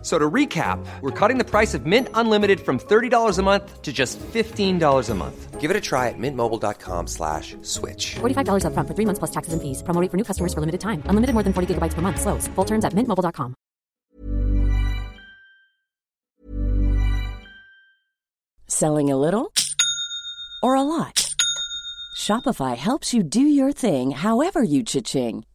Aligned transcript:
F- 0.00 0.06
So 0.06 0.18
to 0.18 0.30
recap, 0.30 0.78
we're 1.02 1.10
cutting 1.10 1.36
the 1.36 1.44
price 1.44 1.74
of 1.74 1.84
Mint 1.84 2.08
Unlimited 2.14 2.60
from 2.60 2.78
$30 2.78 3.38
a 3.38 3.42
month 3.42 3.82
to 3.82 3.92
just 3.92 4.18
$15 4.32 5.10
a 5.10 5.14
month. 5.14 5.60
Give 5.60 5.70
it 5.70 5.76
a 5.76 5.80
try 5.80 6.08
at 6.08 6.14
mintmobile.com 6.18 7.06
slash 7.06 7.54
switch. 7.60 8.14
$45 8.20 8.64
upfront 8.64 8.88
for 8.88 8.94
three 8.94 9.04
months 9.04 9.18
plus 9.18 9.30
taxes 9.30 9.52
and 9.52 9.60
fees. 9.60 9.82
Promo 9.82 10.00
rate 10.00 10.10
for 10.10 10.16
new 10.16 10.24
customers 10.24 10.54
for 10.54 10.60
limited 10.60 10.80
time. 10.80 11.02
Unlimited 11.04 11.34
more 11.34 11.42
than 11.44 11.52
40 11.52 11.74
gigabytes 11.74 11.92
per 11.92 12.00
month. 12.00 12.18
Slows. 12.18 12.48
Full 12.56 12.64
terms 12.64 12.86
at 12.86 12.94
mintmobile.com. 12.94 13.54
Selling 18.66 19.10
a 19.10 19.16
little 19.16 19.52
or 20.62 20.74
a 20.76 20.82
lot? 20.82 21.34
Shopify 22.16 22.76
helps 22.76 23.12
you 23.14 23.22
do 23.22 23.40
your 23.42 23.72
thing 23.72 24.10
however 24.12 24.62
you 24.62 24.82
cha-ching. 24.82 25.44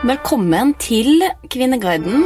Velkommen 0.00 0.70
til 0.80 1.20
Kvinneguiden 1.52 2.22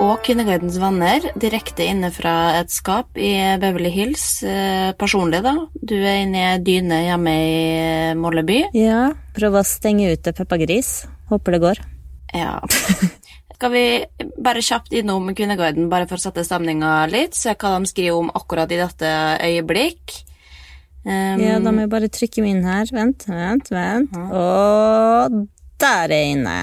og 0.00 0.18
Kvinneguidens 0.24 0.76
venner, 0.80 1.24
direkte 1.40 1.84
inne 1.88 2.08
fra 2.12 2.32
et 2.58 2.72
skap 2.72 3.16
i 3.20 3.32
Beverly 3.60 3.90
Hills. 3.92 4.24
Eh, 4.44 4.90
Personlig, 4.96 5.42
da. 5.44 5.52
Du 5.76 5.94
er 5.96 6.22
inne 6.24 6.40
i 6.40 6.46
ei 6.54 6.62
dyne 6.64 6.98
hjemme 7.06 7.34
i 7.36 8.14
Molleby. 8.20 8.62
Ja, 8.76 9.10
Prøver 9.36 9.60
å 9.62 9.68
stenge 9.68 10.08
ute 10.12 10.32
Peppa 10.36 10.58
Gris. 10.60 11.02
Håper 11.32 11.56
det 11.56 11.60
går. 11.64 11.80
Ja. 12.36 12.54
Skal 13.56 13.72
vi 13.72 13.84
bare 14.44 14.64
kjapt 14.64 14.92
innom 14.96 15.28
Kvinneguiden, 15.36 15.90
bare 15.92 16.08
for 16.08 16.16
å 16.20 16.24
sette 16.26 16.44
stemninga 16.48 17.02
litt? 17.12 17.36
Se 17.36 17.52
hva 17.56 17.74
de 17.76 17.92
skriver 17.92 18.16
om 18.22 18.32
akkurat 18.36 18.72
i 18.72 18.80
dette 18.80 19.12
øyeblikk. 19.44 20.16
Um, 21.06 21.44
Ja, 21.44 21.60
da 21.62 21.70
må 21.72 21.84
jeg 21.84 21.92
bare 21.92 22.08
trykke 22.12 22.42
meg 22.44 22.56
inn 22.56 22.66
her. 22.68 22.88
Vent, 22.92 23.28
vent, 23.28 23.68
vent. 23.72 24.16
Og 24.32 25.38
der 25.80 26.08
er 26.08 26.16
jeg 26.24 26.34
inne. 26.40 26.58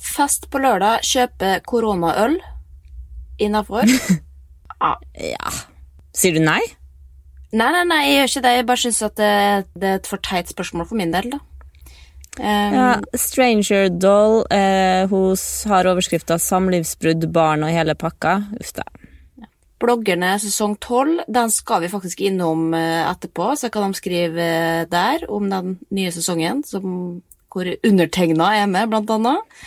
Fest 0.00 0.48
på 0.50 0.60
lørdag, 0.62 1.04
kjøpe 1.06 1.58
koronaøl 1.68 2.38
innafor. 3.40 3.88
Ja. 4.80 5.50
Sier 6.16 6.32
du 6.32 6.40
nei? 6.40 6.62
Nei, 7.52 7.66
nei, 7.74 7.82
nei, 7.84 7.98
jeg 8.06 8.14
gjør 8.14 8.30
ikke 8.30 8.42
det. 8.46 8.52
Jeg 8.56 8.66
bare 8.70 8.80
syns 8.80 9.00
at 9.04 9.16
det, 9.18 9.32
det 9.76 9.88
er 9.90 9.98
et 9.98 10.08
for 10.08 10.22
teit 10.24 10.48
spørsmål 10.48 10.86
for 10.88 10.96
min 10.96 11.12
del, 11.12 11.28
da. 11.34 11.40
Um, 12.38 12.76
Ja, 12.78 12.86
Stranger 13.18 13.90
Doll. 13.92 14.38
Eh, 14.48 15.04
hun 15.10 15.36
har 15.68 15.90
overskrifta 15.90 16.38
'Samlivsbrudd, 16.38 17.26
barn 17.34 17.66
og 17.66 17.74
hele 17.74 17.92
pakka'. 17.98 18.38
Uff 18.60 18.72
da. 18.78 18.86
Bloggerne 19.80 20.34
sesong 20.40 20.78
12, 20.80 21.24
den 21.28 21.50
skal 21.50 21.80
vi 21.84 21.92
faktisk 21.92 22.20
innom 22.20 22.72
eh, 22.74 23.04
etterpå, 23.10 23.50
så 23.56 23.70
kan 23.72 23.90
de 23.92 24.00
skriver 24.00 24.40
eh, 24.40 24.86
der 24.88 25.28
om 25.28 25.50
den 25.50 25.78
nye 25.90 26.12
sesongen, 26.12 26.64
som, 26.64 27.20
hvor 27.52 27.68
undertegna 27.84 28.54
er 28.62 28.66
med, 28.66 28.88
blant 28.92 29.10
annet. 29.10 29.62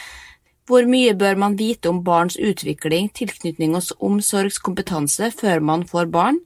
Hvor 0.69 0.87
mye 0.87 1.11
bør 1.19 1.35
man 1.39 1.57
vite 1.59 1.91
om 1.91 1.99
barns 2.05 2.37
utvikling, 2.39 3.09
tilknytning 3.15 3.75
og 3.75 3.89
omsorgskompetanse 3.99 5.33
før 5.35 5.59
man 5.59 5.83
får 5.89 6.07
barn? 6.13 6.39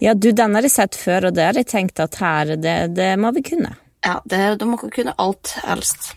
Ja, 0.00 0.14
du, 0.14 0.30
den 0.32 0.56
har 0.56 0.64
jeg 0.64 0.72
sett 0.72 0.96
før, 0.96 1.28
og 1.28 1.36
det 1.36 1.44
har 1.48 1.58
jeg 1.58 1.68
tenkt 1.68 2.00
at 2.00 2.16
her, 2.22 2.54
det, 2.56 2.76
det 2.96 3.10
må 3.20 3.34
vi 3.36 3.44
kunne. 3.44 3.74
Ja, 4.04 4.18
det, 4.24 4.40
de 4.60 4.68
må 4.68 4.78
kunne 4.80 5.16
alt, 5.20 5.56
helst. 5.64 6.14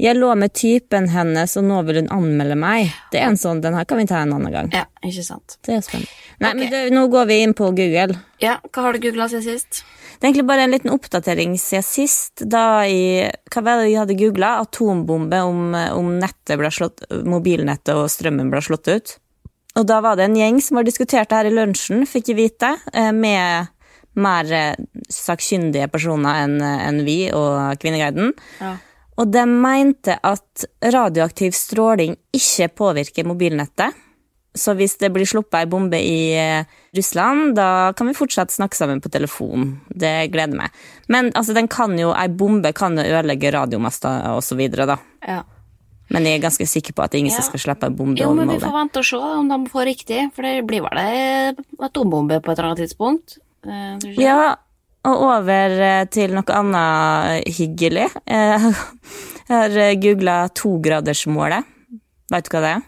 Jeg 0.00 0.16
lå 0.16 0.32
med 0.40 0.54
typen 0.56 1.06
hennes, 1.12 1.52
og 1.60 1.66
nå 1.68 1.82
vil 1.86 2.00
hun 2.00 2.10
anmelde 2.14 2.56
meg. 2.58 2.92
Det 3.12 3.20
er 3.20 3.28
en 3.28 3.38
sånn, 3.38 3.60
Den 3.62 3.76
her 3.76 3.84
kan 3.88 4.00
vi 4.00 4.06
ta 4.08 4.22
en 4.24 4.32
annen 4.34 4.54
gang. 4.54 4.70
Ja, 4.72 4.86
ikke 5.04 5.24
sant. 5.26 5.58
Det 5.62 5.76
er 5.76 5.82
spennende. 5.84 6.10
Nei, 6.40 6.48
okay. 6.48 6.58
men 6.58 6.70
det, 6.72 6.80
nå 6.96 7.06
går 7.12 7.28
vi 7.28 7.40
inn 7.44 7.52
på 7.54 7.68
Google. 7.76 8.16
Ja, 8.42 8.56
hva 8.72 8.86
har 8.86 8.96
du 8.96 9.02
googla 9.04 9.28
siden 9.30 9.44
sist? 9.44 9.82
Det 10.16 10.24
er 10.24 10.30
egentlig 10.30 10.48
bare 10.48 10.64
en 10.64 10.72
liten 10.72 10.92
oppdatering 10.94 11.56
siden 11.60 11.84
sist, 11.86 12.44
da 12.46 12.84
i 12.86 13.28
Hva 13.52 13.62
var 13.66 13.82
det 13.82 13.90
vi 13.90 13.98
hadde 13.98 14.18
googla? 14.18 14.54
Atombombe 14.62 15.42
om, 15.44 15.74
om 15.74 16.12
nettet 16.18 16.58
ble 16.60 16.70
slått, 16.72 17.04
mobilnettet 17.28 17.94
og 17.94 18.08
strømmen 18.10 18.50
ble 18.52 18.62
slått 18.64 18.90
ut. 18.90 19.16
Og 19.78 19.86
da 19.88 20.00
var 20.04 20.18
det 20.18 20.28
en 20.28 20.36
gjeng 20.36 20.60
som 20.64 20.78
har 20.78 20.86
diskutert 20.88 21.30
det 21.30 21.38
her 21.38 21.48
i 21.48 21.54
lunsjen, 21.54 22.04
fikk 22.08 22.32
jeg 22.32 22.38
vite, 22.38 22.74
eh, 22.92 23.12
med 23.12 23.70
mer 24.20 24.50
eh, 24.52 24.80
sakkyndige 25.08 25.88
personer 25.92 26.42
enn 26.44 26.58
enn 26.62 27.04
vi 27.06 27.18
og 27.32 27.78
Kvinneguiden. 27.80 28.34
Ja. 28.60 28.74
Og 29.22 29.30
de 29.30 29.42
mente 29.46 30.16
at 30.26 30.64
radioaktiv 30.82 31.54
stråling 31.54 32.16
ikke 32.34 32.66
påvirker 32.80 33.28
mobilnettet. 33.28 33.94
Så 34.52 34.74
hvis 34.76 34.98
det 35.00 35.08
blir 35.14 35.24
sluppet 35.24 35.62
ei 35.62 35.68
bombe 35.70 35.96
i 35.96 36.34
eh, 36.36 36.66
Russland, 36.96 37.54
da 37.56 37.92
kan 37.96 38.10
vi 38.10 38.16
fortsatt 38.18 38.52
snakke 38.52 38.76
sammen 38.76 39.00
på 39.00 39.08
telefon. 39.14 39.78
Det 39.88 40.26
gleder 40.34 40.58
meg. 40.58 40.74
Men 41.08 41.30
altså, 41.38 41.54
den 41.56 41.70
kan 41.72 41.94
jo, 41.96 42.10
ei 42.12 42.26
bombe 42.28 42.74
kan 42.76 42.98
jo 42.98 43.06
ødelegge 43.06 43.52
radiomaster 43.54 44.26
og 44.34 44.42
så 44.44 44.58
videre, 44.58 44.84
da. 44.90 44.98
Ja. 45.24 45.38
Men 46.12 46.26
jeg 46.28 46.36
er 46.36 46.44
ganske 46.44 46.66
sikker 46.68 46.92
på 46.98 47.06
at 47.06 47.14
ingen 47.16 47.32
Ja. 47.32 47.40
skal 47.46 47.62
slippe 47.62 47.88
ei 47.88 47.96
bombe 47.96 48.20
Jo, 48.20 48.34
men 48.36 48.50
vi 48.52 48.58
får 48.60 48.74
vente 48.76 49.00
og 49.00 49.08
se 49.08 49.16
om 49.16 49.48
de 49.48 49.70
får 49.72 49.88
riktig, 49.88 50.20
for 50.36 50.44
det 50.44 50.66
blir 50.68 50.84
vel 50.84 51.00
ei 51.00 51.54
atombombe 51.80 52.42
på 52.42 52.52
et 52.52 52.58
eller 52.58 52.74
annet 52.74 52.82
tidspunkt. 52.84 53.38
Eh? 53.64 53.96
Ja, 54.20 54.56
og 55.08 55.22
over 55.26 55.74
eh, 55.82 56.04
til 56.14 56.34
noe 56.36 56.58
annet 56.58 57.48
hyggelig. 57.58 58.08
Eh, 58.26 58.68
Jeg 59.52 59.58
har 59.58 59.96
googla 60.00 60.34
togradersmålet. 60.56 61.66
Veit 62.32 62.46
du 62.46 62.52
hva 62.54 62.60
det 62.62 62.70
er? 62.76 62.84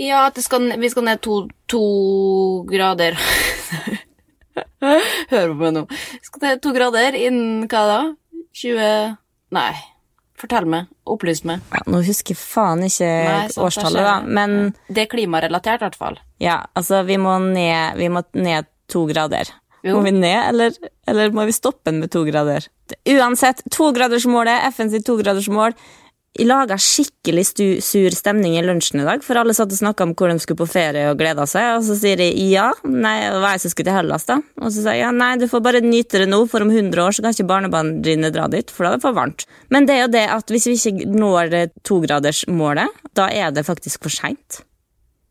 Ja, 0.00 0.22
at 0.30 0.38
det 0.38 0.42
skal, 0.46 0.64
vi 0.80 0.88
skal 0.90 1.04
ned 1.04 1.20
to, 1.22 1.42
to 1.68 1.82
grader 2.66 3.18
Hør 4.82 5.52
på 5.52 5.56
meg 5.60 5.74
nå. 5.76 5.82
Vi 5.90 6.26
skal 6.26 6.44
ned 6.46 6.62
to 6.64 6.72
grader 6.74 7.16
innen 7.18 7.66
hva 7.70 7.82
da? 7.88 7.98
20 8.58 9.16
Nei. 9.52 9.70
Fortell 10.40 10.66
meg. 10.66 10.88
Opplys 11.06 11.44
meg. 11.46 11.60
Ja, 11.70 11.84
nå 11.92 12.00
husker 12.02 12.34
jeg 12.34 12.40
faen 12.40 12.82
ikke 12.88 13.06
Nei, 13.06 13.44
sant, 13.52 13.60
årstallet, 13.68 14.02
da, 14.08 14.14
men 14.26 14.72
Det 14.88 15.04
er 15.04 15.10
klimarelatert, 15.12 15.82
i 15.82 15.86
hvert 15.86 15.98
fall. 16.00 16.18
ja, 16.42 16.56
altså, 16.74 17.02
vi 17.06 17.18
må 17.20 17.36
ned, 17.44 18.00
vi 18.00 18.08
må 18.10 18.24
ned 18.34 18.66
to 18.90 19.04
grader. 19.12 19.52
Jo. 19.82 19.96
Må 19.98 20.04
vi 20.06 20.12
ned, 20.14 20.38
eller, 20.52 20.76
eller 21.10 21.32
må 21.34 21.46
vi 21.48 21.54
stoppe 21.56 21.90
den 21.90 21.98
med 22.02 22.12
to 22.14 22.22
grader? 22.28 22.68
Uansett, 23.08 23.64
togradersmålet, 23.74 24.68
FNs 24.76 25.02
togradersmål. 25.06 25.74
Jeg 26.32 26.46
laga 26.48 26.78
skikkelig 26.80 27.42
stu, 27.44 27.64
sur 27.84 28.14
stemning 28.16 28.54
i 28.56 28.62
lunsjen 28.64 29.02
i 29.02 29.04
dag, 29.04 29.20
for 29.20 29.36
alle 29.36 29.52
satt 29.52 29.74
og 29.74 29.76
snakka 29.76 30.06
om 30.06 30.14
hvor 30.16 30.30
de 30.32 30.38
skulle 30.40 30.62
på 30.62 30.68
ferie 30.70 31.10
og 31.10 31.18
gleda 31.20 31.44
seg, 31.50 31.74
og 31.76 31.84
så 31.84 31.96
sier 31.98 32.16
de 32.22 32.30
ja, 32.48 32.70
nei, 32.88 33.18
hva 33.34 33.50
er 33.50 33.58
det 33.58 33.64
som 33.66 33.74
skulle 33.74 33.90
til 33.90 33.98
Hellas, 33.98 34.24
da. 34.30 34.38
Og 34.62 34.70
så 34.70 34.78
sier 34.78 34.96
jeg 34.96 35.02
ja, 35.02 35.10
nei, 35.12 35.34
du 35.36 35.44
får 35.50 35.64
bare 35.66 35.82
nyte 35.84 36.22
det 36.22 36.30
nå, 36.30 36.38
for 36.48 36.64
om 36.64 36.72
100 36.72 37.04
år 37.04 37.12
så 37.12 37.26
kan 37.26 37.36
ikke 37.36 37.50
barnebarna 37.50 38.00
dine 38.06 38.32
dra 38.32 38.46
dit, 38.48 38.72
for 38.72 38.86
da 38.86 38.94
er 38.94 39.02
det 39.02 39.04
for 39.04 39.18
varmt. 39.18 39.44
Men 39.74 39.90
det 39.90 39.98
er 39.98 40.04
jo 40.06 40.12
det 40.14 40.24
at 40.38 40.54
hvis 40.54 40.70
vi 40.70 40.78
ikke 40.78 41.10
når 41.12 41.52
togradersmålet, 41.84 43.02
da 43.18 43.28
er 43.28 43.52
det 43.52 43.66
faktisk 43.68 44.08
for 44.08 44.14
seint. 44.14 44.62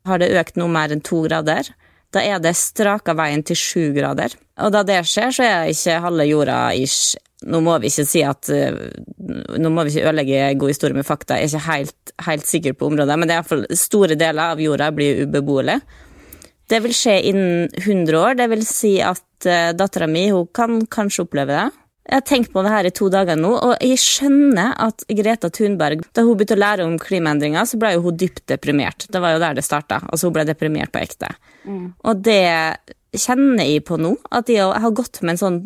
Har 0.06 0.22
det 0.22 0.30
økt 0.38 0.54
noe 0.60 0.70
mer 0.70 0.94
enn 0.94 1.02
to 1.02 1.24
grader, 1.26 1.66
da 2.12 2.22
er 2.22 2.40
det 2.44 2.54
straka 2.58 3.14
veien 3.16 3.44
til 3.46 3.58
sju 3.58 3.84
grader. 3.96 4.34
Og 4.62 4.72
da 4.74 4.82
det 4.86 5.00
skjer, 5.08 5.32
så 5.34 5.44
er 5.46 5.70
ikke 5.72 6.00
halve 6.06 6.28
jorda 6.28 6.62
ish 6.78 7.18
Nå 7.42 7.58
må 7.58 7.74
vi 7.82 7.88
ikke 7.90 8.04
si 8.06 8.20
at 8.22 8.46
eh, 8.54 8.76
Nå 9.58 9.70
må 9.74 9.82
vi 9.82 9.90
ikke 9.90 10.04
ødelegge 10.06 10.52
god 10.60 10.70
historie 10.70 10.94
med 10.94 11.06
fakta, 11.08 11.40
jeg 11.40 11.48
er 11.48 11.56
ikke 11.56 11.66
helt, 11.66 12.12
helt 12.28 12.46
sikker 12.46 12.76
på 12.78 12.86
området, 12.86 13.16
men 13.18 13.26
det 13.26 13.34
er 13.34 13.40
iallfall 13.40 13.64
store 13.74 14.14
deler 14.20 14.54
av 14.54 14.62
jorda 14.62 14.92
blir 14.94 15.24
ubeboelig. 15.24 15.80
Det 16.70 16.78
vil 16.84 16.94
skje 16.94 17.16
innen 17.32 17.66
100 17.80 18.18
år, 18.20 18.36
det 18.38 18.46
vil 18.52 18.62
si 18.66 18.92
at 19.02 19.48
uh, 19.48 19.72
dattera 19.74 20.06
mi 20.06 20.28
hun 20.30 20.46
kan 20.54 20.84
kanskje 20.86 21.26
oppleve 21.26 21.56
det. 21.58 21.81
Jeg 22.02 22.18
har 22.18 22.24
tenkt 22.26 22.50
på 22.50 22.62
det 22.66 22.72
her 22.72 22.86
i 22.88 22.94
to 22.94 23.06
dager 23.14 23.38
nå, 23.38 23.52
og 23.62 23.76
jeg 23.78 24.00
skjønner 24.02 24.72
at 24.82 25.04
Greta 25.06 25.52
Thunberg 25.54 26.00
Da 26.10 26.24
hun 26.26 26.34
begynte 26.34 26.56
å 26.56 26.62
lære 26.62 26.86
om 26.88 26.96
klimaendringer, 26.98 27.62
så 27.68 27.78
ble 27.78 27.92
jo 27.94 28.02
hun 28.08 28.18
dypt 28.18 28.42
deprimert. 28.50 29.06
Det 29.06 29.22
var 29.22 29.36
jo 29.36 29.42
der 29.42 29.54
det 29.54 29.62
starta. 29.66 30.00
Altså, 30.08 30.26
hun 30.26 30.34
ble 30.34 30.46
deprimert 30.48 30.90
på 30.90 31.02
ekte. 31.02 31.30
Og 32.02 32.24
det 32.26 32.42
kjenner 33.14 33.68
jeg 33.68 33.84
på 33.86 34.00
nå, 34.02 34.16
at 34.34 34.50
jeg 34.50 34.66
har 34.66 34.96
gått 34.98 35.22
med 35.22 35.36
en 35.36 35.42
sånn 35.44 35.60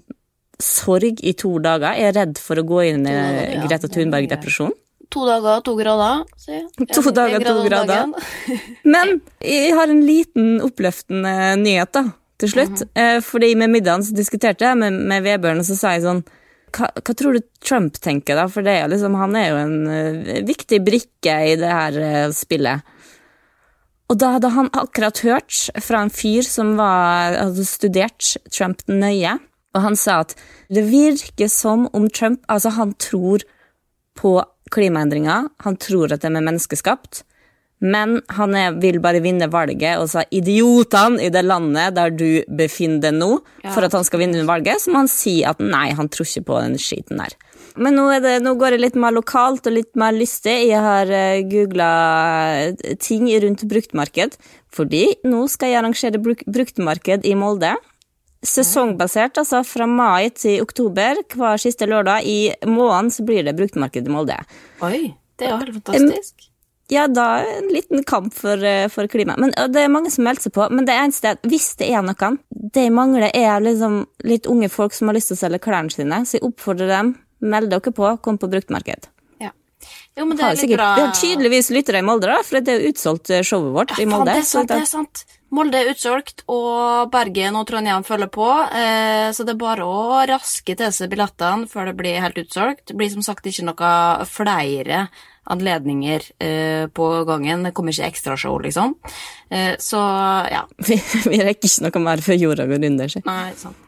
sorg 0.63 1.23
i 1.25 1.33
to 1.37 1.55
dager. 1.65 1.97
Jeg 1.97 2.13
er 2.13 2.19
redd 2.21 2.41
for 2.41 2.61
å 2.61 2.67
gå 2.69 2.83
inn 2.91 3.09
i 3.09 3.15
ja. 3.15 3.63
Greta 3.65 3.89
Thunberg-depresjon. 3.93 4.75
To 5.15 5.25
dager, 5.29 5.61
to 5.65 5.77
grader. 5.79 6.25
Si. 6.41 6.61
To 6.97 7.13
dager, 7.15 7.45
to 7.47 7.65
grader. 7.65 8.13
Men 8.95 9.21
jeg 9.41 9.75
har 9.77 9.93
en 9.93 10.03
liten 10.05 10.57
oppløftende 10.65 11.55
nyhet, 11.63 11.93
da, 11.95 12.05
til 12.41 12.53
slutt. 12.53 12.83
Eh, 12.97 13.21
Fordi 13.25 13.55
med 13.59 13.73
middagen 13.73 14.05
så 14.07 14.17
diskuterte 14.17 14.67
jeg 14.69 14.81
med, 14.81 14.99
med 15.09 15.25
Vebjørn, 15.27 15.63
og 15.63 15.69
så 15.69 15.79
sa 15.79 15.95
jeg 15.97 16.05
sånn 16.07 16.25
hva, 16.77 16.91
hva 16.91 17.15
tror 17.17 17.37
du 17.37 17.45
Trump 17.65 17.97
tenker, 18.03 18.37
da? 18.37 18.47
For 18.53 18.67
det 18.67 18.75
er 18.81 18.91
liksom, 18.93 19.17
han 19.17 19.37
er 19.39 19.49
jo 19.49 19.59
en 19.63 19.77
eh, 19.93 20.45
viktig 20.47 20.83
brikke 20.85 21.37
i 21.53 21.57
det 21.61 21.73
her 21.73 21.99
eh, 22.03 22.29
spillet. 22.37 22.95
Og 24.07 24.19
da 24.23 24.37
hadde 24.37 24.53
han 24.55 24.71
akkurat 24.77 25.19
hørt 25.27 25.67
fra 25.83 26.05
en 26.05 26.13
fyr 26.15 26.47
som 26.47 26.77
var, 26.79 27.35
hadde 27.41 27.67
studert 27.67 28.37
Trump 28.55 28.85
nøye, 28.91 29.39
og 29.77 29.83
han 29.85 29.97
sa 29.99 30.21
at 30.25 30.37
det 30.73 30.87
virker 30.89 31.51
som 31.53 31.85
om 31.93 32.07
Trump 32.09 32.41
Altså, 32.49 32.73
han 32.79 32.95
tror 33.03 33.43
på 34.17 34.39
klimaendringer, 34.73 35.51
han 35.63 35.77
tror 35.77 36.15
at 36.15 36.23
de 36.25 36.31
er 36.31 36.45
menneskeskapt, 36.45 37.25
men 37.85 38.21
han 38.33 38.55
er, 38.57 38.77
vil 38.81 38.99
bare 39.05 39.21
vinne 39.25 39.51
valget, 39.53 39.99
og 40.01 40.09
sa 40.09 40.23
idiotene 40.33 41.27
i 41.27 41.33
det 41.33 41.43
landet 41.45 41.97
der 41.99 42.15
du 42.15 42.41
befinner 42.49 43.03
deg 43.05 43.19
nå, 43.19 43.31
for 43.69 43.85
at 43.85 43.97
han 43.97 44.07
skal 44.07 44.23
vinne 44.23 44.47
valget, 44.49 44.81
så 44.81 44.93
må 44.93 45.03
han 45.05 45.13
si 45.13 45.43
at 45.45 45.61
nei, 45.61 45.91
han 45.97 46.09
tror 46.13 46.29
ikke 46.29 46.47
på 46.49 46.63
den 46.65 46.79
skiten 46.81 47.21
der. 47.21 47.37
Men 47.77 47.99
nå, 47.99 48.07
det, 48.25 48.39
nå 48.41 48.55
går 48.57 48.75
det 48.75 48.81
litt 48.81 48.97
mer 48.97 49.13
lokalt 49.13 49.69
og 49.69 49.75
litt 49.77 49.91
mer 50.01 50.15
lystig. 50.17 50.55
Jeg 50.71 50.81
har 50.81 51.11
uh, 51.13 51.43
googla 51.45 51.91
ting 53.05 53.29
rundt 53.45 53.67
bruktmarked, 53.69 54.39
fordi 54.73 55.05
nå 55.29 55.45
skal 55.53 55.73
jeg 55.75 55.83
arrangere 55.83 56.23
bruk 56.23 56.47
bruktmarked 56.49 57.29
i 57.29 57.37
Molde. 57.37 57.75
Sesongbasert, 58.47 59.37
altså 59.43 59.61
fra 59.67 59.89
mai 59.91 60.31
til 60.33 60.65
oktober. 60.65 61.21
Hver 61.37 61.61
siste 61.61 61.89
lørdag 61.91 62.25
i 62.25 62.41
måneden 62.65 63.13
så 63.13 63.29
blir 63.29 63.45
det 63.45 63.57
bruktmarked 63.59 64.09
i 64.09 64.17
Molde. 64.17 64.41
Oi, 64.87 65.11
det 65.37 65.51
er 65.51 65.57
jo 65.57 65.65
helt 65.67 65.81
fantastisk. 65.83 66.53
Ja, 66.89 67.07
da 67.11 67.41
en 67.43 67.69
liten 67.75 68.05
kamp 68.07 68.35
for, 68.35 68.63
eh, 68.65 68.89
for 68.89 69.09
klimaet. 69.11 69.39
Men 69.43 69.73
det 69.73 69.83
er 69.83 69.91
mange 69.91 70.11
som 70.11 70.25
melder 70.25 70.47
seg 70.47 70.55
på. 70.55 70.69
Men 70.71 70.87
det 70.87 70.95
eneste 70.95 71.33
er 71.33 71.39
at 71.39 71.43
hvis 71.43 71.75
det 71.81 71.91
er 71.91 72.03
noen 72.07 72.39
Det 72.77 72.91
mangler, 72.93 73.31
er 73.35 73.61
liksom 73.61 74.07
litt 74.25 74.47
unge 74.47 74.69
folk 74.69 74.93
som 74.93 75.09
har 75.09 75.15
lyst 75.15 75.31
til 75.31 75.37
å 75.37 75.41
selge 75.41 75.63
klærne 75.65 75.91
sine. 75.91 76.23
Så 76.27 76.37
jeg 76.37 76.43
oppfordrer 76.43 76.89
dem. 76.89 77.15
Meld 77.41 77.71
dere 77.71 77.93
på, 77.93 78.11
kom 78.23 78.39
på 78.39 78.51
bruktmarked. 78.51 79.09
Ja. 79.41 79.51
Jo, 80.17 80.25
men 80.25 80.37
det 80.37 80.45
er 80.45 80.57
litt 80.57 80.77
bra. 80.77 80.95
Vi 80.97 81.05
har 81.05 81.15
tydeligvis 81.15 81.71
lyttere 81.71 81.99
i 81.99 82.07
Molde, 82.07 82.27
da, 82.27 82.43
for 82.43 82.61
det 82.61 82.73
er 82.73 82.81
jo 82.81 82.93
utsolgt 82.93 83.31
eh, 83.31 83.43
showet 83.43 83.73
vårt 83.75 83.99
i 83.99 84.07
Molde. 84.07 84.33
det 84.33 84.43
er 84.43 84.49
sant, 84.49 84.69
det 84.69 84.81
er 84.83 84.89
sant. 84.89 85.25
Molde 85.57 85.79
er 85.79 85.93
utsolgt, 85.93 86.43
og 86.49 87.13
Bergen 87.13 87.57
og 87.57 87.69
Trondheim 87.69 88.05
følger 88.05 88.33
på, 88.35 88.49
eh, 88.73 89.29
så 89.33 89.45
det 89.47 89.55
er 89.55 89.61
bare 89.61 89.87
å 89.87 90.25
raske 90.27 90.75
til 90.77 90.93
seg 90.93 91.13
billettene 91.13 91.69
før 91.71 91.91
det 91.91 91.97
blir 92.01 92.21
helt 92.25 92.41
utsolgt. 92.41 92.87
Det 92.91 92.97
blir 92.99 93.13
som 93.13 93.23
sagt 93.23 93.47
ikke 93.47 93.69
noe 93.69 93.93
flere 94.27 95.07
anledninger 95.47 96.29
eh, 96.43 96.85
på 96.93 97.09
gangen. 97.29 97.67
Det 97.67 97.75
kommer 97.77 97.95
ikke 97.95 98.11
ekstrashow, 98.11 98.59
liksom. 98.65 98.95
Eh, 99.51 99.75
så 99.79 100.03
ja. 100.53 100.67
vi, 100.89 101.01
vi 101.27 101.43
rekker 101.43 101.69
ikke 101.69 101.89
noe 101.89 102.07
mer 102.11 102.25
før 102.25 102.41
jorda 102.41 102.69
går 102.71 102.89
under. 102.91 103.13
Så. 103.13 103.25
Nei, 103.27 103.51
sant. 103.61 103.83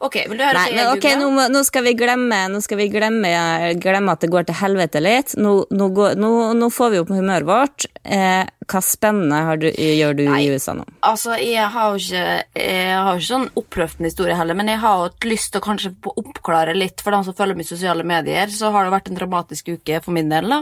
Ok, 0.00 0.16
vil 0.30 0.38
du 0.38 0.42
høre 0.42 0.56
Nei, 0.56 0.70
men 0.72 0.86
okay, 0.94 1.18
ok, 1.18 1.20
nå, 1.20 1.46
nå 1.52 1.60
skal 1.68 1.84
vi 1.84 1.92
glemme 1.98 2.38
Nå 2.48 2.62
skal 2.64 2.78
vi 2.80 2.86
glemme, 2.88 3.28
glemme 3.76 4.14
at 4.16 4.22
det 4.24 4.30
går 4.32 4.46
til 4.48 4.56
helvete 4.56 5.02
litt. 5.04 5.34
Nå, 5.36 5.52
nå, 5.68 5.90
går, 5.96 6.16
nå 6.16 6.70
får 6.72 6.94
vi 6.94 7.02
opp 7.02 7.12
humøret 7.12 7.48
vårt. 7.48 7.86
Eh, 8.04 8.42
hva 8.70 8.80
spennende 8.84 9.56
du, 9.58 9.66
gjør 9.74 10.16
du 10.18 10.22
Nei. 10.28 10.40
i 10.44 10.50
USA 10.54 10.74
nå? 10.78 10.84
Altså, 11.06 11.34
jeg 11.42 11.66
har 11.74 11.90
jo 11.90 12.00
ikke, 12.00 12.24
ikke 12.54 13.26
sånn 13.26 13.46
oppløftende 13.58 14.10
historie 14.10 14.36
heller, 14.38 14.56
men 14.58 14.70
jeg 14.70 14.80
har 14.82 14.96
jo 14.96 15.06
hatt 15.08 15.26
lyst 15.28 15.50
til 15.52 15.60
å 15.62 15.64
kanskje 15.64 15.92
oppklare 16.10 16.74
litt 16.76 17.02
for 17.02 17.14
dem 17.14 17.24
som 17.26 17.36
følger 17.36 17.58
med 17.58 17.66
i 17.66 17.70
sosiale 17.70 18.06
medier. 18.06 18.52
Så 18.54 18.70
har 18.74 18.86
det 18.86 18.94
vært 18.94 19.10
en 19.10 19.18
dramatisk 19.18 19.72
uke 19.74 20.00
for 20.04 20.14
min 20.16 20.30
del, 20.30 20.50
da, 20.50 20.60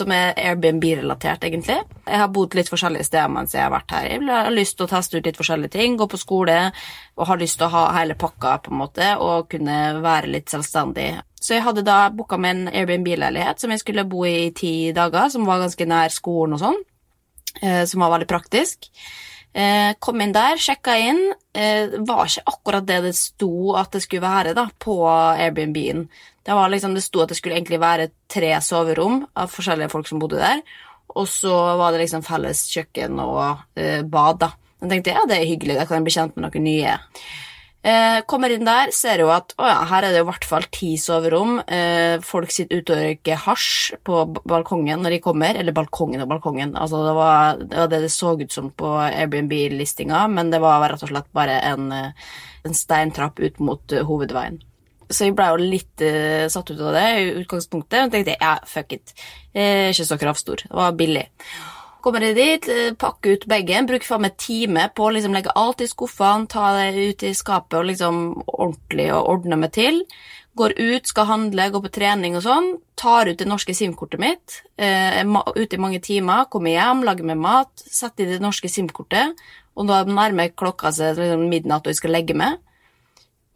som 0.00 0.14
er 0.14 0.34
Airbnb-relatert, 0.42 1.46
egentlig. 1.46 1.78
Jeg 2.06 2.22
har 2.22 2.32
bodd 2.34 2.56
litt 2.58 2.72
forskjellige 2.72 3.08
steder 3.08 3.32
mens 3.36 3.54
jeg 3.54 3.64
har 3.64 3.74
vært 3.74 3.94
her. 3.94 4.10
Jeg 4.16 4.26
har 4.32 4.52
lyst 4.54 4.78
til 4.78 4.88
å 4.88 4.92
teste 4.96 5.20
ut 5.20 5.30
litt 5.30 5.38
forskjellige 5.38 5.76
ting, 5.76 5.96
gå 6.00 6.10
på 6.10 6.20
skole, 6.20 6.58
og 7.16 7.30
har 7.30 7.40
lyst 7.40 7.60
til 7.60 7.68
å 7.68 7.74
ha 7.76 7.86
hele 8.00 8.18
pakka, 8.18 8.58
på 8.66 8.74
en 8.74 8.82
måte, 8.82 9.12
og 9.22 9.48
kunne 9.52 9.78
være 10.02 10.32
litt 10.34 10.52
selvstendig. 10.52 11.12
Så 11.40 11.54
jeg 11.54 11.66
hadde 11.66 11.84
da 11.86 12.08
booka 12.10 12.38
meg 12.40 12.56
en 12.56 12.68
Airbnb-leilighet 12.72 13.60
som 13.62 13.70
jeg 13.70 13.84
skulle 13.84 14.06
bo 14.08 14.24
i 14.26 14.36
i 14.36 14.52
ti 14.56 14.92
dager, 14.96 15.30
som 15.32 15.46
var 15.48 15.62
ganske 15.62 15.86
nær 15.88 16.12
skolen 16.12 16.56
og 16.56 16.62
sånn 16.62 16.78
som 17.60 18.02
var 18.04 18.10
veldig 18.12 18.28
praktisk. 18.28 18.90
Eh, 19.56 19.94
kom 19.98 20.20
inn 20.20 20.34
der, 20.36 20.58
sjekka 20.60 20.98
inn. 21.00 21.20
Eh, 21.56 21.94
var 22.04 22.28
ikke 22.28 22.44
akkurat 22.52 22.88
det 22.88 22.98
det 23.06 23.14
sto 23.16 23.72
at 23.80 23.94
det 23.94 24.02
skulle 24.04 24.26
være 24.26 24.52
da, 24.56 24.66
på 24.68 24.98
Airbnb-en. 25.08 26.04
Det 26.44 26.56
liksom, 26.70 26.94
det 26.94 27.02
sto 27.02 27.22
at 27.24 27.32
det 27.32 27.38
skulle 27.38 27.56
egentlig 27.56 27.80
være 27.80 28.10
tre 28.28 28.52
soverom 28.60 29.22
av 29.34 29.48
forskjellige 29.50 29.88
folk 29.94 30.10
som 30.10 30.20
bodde 30.20 30.42
der. 30.42 30.60
Og 31.16 31.24
så 31.30 31.54
var 31.80 31.94
det 31.94 32.04
liksom 32.04 32.26
felles 32.26 32.66
kjøkken 32.68 33.16
og 33.22 33.64
eh, 33.80 34.02
bad. 34.04 34.42
da. 34.44 34.52
Jeg 34.82 34.92
tenkte 34.92 35.16
ja, 35.16 35.24
det 35.24 35.40
er 35.40 35.48
hyggelig, 35.48 35.78
da 35.80 35.88
kan 35.88 36.02
jeg 36.02 36.06
bli 36.06 36.16
kjent 36.18 36.36
med 36.36 36.44
noen 36.44 36.66
nye. 36.66 36.98
Eh, 37.86 38.20
kommer 38.26 38.50
inn 38.50 38.66
der, 38.66 38.90
ser 38.90 39.20
jo 39.22 39.28
at 39.30 39.52
å 39.62 39.66
ja, 39.68 39.76
her 39.92 40.08
er 40.08 40.16
det 40.16 40.24
i 40.24 40.26
hvert 40.26 40.46
fall 40.48 40.64
ti 40.74 40.88
soverom. 40.98 41.60
Eh, 41.62 42.16
folk 42.26 42.50
sitter 42.50 42.80
ute 42.80 42.96
og 42.96 43.02
røyker 43.04 43.42
hasj 43.44 44.00
på 44.06 44.24
balkongen 44.42 45.04
når 45.04 45.16
de 45.16 45.20
kommer. 45.22 45.54
Eller 45.60 45.76
balkongen 45.76 46.24
og 46.24 46.30
balkongen. 46.32 46.74
Altså, 46.74 47.04
det, 47.06 47.14
var, 47.14 47.62
det 47.62 47.78
var 47.84 47.92
det 47.92 48.02
det 48.08 48.12
så 48.14 48.34
ut 48.40 48.52
som 48.52 48.72
på 48.74 48.90
Airbnb-listinga, 49.04 50.24
men 50.32 50.50
det 50.50 50.62
var 50.64 50.82
rett 50.82 51.04
og 51.06 51.12
slett 51.12 51.30
bare 51.36 51.60
en, 51.68 51.92
eh, 51.94 52.32
en 52.66 52.74
steintrapp 52.74 53.38
ut 53.38 53.62
mot 53.62 53.94
eh, 53.94 54.06
hovedveien. 54.08 54.58
Så 55.06 55.28
jeg 55.28 55.36
ble 55.38 55.46
jo 55.52 55.58
litt 55.62 56.02
uh, 56.02 56.48
satt 56.50 56.72
ut 56.72 56.80
av 56.82 56.96
det 56.96 57.06
i 57.14 57.26
utgangspunktet. 57.44 58.08
Og 58.08 58.10
tenkte 58.10 58.34
ja, 58.40 58.56
fuck 58.66 58.96
it. 58.96 59.14
Eh, 59.54 59.92
ikke 59.92 60.06
så 60.08 60.18
kravstor. 60.18 60.66
Det 60.66 60.74
var 60.74 60.96
billig. 60.98 61.28
Kommer 62.04 62.22
jeg 62.22 62.36
dit, 62.36 62.68
eh, 62.68 62.94
pakker 62.94 63.36
ut 63.36 63.46
bagen, 63.50 63.86
bruker 63.86 64.06
faen 64.06 64.22
meg 64.22 64.36
time 64.38 64.88
på 64.94 65.06
å 65.06 65.12
liksom 65.12 65.34
legge 65.34 65.54
alt 65.56 65.80
i 65.80 65.88
skuffene, 65.90 66.48
ta 66.48 66.72
det 66.76 66.94
ut 66.94 67.22
i 67.22 67.34
skapet 67.34 67.78
og 67.78 67.86
liksom 67.90 68.42
ordentlig 68.46 69.12
og 69.12 69.28
ordne 69.34 69.56
meg 69.56 69.72
til. 69.72 70.02
Går 70.56 70.72
ut, 70.78 71.06
skal 71.06 71.26
handle, 71.26 71.70
går 71.70 71.82
på 71.82 71.92
trening 71.92 72.36
og 72.36 72.42
sånn. 72.42 72.68
Tar 72.96 73.28
ut 73.28 73.38
det 73.38 73.48
norske 73.48 73.74
SIM-kortet 73.74 74.20
mitt. 74.20 74.62
Eh, 74.78 75.20
er 75.20 75.24
ute 75.56 75.74
i 75.74 75.82
mange 75.82 76.00
timer, 76.00 76.46
kommer 76.48 76.70
hjem, 76.70 77.04
lager 77.04 77.24
meg 77.24 77.36
mat, 77.36 77.72
setter 77.76 78.24
i 78.24 78.36
det 78.36 78.40
norske 78.40 78.68
SIM-kortet. 78.68 79.34
Og 79.76 79.86
da 79.86 80.04
nærmer 80.04 80.54
klokka 80.56 80.92
seg 80.92 81.18
liksom 81.18 81.48
midnatt 81.50 81.84
og 81.84 81.92
jeg 81.92 82.00
skal 82.00 82.16
legge 82.16 82.34
meg. 82.34 82.56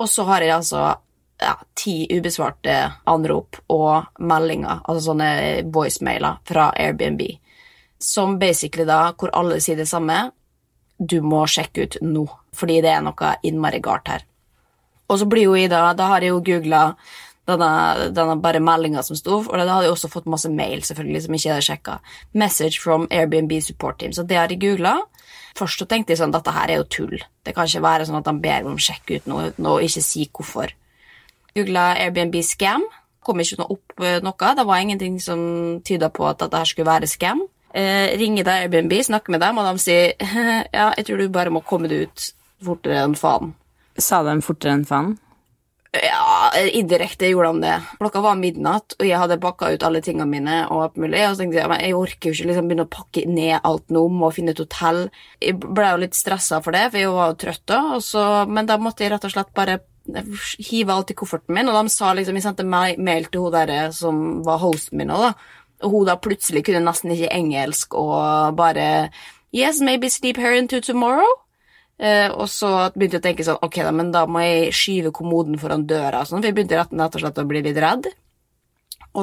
Og 0.00 0.08
så 0.08 0.24
har 0.24 0.40
jeg 0.44 0.56
altså 0.56 0.82
ja, 1.40 1.54
ti 1.74 2.04
ubesvarte 2.12 2.76
anrop 3.08 3.58
og 3.72 4.20
meldinger, 4.20 4.82
altså 4.84 5.10
sånne 5.10 5.30
voicemailer 5.72 6.40
fra 6.48 6.70
Airbnb, 6.76 7.22
som 8.00 8.38
basically 8.40 8.86
da, 8.88 9.12
hvor 9.18 9.32
alle 9.36 9.60
sier 9.60 9.78
det 9.78 9.88
samme, 9.88 10.30
du 10.98 11.20
må 11.24 11.44
sjekke 11.48 11.86
ut 11.86 11.96
nå, 12.04 12.26
fordi 12.56 12.80
det 12.84 12.92
er 12.92 13.04
noe 13.04 13.34
innmari 13.46 13.80
galt 13.84 14.08
her. 14.08 14.24
Og 15.10 15.18
så 15.20 15.26
blir 15.26 15.48
jo 15.48 15.56
jeg 15.58 15.70
da, 15.72 15.90
har 15.96 16.22
jeg 16.22 16.32
jo 16.32 16.42
googlet 16.44 17.10
denne, 17.50 18.10
denne 18.14 18.36
bare 18.42 18.60
meldinga 18.62 19.02
som 19.02 19.18
sto, 19.18 19.40
og 19.40 19.54
da 19.56 19.66
hadde 19.66 19.88
jeg 19.88 19.94
også 19.94 20.10
fått 20.12 20.28
masse 20.30 20.50
mail, 20.52 20.84
selvfølgelig, 20.86 21.24
som 21.24 21.36
ikke 21.36 21.52
hadde 21.54 21.66
sjekka. 21.66 21.96
Message 22.32 22.82
from 22.82 23.08
Airbnb 23.10 23.56
support 23.64 23.98
team. 23.98 24.14
Så 24.14 24.26
det 24.28 24.38
har 24.38 24.52
jeg 24.52 24.60
googla. 24.62 24.98
Først 25.58 25.82
så 25.82 25.88
tenkte 25.90 26.14
jeg 26.14 26.20
sånn 26.20 26.34
dette 26.34 26.54
her 26.54 26.70
er 26.70 26.80
jo 26.80 26.86
tull. 26.86 27.16
Det 27.44 27.56
kan 27.56 27.66
ikke 27.66 27.82
være 27.82 28.06
sånn 28.06 28.20
at 28.20 28.28
de 28.28 28.36
ber 28.44 28.68
om 28.68 28.78
å 28.78 28.84
sjekke 28.84 29.18
ut 29.18 29.30
noe 29.30 29.50
og 29.72 29.86
ikke 29.86 30.04
si 30.04 30.28
hvorfor. 30.28 30.74
Googla 31.56 31.90
Airbnb 32.04 32.38
scam. 32.46 32.84
Kom 33.26 33.42
ikke 33.42 33.58
noe 33.60 33.74
opp 33.74 34.04
eh, 34.04 34.20
noe. 34.24 34.52
Det 34.56 34.66
var 34.68 34.84
ingenting 34.84 35.18
som 35.20 35.40
tyda 35.84 36.08
på 36.14 36.28
at 36.28 36.38
dette 36.44 36.60
her 36.60 36.70
skulle 36.70 36.92
være 36.92 37.10
scam. 37.10 37.42
Eh, 37.70 38.18
ringer 38.18 38.46
deg 38.46 38.66
Airbnb, 38.66 38.92
snakker 39.06 39.34
med 39.34 39.42
dem, 39.44 39.58
og 39.60 39.66
de 39.68 39.82
sier 39.82 40.14
ja, 40.76 40.90
jeg 40.96 41.06
tror 41.06 41.20
du 41.20 41.32
bare 41.32 41.54
må 41.54 41.62
komme 41.66 41.90
deg 41.90 42.08
ut 42.08 42.30
fortere 42.64 43.04
enn 43.04 43.18
faen. 43.18 43.54
Sa 44.00 44.24
de 44.26 44.38
fortere 44.44 44.78
enn 44.78 44.86
faen? 44.88 45.18
Ja, 45.90 46.52
indirekte 46.70 47.26
gjorde 47.26 47.50
de 47.56 47.64
det. 47.64 47.78
Klokka 47.98 48.20
var 48.22 48.36
midnatt, 48.38 48.94
og 48.94 49.06
jeg 49.08 49.18
hadde 49.18 49.40
pakka 49.42 49.72
ut 49.74 49.82
alle 49.86 50.02
tingene 50.06 50.28
mine. 50.30 50.58
Og 50.70 50.84
alt 50.84 51.00
mulig, 51.02 51.24
og 51.26 51.34
så 51.34 51.42
tenkte 51.42 51.58
jeg 51.58 51.78
jeg 51.82 51.96
orker 51.98 52.30
jo 52.30 52.36
ikke 52.36 52.50
liksom 52.50 52.68
begynne 52.70 52.86
å 52.86 52.92
pakke 52.94 53.24
ned 53.26 53.56
alt 53.66 53.90
nå, 53.90 54.04
må 54.14 54.30
finne 54.34 54.54
et 54.54 54.62
hotell. 54.62 55.08
Jeg 55.42 55.58
ble 55.58 55.88
jo 55.88 56.02
litt 56.04 56.18
stressa 56.18 56.60
for 56.62 56.78
det, 56.78 56.84
for 56.92 57.02
jeg 57.02 57.14
var 57.16 57.32
jo 57.32 57.40
trøtt 57.42 57.64
da. 57.72 57.80
Så, 58.06 58.26
men 58.46 58.70
da 58.70 58.78
måtte 58.78 59.02
jeg 59.02 59.14
rett 59.16 59.26
og 59.26 59.34
slett 59.34 59.50
bare 59.56 59.80
hive 60.70 60.94
alt 60.94 61.10
i 61.10 61.16
kofferten 61.18 61.54
min, 61.54 61.68
og 61.70 61.76
de 61.76 61.92
sa 61.92 62.14
liksom 62.16 62.38
Jeg 62.38 62.46
sendte 62.46 62.64
mail 62.66 63.26
til 63.26 63.44
hun 63.44 63.54
der 63.54 63.90
som 63.94 64.40
var 64.46 64.62
hosten 64.62 65.02
min 65.02 65.10
òg, 65.10 65.26
da. 65.26 65.58
Og 65.84 65.94
hun 65.94 66.08
da 66.08 66.16
plutselig 66.20 66.64
kunne 66.66 66.82
nesten 66.84 67.14
ikke 67.14 67.32
engelsk 67.34 67.94
og 67.98 68.56
bare 68.58 69.10
Yes, 69.50 69.80
maybe 69.82 70.10
sleep 70.10 70.38
her 70.38 70.54
into 70.54 70.78
tomorrow. 70.80 71.26
Uh, 72.00 72.30
og 72.38 72.46
så 72.48 72.68
begynte 72.94 73.18
jeg 73.18 73.20
å 73.20 73.24
tenke 73.24 73.44
sånn, 73.44 73.58
ok 73.66 73.80
da, 73.82 73.90
men 73.92 74.12
da 74.14 74.22
må 74.30 74.40
jeg 74.40 74.70
skyve 74.72 75.10
kommoden 75.12 75.58
foran 75.60 75.82
døra, 75.90 76.22
sånn, 76.24 76.38
for 76.38 76.48
jeg 76.48 76.56
begynte 76.56 76.78
rett 76.78 76.94
og 76.94 77.18
slett 77.20 77.40
å 77.42 77.44
bli 77.50 77.60
litt 77.66 77.80
redd. 77.82 78.08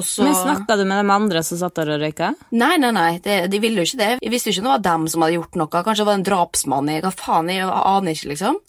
Så... 0.03 0.23
Men 0.23 0.35
snakka 0.35 0.75
du 0.75 0.83
med 0.83 0.99
de 0.99 1.13
andre 1.15 1.41
som 1.47 1.57
satt 1.61 1.77
der 1.79 1.93
og 1.95 2.01
røyka? 2.03 2.33
Nei, 2.51 2.75
nei, 2.81 2.91
nei, 2.91 3.11
det, 3.23 3.37
de 3.49 3.59
ville 3.63 3.81
jo 3.81 3.87
ikke 3.87 4.01
det. 4.01 4.09
Jeg 4.19 4.33
visste 4.33 4.51
jo 4.51 4.57
ikke 4.57 4.65
det 4.65 4.73
var 4.73 4.83
dem 4.89 5.07
som 5.09 5.23
hadde 5.23 5.37
gjort 5.37 5.57
noe. 5.57 5.71
Kanskje 5.71 6.03
det 6.03 6.09
var 6.09 6.19
en 6.19 6.25
drapsmann 6.27 6.91
i 6.91 6.97
Hva 7.05 7.13
faen, 7.15 7.51
jeg 7.53 7.69
aner 7.71 8.17
ikke, 8.17 8.31
liksom. 8.33 8.59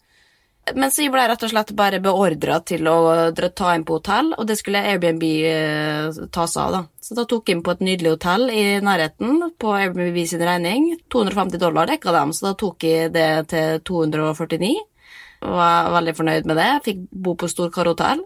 Men 0.74 0.92
så 0.92 1.04
jeg 1.04 1.12
ble 1.14 1.24
rett 1.30 1.44
og 1.46 1.50
slett 1.52 1.72
bare 1.78 2.00
beordra 2.02 2.58
til 2.66 2.88
å 2.90 3.30
ta 3.32 3.74
inn 3.74 3.84
på 3.88 3.98
hotell, 3.98 4.32
og 4.36 4.48
det 4.48 4.58
skulle 4.60 4.82
Airbnb 4.90 5.24
eh, 5.24 6.20
ta 6.34 6.46
seg 6.50 6.62
av, 6.64 6.74
da. 6.74 6.82
Så 7.04 7.16
da 7.16 7.24
tok 7.28 7.48
jeg 7.48 7.58
inn 7.58 7.64
på 7.64 7.74
et 7.76 7.84
nydelig 7.86 8.16
hotell 8.16 8.48
i 8.52 8.64
nærheten 8.84 9.52
på 9.60 9.74
Airbnb 9.76 10.18
sin 10.28 10.44
regning. 10.44 10.90
250 11.12 11.62
dollar 11.62 11.88
dekka 11.90 12.14
dem, 12.16 12.34
så 12.36 12.50
da 12.50 12.54
tok 12.60 12.88
jeg 12.88 13.12
det 13.14 13.28
til 13.52 13.80
249. 13.88 14.74
Og 15.46 15.54
var 15.54 15.92
veldig 15.94 16.16
fornøyd 16.18 16.50
med 16.50 16.58
det. 16.58 16.70
Fikk 16.88 17.06
bo 17.14 17.36
på 17.38 17.48
Storkar 17.50 17.88
hotell. 17.92 18.24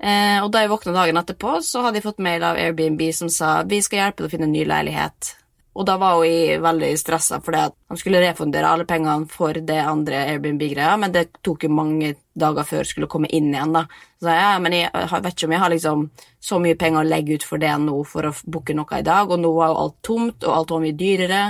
Eh, 0.00 0.38
og 0.40 0.48
da 0.52 0.62
jeg 0.62 0.72
våkna 0.72 0.94
dagen 0.96 1.20
etterpå, 1.20 1.58
så 1.64 1.84
hadde 1.84 2.00
jeg 2.00 2.06
fått 2.06 2.22
mail 2.24 2.44
av 2.46 2.60
Airbnb 2.60 3.02
som 3.16 3.28
sa 3.32 3.60
vi 3.68 3.82
skal 3.84 4.04
hjelpe 4.04 4.22
deg 4.22 4.30
å 4.30 4.32
finne 4.32 4.48
en 4.48 4.54
ny 4.56 4.64
leilighet. 4.68 5.34
Og 5.70 5.86
da 5.86 5.94
var 6.02 6.16
hun 6.18 6.64
veldig 6.64 6.88
stressa 6.98 7.38
fordi 7.44 7.60
de 7.70 7.96
skulle 8.00 8.20
refundere 8.24 8.66
alle 8.66 8.84
pengene 8.88 9.28
for 9.30 9.54
det 9.54 9.78
andre 9.78 10.24
Airbnb-greia, 10.32 10.96
men 10.98 11.12
det 11.14 11.28
tok 11.46 11.62
jo 11.64 11.70
mange 11.70 12.16
dager 12.34 12.66
før 12.66 12.88
skulle 12.88 13.08
komme 13.10 13.30
inn 13.30 13.52
igjen, 13.52 13.76
da. 13.76 13.84
Så 14.18 14.26
sa 14.26 14.34
jeg 14.34 14.48
ja, 14.48 14.56
men 14.64 14.74
jeg 14.74 14.90
vet 14.96 15.30
ikke 15.30 15.46
om 15.46 15.54
jeg 15.54 15.62
har 15.62 15.72
liksom 15.74 16.02
så 16.50 16.58
mye 16.64 16.78
penger 16.80 17.04
å 17.04 17.06
legge 17.06 17.38
ut 17.38 17.46
for 17.46 17.62
det 17.62 17.70
nå 17.84 18.00
for 18.08 18.26
å 18.26 18.34
booke 18.50 18.74
noe 18.74 18.98
i 18.98 19.06
dag, 19.06 19.30
og 19.30 19.38
nå 19.40 19.54
var 19.54 19.70
jo 19.70 19.78
alt 19.84 19.96
tomt, 20.10 20.42
og 20.42 20.56
alt 20.56 20.74
var 20.74 20.82
mye 20.82 20.98
dyrere. 20.98 21.42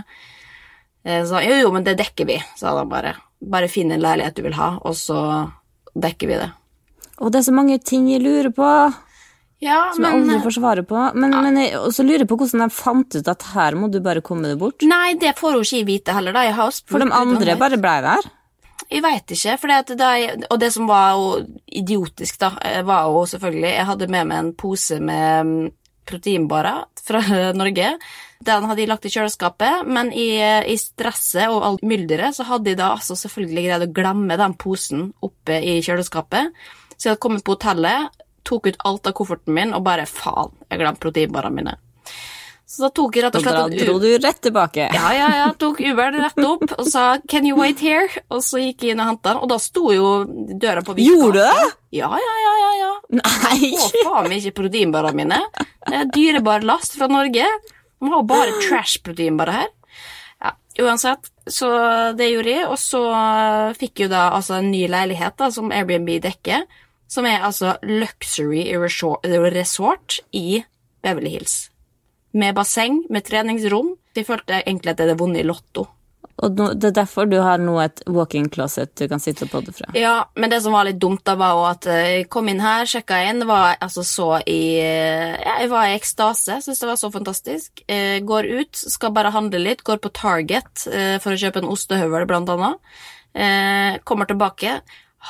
Så 1.01 1.41
jo, 1.47 1.57
jo, 1.65 1.73
men 1.73 1.89
det 1.89 1.97
dekker 1.97 2.29
vi, 2.29 2.37
sa 2.61 2.77
de 2.77 2.85
bare. 2.91 3.17
Bare 3.41 3.73
finn 3.73 3.93
en 3.95 4.05
leilighet 4.05 4.37
du 4.37 4.45
vil 4.45 4.59
ha, 4.61 4.75
og 4.85 4.99
så 5.01 5.21
dekker 5.97 6.29
vi 6.29 6.43
det. 6.43 6.51
Og 7.25 7.33
det 7.33 7.41
er 7.41 7.49
så 7.49 7.57
mange 7.57 7.81
ting 7.81 8.11
jeg 8.13 8.21
lurer 8.25 8.53
på, 8.53 8.69
Ja, 9.61 9.91
som 9.93 10.07
jeg 10.07 10.17
aldri 10.17 10.39
får 10.41 10.55
svaret 10.57 10.89
på. 10.89 11.01
Men, 11.21 11.35
men 11.45 11.59
jeg 11.61 11.77
også 11.77 12.05
lurer 12.07 12.25
på 12.29 12.39
hvordan 12.41 12.65
de 12.65 12.73
fant 12.73 13.17
ut 13.17 13.29
at 13.29 13.49
her 13.53 13.77
må 13.77 13.91
du 13.93 13.99
bare 14.05 14.23
komme 14.25 14.49
deg 14.49 14.61
bort. 14.61 14.85
Nei, 14.89 15.19
det 15.21 15.35
får 15.37 15.59
hun 15.59 15.67
ikke 15.67 15.89
vite 15.89 16.17
heller, 16.17 16.37
da. 16.37 16.47
Jeg 16.49 16.57
har 16.57 16.73
spurt 16.73 16.97
For 16.97 17.05
de 17.05 17.11
andre 17.17 17.57
bare 17.61 17.81
blei 17.81 17.99
der. 18.07 18.31
Jeg 18.91 19.05
veit 19.05 19.31
ikke, 19.31 19.75
det 19.93 20.47
og 20.49 20.57
det 20.59 20.71
som 20.75 20.89
var 20.89 21.21
idiotisk, 21.67 22.41
da, 22.41 22.55
eh, 22.65 22.81
var 22.83 23.07
jo 23.07 23.21
selvfølgelig 23.29 23.69
Jeg 23.69 23.87
hadde 23.87 24.09
med 24.11 24.27
meg 24.27 24.39
en 24.39 24.51
pose 24.59 24.99
med 24.99 25.47
mm, 25.47 25.69
proteinbarer 26.09 26.89
fra 27.05 27.21
Norge. 27.61 27.93
Den 28.41 28.65
hadde 28.65 28.81
jeg 28.81 28.89
lagt 28.89 29.05
i 29.05 29.13
kjøleskapet, 29.13 29.85
men 29.87 30.11
i, 30.17 30.41
i 30.41 30.77
stresset 30.81 31.53
og 31.53 31.67
alt 31.67 31.85
mylderet 31.85 32.39
så 32.39 32.49
hadde 32.49 32.73
jeg 32.73 32.81
da 32.81 32.95
altså 32.97 33.19
selvfølgelig 33.21 33.67
greid 33.67 33.85
å 33.85 33.93
glemme 34.01 34.41
den 34.41 34.57
posen 34.57 35.11
oppe 35.21 35.61
i 35.61 35.77
kjøleskapet. 35.85 36.57
Så 36.97 37.07
jeg 37.07 37.15
hadde 37.15 37.23
kommet 37.23 37.45
på 37.45 37.59
hotellet, 37.59 38.20
tok 38.47 38.71
ut 38.71 38.81
alt 38.89 39.07
av 39.11 39.17
kofferten 39.19 39.55
min 39.57 39.75
og 39.77 39.85
bare 39.87 40.07
faen, 40.09 40.53
jeg 40.71 40.83
glemte 40.83 41.03
proteinbarene 41.05 41.57
mine. 41.57 41.77
Så 42.71 42.85
da 42.85 42.89
tok 42.95 43.17
jeg 43.19 43.25
rett 43.25 43.35
og 43.35 43.43
slett 43.43 43.57
da 43.59 43.81
dro 43.83 43.97
du 43.99 44.07
rett 44.23 44.37
tilbake. 44.47 44.85
ja, 44.95 45.09
ja, 45.17 45.29
ja. 45.41 45.47
Tok 45.59 45.81
Uberen 45.83 46.21
rett 46.23 46.39
opp 46.47 46.77
og 46.77 46.87
sa 46.87 47.19
'Can 47.19 47.49
you 47.49 47.59
wait 47.59 47.81
here?' 47.83 48.23
Og 48.31 48.45
så 48.47 48.63
gikk 48.63 48.85
jeg 48.85 48.95
inn 48.95 49.03
og 49.03 49.09
henta 49.09 49.33
den, 49.33 49.41
og 49.43 49.49
da 49.51 49.59
sto 49.59 49.91
jo 49.91 50.11
døra 50.55 50.85
på 50.87 50.95
vidt 50.95 51.11
Gjorde 51.11 51.33
du 51.33 51.39
det? 51.41 51.73
Ja, 51.99 52.11
ja, 52.15 52.35
ja, 52.45 52.53
ja. 52.61 52.71
ja. 52.79 52.93
Nei! 53.19 53.73
Å, 53.75 53.91
faen 54.05 54.29
meg 54.31 54.39
ikke 54.39 54.63
proteinbarene 54.63 55.19
mine. 55.19 55.41
Det 55.89 55.99
er 55.99 56.13
dyrebar 56.15 56.63
last 56.63 56.95
fra 56.95 57.11
Norge. 57.11 57.43
De 57.43 58.07
har 58.07 58.23
jo 58.23 58.29
bare 58.31 58.55
trash-proteinbarer 58.63 59.59
her. 59.65 59.69
Ja, 60.41 60.55
uansett, 60.87 61.27
så 61.51 61.73
det 62.15 62.31
gjorde 62.31 62.55
jeg, 62.55 62.69
og 62.71 62.79
så 62.79 63.03
fikk 63.77 64.05
jeg 64.05 64.15
da 64.15 64.29
altså 64.37 64.61
en 64.61 64.71
ny 64.71 64.87
leilighet 64.87 65.35
da, 65.43 65.51
som 65.51 65.75
Airbnb 65.75 66.21
dekker, 66.23 66.65
som 67.11 67.27
er 67.27 67.43
altså 67.47 67.75
luxury 67.83 68.69
resort, 68.79 70.21
i 70.33 70.63
Beverly 71.03 71.35
Hills. 71.35 71.71
Med 72.33 72.55
basseng, 72.55 73.05
med 73.11 73.27
treningsrom. 73.27 73.97
De 74.15 74.25
følte 74.27 74.63
egentlig 74.63 74.93
at 74.93 75.01
det 75.01 75.09
hadde 75.09 75.19
vunnet 75.19 75.43
i 75.43 75.49
Lotto. 75.49 75.89
Og 76.41 76.55
det 76.57 76.89
er 76.89 76.95
derfor 77.03 77.29
du 77.29 77.37
har 77.45 77.61
nå 77.61 77.75
et 77.83 78.01
walk-in 78.09 78.47
closet 78.53 78.95
du 78.97 79.05
kan 79.11 79.21
sitte 79.21 79.45
og 79.45 79.51
podde 79.53 79.75
fra. 79.77 79.91
Ja, 79.99 80.31
men 80.41 80.53
det 80.53 80.63
som 80.65 80.73
var 80.73 80.87
litt 80.89 81.01
dumt, 81.03 81.21
da, 81.27 81.35
var 81.37 81.53
jo 81.57 81.67
at 81.69 81.89
eh, 81.91 82.07
jeg 82.15 82.29
kom 82.33 82.49
inn 82.49 82.63
her, 82.65 82.89
sjekka 82.89 83.19
inn, 83.29 83.45
var 83.49 83.77
altså 83.77 84.05
så 84.07 84.31
i 84.49 84.61
Ja, 84.81 85.59
jeg 85.61 85.71
var 85.73 85.91
i 85.91 85.99
ekstase, 85.99 86.61
syntes 86.65 86.81
det 86.81 86.89
var 86.89 87.01
så 87.01 87.13
fantastisk. 87.13 87.85
Eh, 87.91 88.23
går 88.25 88.49
ut, 88.63 88.81
skal 88.81 89.13
bare 89.17 89.35
handle 89.35 89.61
litt, 89.67 89.85
går 89.85 90.01
på 90.01 90.13
Target 90.17 90.87
eh, 90.89 91.19
for 91.21 91.37
å 91.37 91.41
kjøpe 91.43 91.61
en 91.61 91.71
ostehøvel, 91.75 92.29
blant 92.31 92.55
annet. 92.57 92.97
Eh, 93.37 94.01
kommer 94.09 94.31
tilbake, 94.31 94.81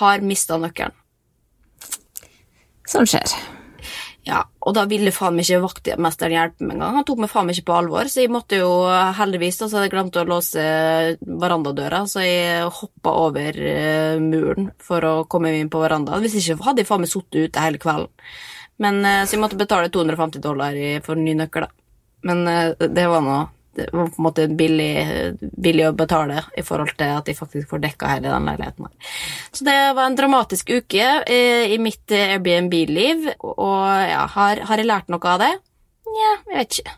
har 0.01 0.23
mista 0.23 0.61
nøkkelen. 0.63 1.00
Sånn 2.91 3.09
skjer. 3.09 3.33
Ja, 4.29 4.43
og 4.61 4.75
da 4.77 4.83
ville 4.89 5.13
faen 5.17 5.39
meg 5.39 5.47
ikke 5.47 5.63
vaktmesteren 5.63 6.35
hjelpe 6.35 6.67
meg 6.67 6.77
engang. 6.77 6.99
Han 6.99 7.07
tok 7.09 7.23
meg 7.23 7.31
faen 7.33 7.47
meg 7.49 7.57
ikke 7.57 7.71
på 7.71 7.77
alvor, 7.79 8.11
så 8.11 8.21
jeg 8.21 8.33
måtte 8.33 8.59
jo 8.61 8.69
heldigvis 9.17 9.63
da, 9.63 9.69
så 9.71 9.85
jeg 9.87 9.93
glemt 9.95 10.19
å 10.21 10.27
låse 10.29 10.65
verandadøra, 11.25 12.03
så 12.11 12.25
jeg 12.27 12.69
hoppa 12.77 13.15
over 13.23 13.57
eh, 13.57 14.21
muren 14.21 14.69
for 14.83 15.07
å 15.09 15.15
komme 15.31 15.55
inn 15.57 15.73
på 15.73 15.81
verandaen. 15.81 16.21
Hvis 16.27 16.37
ikke 16.43 16.59
hadde 16.69 16.85
jeg 16.85 16.91
faen 16.91 17.07
meg 17.07 17.13
sittet 17.13 17.49
ute 17.49 17.65
hele 17.65 17.81
kvelden. 17.81 18.13
Men, 18.85 19.01
eh, 19.09 19.23
så 19.25 19.39
jeg 19.39 19.45
måtte 19.47 19.61
betale 19.61 19.89
250 19.93 20.45
dollar 20.45 20.77
for 21.07 21.17
ny 21.17 21.39
nøkkel, 21.41 21.65
da. 21.65 21.73
Men 22.29 22.45
eh, 22.53 22.89
det 22.93 23.09
var 23.09 23.25
nå 23.25 23.39
det 23.77 23.87
var 23.93 24.09
på 24.11 24.19
en 24.19 24.27
måte 24.27 24.47
billig, 24.49 24.93
billig 25.41 25.87
å 25.89 25.97
betale 25.97 26.43
i 26.59 26.65
forhold 26.67 26.97
til 26.99 27.13
at 27.21 27.29
de 27.29 27.37
faktisk 27.39 27.71
får 27.71 27.83
dekka 27.85 28.15
hele 28.17 28.33
den 28.33 28.49
leiligheten. 28.51 28.89
Så 29.55 29.67
det 29.67 29.77
var 29.97 30.09
en 30.09 30.19
dramatisk 30.19 30.73
uke 30.75 31.11
eh, 31.23 31.71
i 31.71 31.79
mitt 31.83 32.11
eh, 32.11 32.35
Airbnb-liv, 32.35 33.29
og 33.47 33.85
ja, 34.11 34.25
har, 34.35 34.65
har 34.67 34.83
jeg 34.83 34.91
lært 34.91 35.13
noe 35.13 35.35
av 35.35 35.45
det? 35.45 35.53
Nja, 36.11 36.33
jeg 36.51 36.57
vet 36.57 36.81
ikke. 36.81 36.97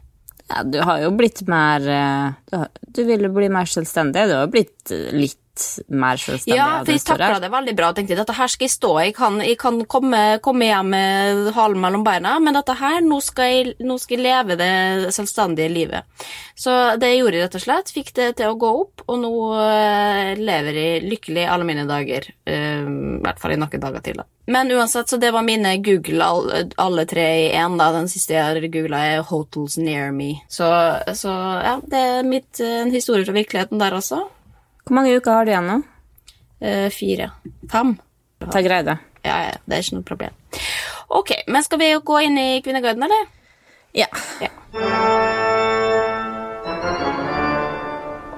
Ja, 0.52 0.62
du 0.68 0.80
har 0.84 1.00
jo 1.00 1.12
blitt 1.16 1.44
mer 1.48 1.84
eh, 1.88 2.32
Du, 2.50 2.58
du 2.96 3.04
ville 3.08 3.28
jo 3.28 3.36
bli 3.36 3.48
mer 3.52 3.68
selvstendig. 3.68 4.26
Du 4.28 4.36
har 4.36 4.50
blitt 4.52 4.92
eh, 4.92 5.12
litt 5.52 5.88
mer 5.88 6.16
selvstendig. 6.16 6.56
Ja, 6.56 6.82
for 6.84 6.92
jeg 6.92 7.04
takla 7.04 7.40
det 7.40 7.50
veldig 7.52 7.74
bra 7.76 7.90
og 7.90 7.96
tenkte 7.96 8.16
dette 8.16 8.36
her 8.36 8.48
skal 8.48 8.66
jeg 8.66 8.72
stå 8.72 8.92
i. 8.98 9.04
Jeg 9.10 9.14
kan, 9.16 9.38
jeg 9.44 9.58
kan 9.60 9.84
komme, 9.84 10.20
komme 10.42 10.68
hjem 10.68 10.90
med 10.92 11.52
halen 11.56 11.80
mellom 11.80 12.04
beina, 12.04 12.38
men 12.40 12.56
dette 12.56 12.76
her, 12.78 13.00
nå 13.04 13.20
skal, 13.20 13.50
jeg, 13.52 13.74
nå 13.80 13.98
skal 14.00 14.18
jeg 14.18 14.24
leve 14.24 14.56
det 14.60 15.12
selvstendige 15.14 15.72
livet. 15.72 16.28
Så 16.56 16.96
det 17.00 17.14
gjorde 17.16 17.36
jeg 17.38 17.46
rett 17.46 17.58
og 17.58 17.64
slett. 17.64 17.92
Fikk 17.92 18.12
det 18.16 18.28
til 18.40 18.52
å 18.52 18.58
gå 18.60 18.72
opp, 18.82 19.04
og 19.06 19.20
nå 19.22 19.32
eh, 19.60 20.34
lever 20.40 20.78
jeg 20.78 21.06
lykkelig 21.08 21.48
alle 21.48 21.68
mine 21.68 21.86
dager. 21.88 22.28
eh, 22.46 22.82
I 22.82 23.22
hvert 23.24 23.42
fall 23.42 23.56
i 23.56 23.60
noen 23.60 23.82
dager 23.82 24.04
til, 24.04 24.20
da. 24.22 24.28
Men 24.52 24.72
uansett, 24.74 25.06
så 25.08 25.20
det 25.22 25.30
var 25.32 25.44
mine 25.46 25.76
Google, 25.84 26.24
alle, 26.26 26.64
alle 26.82 27.04
tre 27.06 27.26
i 27.44 27.48
én, 27.54 27.76
da. 27.78 27.92
Den 27.94 28.08
siste 28.10 28.34
jeg 28.34 28.72
googla, 28.72 28.98
er 29.12 29.22
'Hotels 29.22 29.78
Near 29.78 30.10
Me'. 30.10 30.40
Så, 30.50 30.66
så 31.14 31.30
ja, 31.62 31.76
det 31.86 31.98
er 31.98 32.22
mitt, 32.26 32.60
eh, 32.60 32.80
en 32.82 32.90
historie 32.90 33.24
fra 33.24 33.36
virkeligheten 33.36 33.78
der 33.78 33.94
også. 33.94 34.24
Hvor 34.82 34.98
mange 34.98 35.14
uker 35.16 35.32
har 35.36 35.46
du 35.46 35.52
igjen 35.52 35.68
nå? 35.70 35.78
Uh, 36.62 36.88
fire. 36.94 37.30
Fem. 37.70 37.96
Ta 38.42 38.62
greie 38.62 38.86
det. 38.86 38.98
Ja, 39.22 39.36
ja, 39.46 39.54
det 39.66 39.76
er 39.76 39.84
ikke 39.84 39.98
noe 40.00 40.06
problem. 40.06 40.38
Ok, 41.12 41.30
men 41.46 41.62
skal 41.62 41.78
vi 41.82 41.92
gå 42.02 42.18
inn 42.26 42.38
i 42.40 42.48
Kvinneguiden, 42.64 43.04
eller? 43.06 43.28
Ja. 43.94 44.08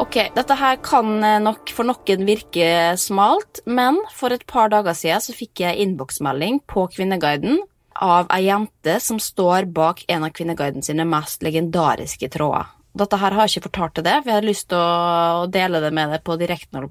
Ok, 0.02 0.18
dette 0.34 0.56
her 0.58 0.80
kan 0.84 1.12
eh, 1.24 1.40
nok 1.40 1.70
for 1.72 1.86
noen 1.88 2.26
virke 2.28 2.66
smalt, 3.00 3.62
men 3.64 4.00
for 4.12 4.34
et 4.34 4.44
par 4.50 4.72
dager 4.72 4.96
siden 4.98 5.22
så 5.22 5.36
fikk 5.36 5.62
jeg 5.64 5.80
innboksmelding 5.86 6.60
på 6.68 6.88
Kvinneguiden 6.92 7.62
av 8.02 8.26
ei 8.34 8.48
jente 8.48 8.98
som 9.00 9.20
står 9.22 9.70
bak 9.72 10.02
en 10.10 10.26
av 10.26 10.34
Kvinneguiden 10.34 10.82
sine 10.84 11.06
mest 11.08 11.46
legendariske 11.46 12.28
tråder. 12.34 12.68
Dette 12.94 13.18
her 13.18 13.34
har 13.34 13.48
jeg 13.48 13.58
ikke 13.58 13.68
fortalt 13.68 13.96
til 13.98 14.04
det, 14.06 14.14
for 14.20 14.30
jeg 14.30 14.38
hadde 14.38 14.46
lyst 14.46 14.68
til 14.70 14.78
å 14.78 15.46
dele 15.50 15.80
det 15.82 15.90
med 15.96 16.12
deg 16.14 16.22
på 16.22 16.36
direkten. 16.38 16.84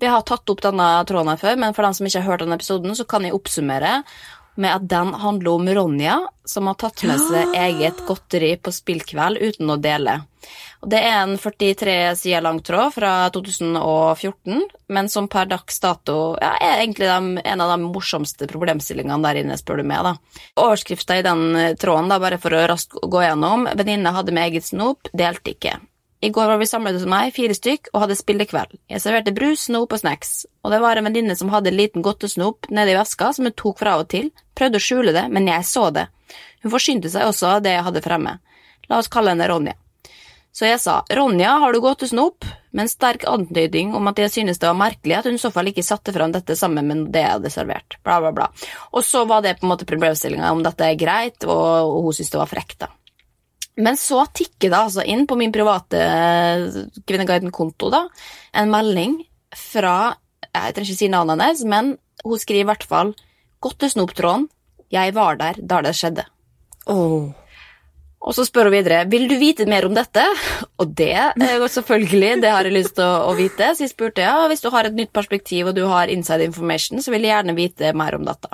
Vi 0.00 0.10
har 0.10 0.24
tatt 0.28 0.52
opp 0.52 0.60
denne 0.64 0.88
tråden 1.08 1.32
her 1.32 1.40
før, 1.40 1.56
men 1.62 1.76
for 1.76 1.86
dem 1.86 1.96
som 1.96 2.08
ikke 2.08 2.20
har 2.20 2.28
hørt 2.28 2.44
denne 2.44 2.58
episoden, 2.60 2.92
så 2.98 3.06
kan 3.08 3.24
jeg 3.24 3.36
oppsummere 3.36 3.94
med 4.54 4.74
at 4.74 4.88
den 4.88 5.14
handler 5.14 5.50
om 5.50 5.68
Ronja, 5.68 6.18
som 6.44 6.66
har 6.66 6.76
tatt 6.78 7.02
med 7.08 7.20
seg 7.20 7.54
eget 7.56 8.04
godteri 8.06 8.54
på 8.60 8.72
spillkveld 8.72 9.40
uten 9.40 9.72
å 9.72 9.76
dele. 9.80 10.20
Og 10.84 10.90
Det 10.92 11.00
er 11.00 11.22
en 11.22 11.38
43 11.40 11.94
sider 12.20 12.44
lang 12.44 12.60
tråd 12.60 12.92
fra 12.98 13.12
2014, 13.32 14.60
men 14.92 15.08
som 15.08 15.28
per 15.32 15.48
dags 15.48 15.80
dato 15.80 16.36
ja, 16.36 16.52
er 16.60 16.82
egentlig 16.82 17.08
de, 17.08 17.40
en 17.40 17.64
av 17.64 17.72
de 17.72 17.86
morsomste 17.86 18.48
problemstillingene 18.50 19.24
der 19.24 19.40
inne, 19.40 19.56
spør 19.56 19.80
du 19.80 19.88
meg. 19.88 20.04
da. 20.04 20.42
Overskrifta 20.60 21.16
i 21.18 21.24
den 21.24 21.76
tråden, 21.80 22.12
da, 22.12 22.20
bare 22.20 22.38
for 22.42 22.52
å 22.52 22.66
raskt 22.68 23.00
gå 23.00 23.24
gjennom, 23.24 23.64
venninne 23.72 24.12
hadde 24.12 24.36
med 24.36 24.50
eget 24.50 24.68
snop, 24.68 25.08
delte 25.16 25.56
ikke. 25.56 25.78
I 26.24 26.30
går 26.30 26.46
var 26.46 26.56
vi 26.56 26.66
samlet 26.66 26.96
hos 26.96 27.04
meg, 27.04 27.34
fire 27.36 27.52
stykk, 27.52 27.90
og 27.92 28.06
hadde 28.06 28.14
spillekveld. 28.16 28.78
Jeg 28.88 29.02
serverte 29.02 29.34
brus, 29.36 29.66
snop 29.66 29.92
og 29.92 30.00
snacks, 30.00 30.46
og 30.64 30.72
det 30.72 30.78
var 30.80 30.96
en 30.96 31.04
venninne 31.04 31.36
som 31.36 31.50
hadde 31.52 31.68
en 31.68 31.76
liten 31.76 32.04
godtesnop 32.06 32.70
i 32.72 32.94
veska 32.96 33.28
som 33.36 33.44
hun 33.44 33.52
tok 33.52 33.82
fra 33.82 33.98
og 34.00 34.08
til, 34.08 34.30
prøvde 34.56 34.80
å 34.80 34.84
skjule 34.86 35.12
det, 35.12 35.26
men 35.28 35.50
jeg 35.52 35.68
så 35.68 35.90
det. 35.92 36.06
Hun 36.64 36.72
forsynte 36.72 37.12
seg 37.12 37.28
også 37.28 37.50
av 37.50 37.66
det 37.66 37.74
jeg 37.74 37.84
hadde 37.90 38.04
fremme. 38.06 38.38
La 38.88 39.02
oss 39.02 39.12
kalle 39.12 39.34
henne 39.34 39.50
Ronja. 39.52 39.76
Så 40.54 40.64
jeg 40.70 40.80
sa, 40.80 41.02
Ronja, 41.12 41.58
har 41.60 41.76
du 41.76 41.82
godtesnop? 41.84 42.48
Med 42.72 42.86
en 42.86 42.94
sterk 42.94 43.28
antydning 43.28 43.92
om 43.94 44.08
at 44.08 44.24
jeg 44.24 44.32
synes 44.32 44.62
det 44.62 44.70
var 44.70 44.80
merkelig 44.80 45.18
at 45.18 45.28
hun 45.28 45.36
i 45.36 45.44
så 45.44 45.52
fall 45.52 45.68
ikke 45.68 45.84
satte 45.84 46.14
fram 46.16 46.32
dette 46.32 46.56
sammen 46.56 46.88
med 46.88 47.06
det 47.12 47.26
jeg 47.26 47.36
hadde 47.36 47.52
servert. 47.52 48.00
Bla, 48.00 48.16
bla, 48.24 48.32
bla. 48.32 48.48
Og 48.96 49.04
så 49.04 49.26
var 49.28 49.44
det 49.44 49.58
på 49.58 49.68
en 49.68 49.74
måte 49.74 49.86
problemstillinga 49.92 50.56
om 50.56 50.64
dette 50.64 50.88
er 50.88 50.96
greit, 50.96 51.44
og, 51.44 52.00
hun 52.06 52.16
syntes 52.16 52.32
det 52.32 52.46
var 52.46 52.54
frekt, 52.56 52.78
da. 52.86 52.94
Men 53.76 53.96
så 53.98 54.22
tikker 54.30 54.70
det 54.70 54.78
altså 54.78 55.02
inn 55.02 55.24
på 55.26 55.36
min 55.38 55.52
private 55.54 56.00
Kvinneguiden-konto 57.08 57.90
da, 57.90 58.04
en 58.54 58.70
melding 58.70 59.16
fra 59.54 60.14
Jeg 60.44 60.74
trenger 60.76 60.90
ikke 60.92 61.00
si 61.00 61.08
navnet 61.10 61.40
hennes, 61.40 61.64
men 61.66 61.94
hun 62.22 62.38
skriver 62.38 62.62
i 62.62 62.68
hvert 62.68 62.86
fall 62.86 63.14
Godtesnoptråden. 63.64 64.46
Jeg 64.94 65.14
var 65.16 65.40
der 65.40 65.58
da 65.58 65.80
det 65.82 65.94
skjedde. 65.98 66.26
Og 68.24 68.32
så 68.32 68.46
spør 68.48 68.70
hun 68.70 68.74
videre 68.78 69.02
vil 69.12 69.26
du 69.28 69.34
vite 69.36 69.66
mer 69.68 69.84
om 69.84 69.92
dette. 69.96 70.22
Og 70.80 70.94
det 70.96 71.12
er 71.12 71.64
selvfølgelig, 71.68 72.30
det 72.40 72.52
har 72.54 72.64
jeg 72.64 72.72
lyst 72.72 72.94
til 72.96 73.04
å, 73.04 73.28
å 73.28 73.34
vite. 73.36 73.68
Så 73.76 73.84
jeg 73.84 73.92
spurte 73.92 74.24
ja, 74.24 74.46
hvis 74.48 74.64
du 74.64 74.70
har 74.72 74.88
et 74.88 74.96
nytt 74.96 75.12
perspektiv 75.12 75.68
og 75.68 75.76
du 75.76 75.82
har 75.90 76.12
inside 76.12 76.46
information, 76.48 77.02
så 77.04 77.12
vil 77.12 77.26
jeg 77.26 77.34
gjerne 77.34 77.56
vite 77.58 77.92
mer 77.96 78.16
om 78.16 78.24
dette. 78.24 78.48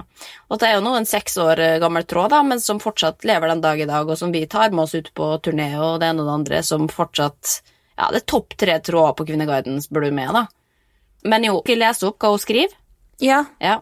Og 0.50 0.58
det 0.58 0.68
er 0.68 0.76
jo 0.76 0.84
nå 0.88 0.96
en 0.98 1.06
seks 1.06 1.38
år 1.42 1.62
gammel 1.82 2.06
tråd, 2.10 2.32
da, 2.34 2.42
men 2.46 2.62
som 2.62 2.82
fortsatt 2.82 3.26
lever 3.28 3.52
den 3.52 3.62
dag 3.62 3.82
i 3.82 3.86
dag, 3.90 4.10
og 4.10 4.18
som 4.18 4.34
vi 4.34 4.42
tar 4.50 4.74
med 4.74 4.88
oss 4.88 4.96
ut 4.98 5.12
på 5.14 5.30
turné 5.44 5.70
og 5.78 6.00
det 6.02 6.10
ene 6.10 6.24
og 6.24 6.30
det 6.32 6.38
andre, 6.40 6.64
som 6.66 6.90
fortsatt 6.90 7.60
Ja, 8.00 8.08
det 8.10 8.22
er 8.22 8.30
topp 8.32 8.54
tre 8.58 8.78
tråder 8.80 9.12
på 9.12 9.26
Kvinneguiden, 9.28 9.78
spør 9.84 10.08
du 10.08 10.14
med, 10.16 10.34
da. 10.34 10.46
Men 11.30 11.44
jo, 11.44 11.58
skal 11.60 11.76
jeg 11.76 11.82
lese 11.82 12.06
opp 12.08 12.18
hva 12.22 12.32
hun 12.32 12.40
skriver? 12.40 12.74
Ja. 13.20 13.44
Ja. 13.60 13.78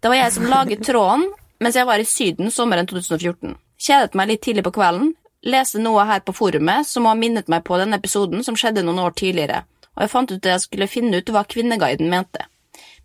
Det 0.00 0.10
var 0.10 0.16
jeg 0.16 0.34
som 0.34 0.48
laget 0.48 0.84
tråden 0.86 1.28
mens 1.62 1.76
jeg 1.76 1.86
var 1.88 2.00
i 2.00 2.06
Syden 2.06 2.52
sommeren 2.54 2.86
2014. 2.88 3.56
Kjedet 3.78 4.16
meg 4.18 4.32
litt 4.32 4.42
tidlig 4.42 4.64
på 4.66 4.74
kvelden, 4.74 5.12
leste 5.46 5.78
noe 5.78 6.04
her 6.08 6.22
på 6.26 6.34
forumet 6.34 6.86
som 6.88 7.06
har 7.06 7.18
minnet 7.18 7.48
meg 7.52 7.62
på 7.66 7.78
den 7.78 7.94
episoden 7.94 8.42
som 8.42 8.56
skjedde 8.58 8.82
noen 8.82 8.98
år 9.04 9.14
tidligere, 9.18 9.62
og 9.94 10.04
jeg 10.04 10.12
fant 10.14 10.32
ut 10.32 10.40
at 10.40 10.50
jeg 10.52 10.64
skulle 10.64 10.90
finne 10.90 11.20
ut 11.20 11.30
hva 11.30 11.44
Kvinneguiden 11.46 12.10
mente. 12.10 12.48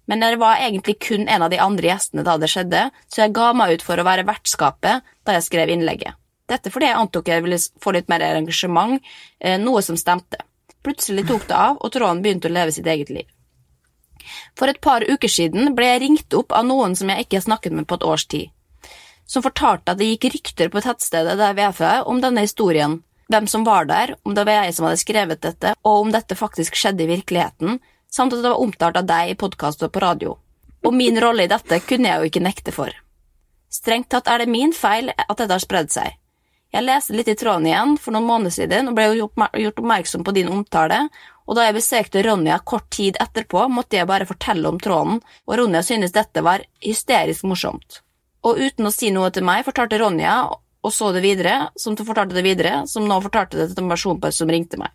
Men 0.09 0.25
jeg 0.25 0.39
var 0.41 0.59
egentlig 0.59 0.97
kun 1.05 1.29
en 1.31 1.45
av 1.45 1.51
de 1.53 1.61
andre 1.63 1.91
gjestene 1.91 2.25
da 2.27 2.35
det 2.41 2.49
skjedde, 2.51 2.87
så 3.07 3.21
jeg 3.23 3.35
ga 3.37 3.51
meg 3.55 3.77
ut 3.77 3.85
for 3.85 4.01
å 4.01 4.07
være 4.07 4.25
vertskapet 4.27 5.05
da 5.23 5.37
jeg 5.37 5.45
skrev 5.45 5.71
innlegget. 5.71 6.17
Dette 6.49 6.73
fordi 6.73 6.89
jeg 6.89 6.99
antok 6.99 7.29
jeg 7.31 7.45
ville 7.45 7.59
få 7.81 7.93
litt 7.95 8.09
mer 8.11 8.25
engasjement, 8.25 8.97
eh, 9.39 9.55
noe 9.61 9.81
som 9.85 9.95
stemte. 9.97 10.41
Plutselig 10.83 11.23
tok 11.29 11.47
det 11.47 11.55
av, 11.55 11.77
og 11.79 11.93
tråden 11.93 12.19
begynte 12.25 12.49
å 12.49 12.53
leve 12.53 12.73
sitt 12.75 12.89
eget 12.89 13.13
liv. 13.13 13.29
For 14.57 14.67
et 14.67 14.81
par 14.83 15.05
uker 15.05 15.31
siden 15.31 15.71
ble 15.77 15.87
jeg 15.87 16.01
ringt 16.03 16.35
opp 16.35 16.51
av 16.51 16.67
noen 16.67 16.97
som 16.99 17.09
jeg 17.09 17.23
ikke 17.23 17.39
har 17.39 17.47
snakket 17.47 17.77
med 17.77 17.87
på 17.87 17.95
et 17.99 18.05
års 18.07 18.25
tid, 18.27 18.51
som 19.25 19.43
fortalte 19.45 19.93
at 19.93 19.99
det 19.99 20.11
gikk 20.11 20.29
rykter 20.33 20.71
på 20.73 20.83
tettstedet 20.83 21.37
der 21.39 21.59
er 21.59 21.75
fra 21.75 21.95
om 22.09 22.21
denne 22.23 22.45
historien, 22.45 23.01
hvem 23.31 23.47
som 23.47 23.63
var 23.63 23.87
der, 23.89 24.15
om 24.23 24.35
det 24.35 24.45
var 24.45 24.63
jeg 24.63 24.75
som 24.75 24.87
hadde 24.87 25.01
skrevet 25.01 25.41
dette, 25.41 25.75
og 25.83 26.05
om 26.05 26.11
dette 26.13 26.37
faktisk 26.37 26.75
skjedde 26.77 27.05
i 27.05 27.11
virkeligheten, 27.13 27.79
samt 28.11 28.33
at 28.35 28.43
det 28.43 28.51
var 28.51 28.61
omtalt 28.61 28.99
av 28.99 29.07
deg 29.09 29.31
i 29.31 29.39
podkast 29.39 29.83
og 29.85 29.93
på 29.93 30.03
radio. 30.03 30.35
Og 30.83 30.93
min 30.93 31.17
rolle 31.21 31.47
i 31.47 31.51
dette 31.51 31.79
kunne 31.87 32.09
jeg 32.09 32.19
jo 32.19 32.29
ikke 32.29 32.43
nekte 32.43 32.75
for. 32.75 32.91
Strengt 33.73 34.11
tatt 34.13 34.27
er 34.29 34.43
det 34.43 34.51
min 34.53 34.75
feil 34.75 35.09
at 35.15 35.37
dette 35.39 35.53
har 35.55 35.63
spredd 35.63 35.89
seg. 35.93 36.19
Jeg 36.73 36.85
leste 36.85 37.13
litt 37.13 37.29
i 37.29 37.35
tråden 37.37 37.67
igjen 37.69 37.97
for 38.01 38.13
noen 38.13 38.25
måneder 38.25 38.53
siden 38.53 38.89
og 38.89 38.95
ble 38.97 39.11
gjort 39.13 39.81
oppmerksom 39.81 40.23
på 40.25 40.33
din 40.33 40.49
omtale, 40.49 41.03
og 41.45 41.57
da 41.57 41.67
jeg 41.67 41.77
besøkte 41.77 42.23
Ronja 42.25 42.57
kort 42.65 42.87
tid 42.93 43.17
etterpå, 43.21 43.67
måtte 43.69 43.99
jeg 43.99 44.09
bare 44.09 44.27
fortelle 44.29 44.69
om 44.69 44.79
tråden, 44.81 45.19
og 45.45 45.59
Ronja 45.59 45.83
syntes 45.85 46.15
dette 46.15 46.41
var 46.45 46.65
hysterisk 46.81 47.45
morsomt. 47.49 48.01
Og 48.43 48.59
uten 48.59 48.89
å 48.89 48.91
si 48.91 49.11
noe 49.15 49.31
til 49.31 49.45
meg, 49.47 49.63
fortalte 49.67 49.99
Ronja, 50.01 50.35
og 50.83 50.91
så 50.91 51.13
det 51.15 51.23
videre, 51.23 51.69
som 51.79 51.95
fortalte 51.95 52.35
det 52.35 52.43
videre, 52.43 52.83
som 52.91 53.07
nå 53.07 53.21
fortalte 53.23 53.59
det 53.59 53.69
til 53.71 53.85
en 53.85 53.93
person 53.93 54.19
som 54.35 54.51
ringte 54.51 54.79
meg. 54.81 54.91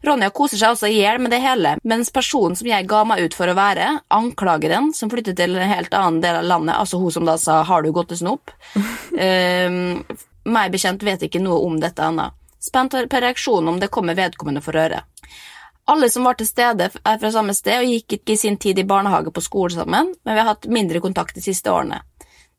Ronja 0.00 0.30
koser 0.32 0.56
seg 0.56 0.72
også 0.72 0.88
i 0.88 1.02
hjel 1.02 1.20
med 1.20 1.34
det 1.34 1.42
hele, 1.44 1.74
mens 1.84 2.08
personen 2.14 2.56
som 2.56 2.68
jeg 2.70 2.88
ga 2.88 3.02
meg 3.04 3.20
ut 3.26 3.36
for 3.36 3.52
å 3.52 3.56
være, 3.58 3.90
anklageren 4.16 4.94
som 4.96 5.12
flyttet 5.12 5.36
til 5.36 5.58
en 5.58 5.74
helt 5.74 5.92
annen 5.92 6.22
del 6.24 6.38
av 6.38 6.48
landet, 6.48 6.78
altså 6.80 7.02
hun 7.02 7.12
som 7.12 7.28
da 7.28 7.36
sa 7.36 7.62
'har 7.62 7.82
du 7.82 7.92
gått 7.92 8.08
til 8.08 8.20
snop', 8.24 8.54
um, 9.12 10.04
meg 10.54 10.72
bekjent 10.72 11.02
vet 11.02 11.22
ikke 11.22 11.42
noe 11.42 11.60
om 11.66 11.80
dette 11.80 12.00
ennå. 12.00 12.30
Spent 12.60 12.92
på 12.92 13.20
reaksjonen 13.20 13.68
om 13.68 13.80
det 13.80 13.90
kommer 13.90 14.14
vedkommende 14.14 14.62
for 14.62 14.72
øre. 14.72 15.02
Alle 15.86 16.08
som 16.08 16.24
var 16.24 16.34
til 16.34 16.46
stede, 16.46 16.90
er 17.04 17.18
fra 17.18 17.30
samme 17.32 17.54
sted 17.54 17.80
og 17.80 17.88
gikk 17.88 18.12
ikke 18.20 18.32
i 18.32 18.36
sin 18.36 18.56
tid 18.56 18.78
i 18.78 18.84
barnehage 18.84 19.32
på 19.32 19.40
skole 19.40 19.74
sammen, 19.74 20.14
men 20.24 20.34
vi 20.34 20.40
har 20.40 20.46
hatt 20.46 20.66
mindre 20.66 21.00
kontakt 21.00 21.34
de 21.34 21.42
siste 21.42 21.70
årene. 21.70 22.00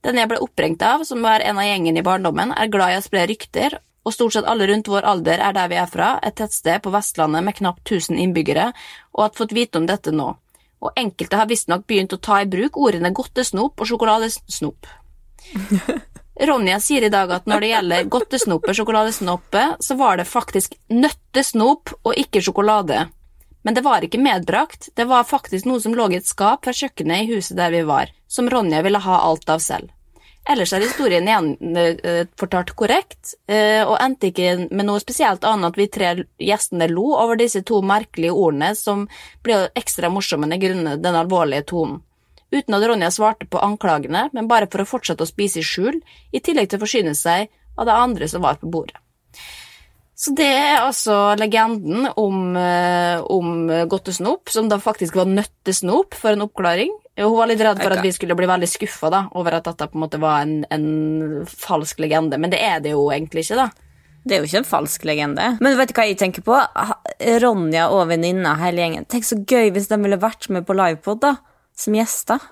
Den 0.01 0.17
jeg 0.17 0.29
ble 0.31 0.41
oppringt 0.41 0.81
av, 0.81 1.03
som 1.05 1.21
var 1.21 1.43
en 1.45 1.59
av 1.61 1.67
gjengen 1.67 1.97
i 1.97 2.05
barndommen, 2.05 2.53
er 2.57 2.71
glad 2.73 2.95
i 2.95 2.99
å 2.99 3.05
spre 3.05 3.27
rykter, 3.29 3.77
og 4.01 4.15
stort 4.15 4.33
sett 4.33 4.47
alle 4.49 4.65
rundt 4.69 4.89
vår 4.89 5.05
alder 5.05 5.41
er 5.45 5.53
der 5.53 5.69
vi 5.69 5.77
er 5.77 5.89
fra, 5.89 6.15
et 6.25 6.35
tettsted 6.39 6.81
på 6.81 6.93
Vestlandet 6.93 7.45
med 7.45 7.57
knapt 7.59 7.83
1000 7.85 8.17
innbyggere, 8.23 8.71
og 9.13 9.27
har 9.27 9.35
fått 9.37 9.53
vite 9.53 9.77
om 9.77 9.85
dette 9.89 10.13
nå. 10.15 10.31
Og 10.81 10.97
enkelte 10.97 11.37
har 11.37 11.49
visstnok 11.49 11.85
begynt 11.85 12.15
å 12.17 12.21
ta 12.21 12.39
i 12.41 12.49
bruk 12.49 12.79
ordene 12.81 13.13
godtesnop 13.13 13.77
og 13.77 13.91
sjokoladesnop. 13.91 14.89
Ronja 16.49 16.79
sier 16.81 17.05
i 17.05 17.13
dag 17.13 17.29
at 17.35 17.45
når 17.45 17.61
det 17.61 17.69
gjelder 17.69 18.07
godtesnopet, 18.09 18.73
sjokoladesnopet, 18.79 19.83
så 19.85 19.97
var 19.99 20.17
det 20.17 20.25
faktisk 20.25 20.73
nøttesnop 20.89 21.93
og 22.01 22.17
ikke 22.17 22.41
sjokolade. 22.41 23.03
Men 23.61 23.77
det 23.77 23.83
var 23.85 24.01
ikke 24.01 24.21
medbrakt, 24.21 24.89
det 24.97 25.05
var 25.05 25.27
faktisk 25.29 25.67
noe 25.69 25.81
som 25.83 25.93
lå 25.93 26.07
i 26.09 26.17
et 26.17 26.25
skap 26.25 26.65
fra 26.65 26.73
kjøkkenet 26.73 27.27
i 27.27 27.35
huset 27.35 27.59
der 27.59 27.69
vi 27.75 27.83
var, 27.85 28.09
som 28.31 28.47
Ronja 28.49 28.81
ville 28.85 29.01
ha 29.03 29.17
alt 29.27 29.49
av 29.51 29.59
selv. 29.59 29.91
Ellers 30.49 30.71
er 30.73 30.81
historien 30.81 31.27
igjen 31.27 31.77
eh, 31.77 32.23
fortalt 32.39 32.71
korrekt, 32.77 33.35
eh, 33.51 33.83
og 33.85 33.99
endte 34.01 34.31
ikke 34.31 34.69
med 34.71 34.87
noe 34.87 35.01
spesielt 35.03 35.43
annet 35.45 35.69
at 35.69 35.77
vi 35.77 35.89
tre 35.91 36.13
gjestene 36.41 36.87
lo 36.89 37.11
over 37.13 37.37
disse 37.37 37.61
to 37.67 37.83
merkelige 37.85 38.33
ordene 38.33 38.71
som 38.77 39.05
ble 39.45 39.67
ekstra 39.77 40.09
morsomme 40.09 40.49
grunnet 40.63 41.03
den 41.03 41.19
alvorlige 41.19 41.67
tonen. 41.73 42.01
Uten 42.51 42.75
at 42.75 42.87
Ronja 42.87 43.11
svarte 43.13 43.45
på 43.47 43.61
anklagene, 43.63 44.25
men 44.33 44.49
bare 44.49 44.67
for 44.71 44.83
å 44.83 44.89
fortsette 44.89 45.23
å 45.23 45.29
spise 45.29 45.61
i 45.61 45.67
skjul, 45.67 46.01
i 46.33 46.41
tillegg 46.43 46.71
til 46.71 46.81
å 46.81 46.83
forsyne 46.83 47.13
seg 47.15 47.51
av 47.77 47.87
det 47.87 47.95
andre 47.95 48.27
som 48.27 48.43
var 48.43 48.57
på 48.59 48.71
bordet. 48.71 48.97
Så 50.21 50.35
det 50.37 50.45
er 50.45 50.83
altså 50.83 51.33
legenden 51.39 52.05
om, 52.19 52.55
eh, 52.57 53.21
om 53.25 53.65
godtesnop, 53.89 54.51
som 54.53 54.67
da 54.69 54.77
faktisk 54.77 55.15
var 55.17 55.25
nøttesnop, 55.25 56.13
for 56.13 56.35
en 56.35 56.45
oppklaring. 56.45 56.91
Hun 57.17 57.37
var 57.39 57.49
litt 57.49 57.63
redd 57.65 57.81
for 57.81 57.95
at 57.95 58.05
vi 58.05 58.11
skulle 58.13 58.37
bli 58.37 58.49
veldig 58.49 58.69
skuffa 58.69 59.09
over 59.33 59.57
at 59.57 59.65
dette 59.65 59.87
på 59.89 59.97
en 59.97 60.03
måte 60.05 60.21
var 60.21 60.45
en, 60.45 60.61
en 60.69 61.47
falsk 61.49 61.99
legende, 62.05 62.37
men 62.37 62.53
det 62.53 62.61
er 62.61 62.83
det 62.85 62.93
jo 62.93 63.07
egentlig 63.09 63.47
ikke, 63.47 63.65
da. 63.65 63.89
Det 64.21 64.35
er 64.35 64.43
jo 64.43 64.49
ikke 64.51 64.61
en 64.61 64.69
falsk 64.69 65.05
legende. 65.09 65.47
Men 65.65 65.77
vet 65.79 65.89
du 65.89 65.97
hva 65.97 66.05
jeg 66.05 66.19
tenker 66.21 66.45
på? 66.45 66.57
Ronja 67.41 67.87
og 67.89 68.05
venninna, 68.11 68.53
hele 68.61 68.83
gjengen. 68.83 69.07
Tenk 69.09 69.25
så 69.25 69.39
gøy 69.41 69.73
hvis 69.73 69.89
de 69.89 69.97
ville 70.03 70.21
vært 70.21 70.45
med 70.53 70.67
på 70.67 70.77
livepod, 70.77 71.23
da. 71.25 71.35
Som 71.73 71.97
gjester. 71.97 72.43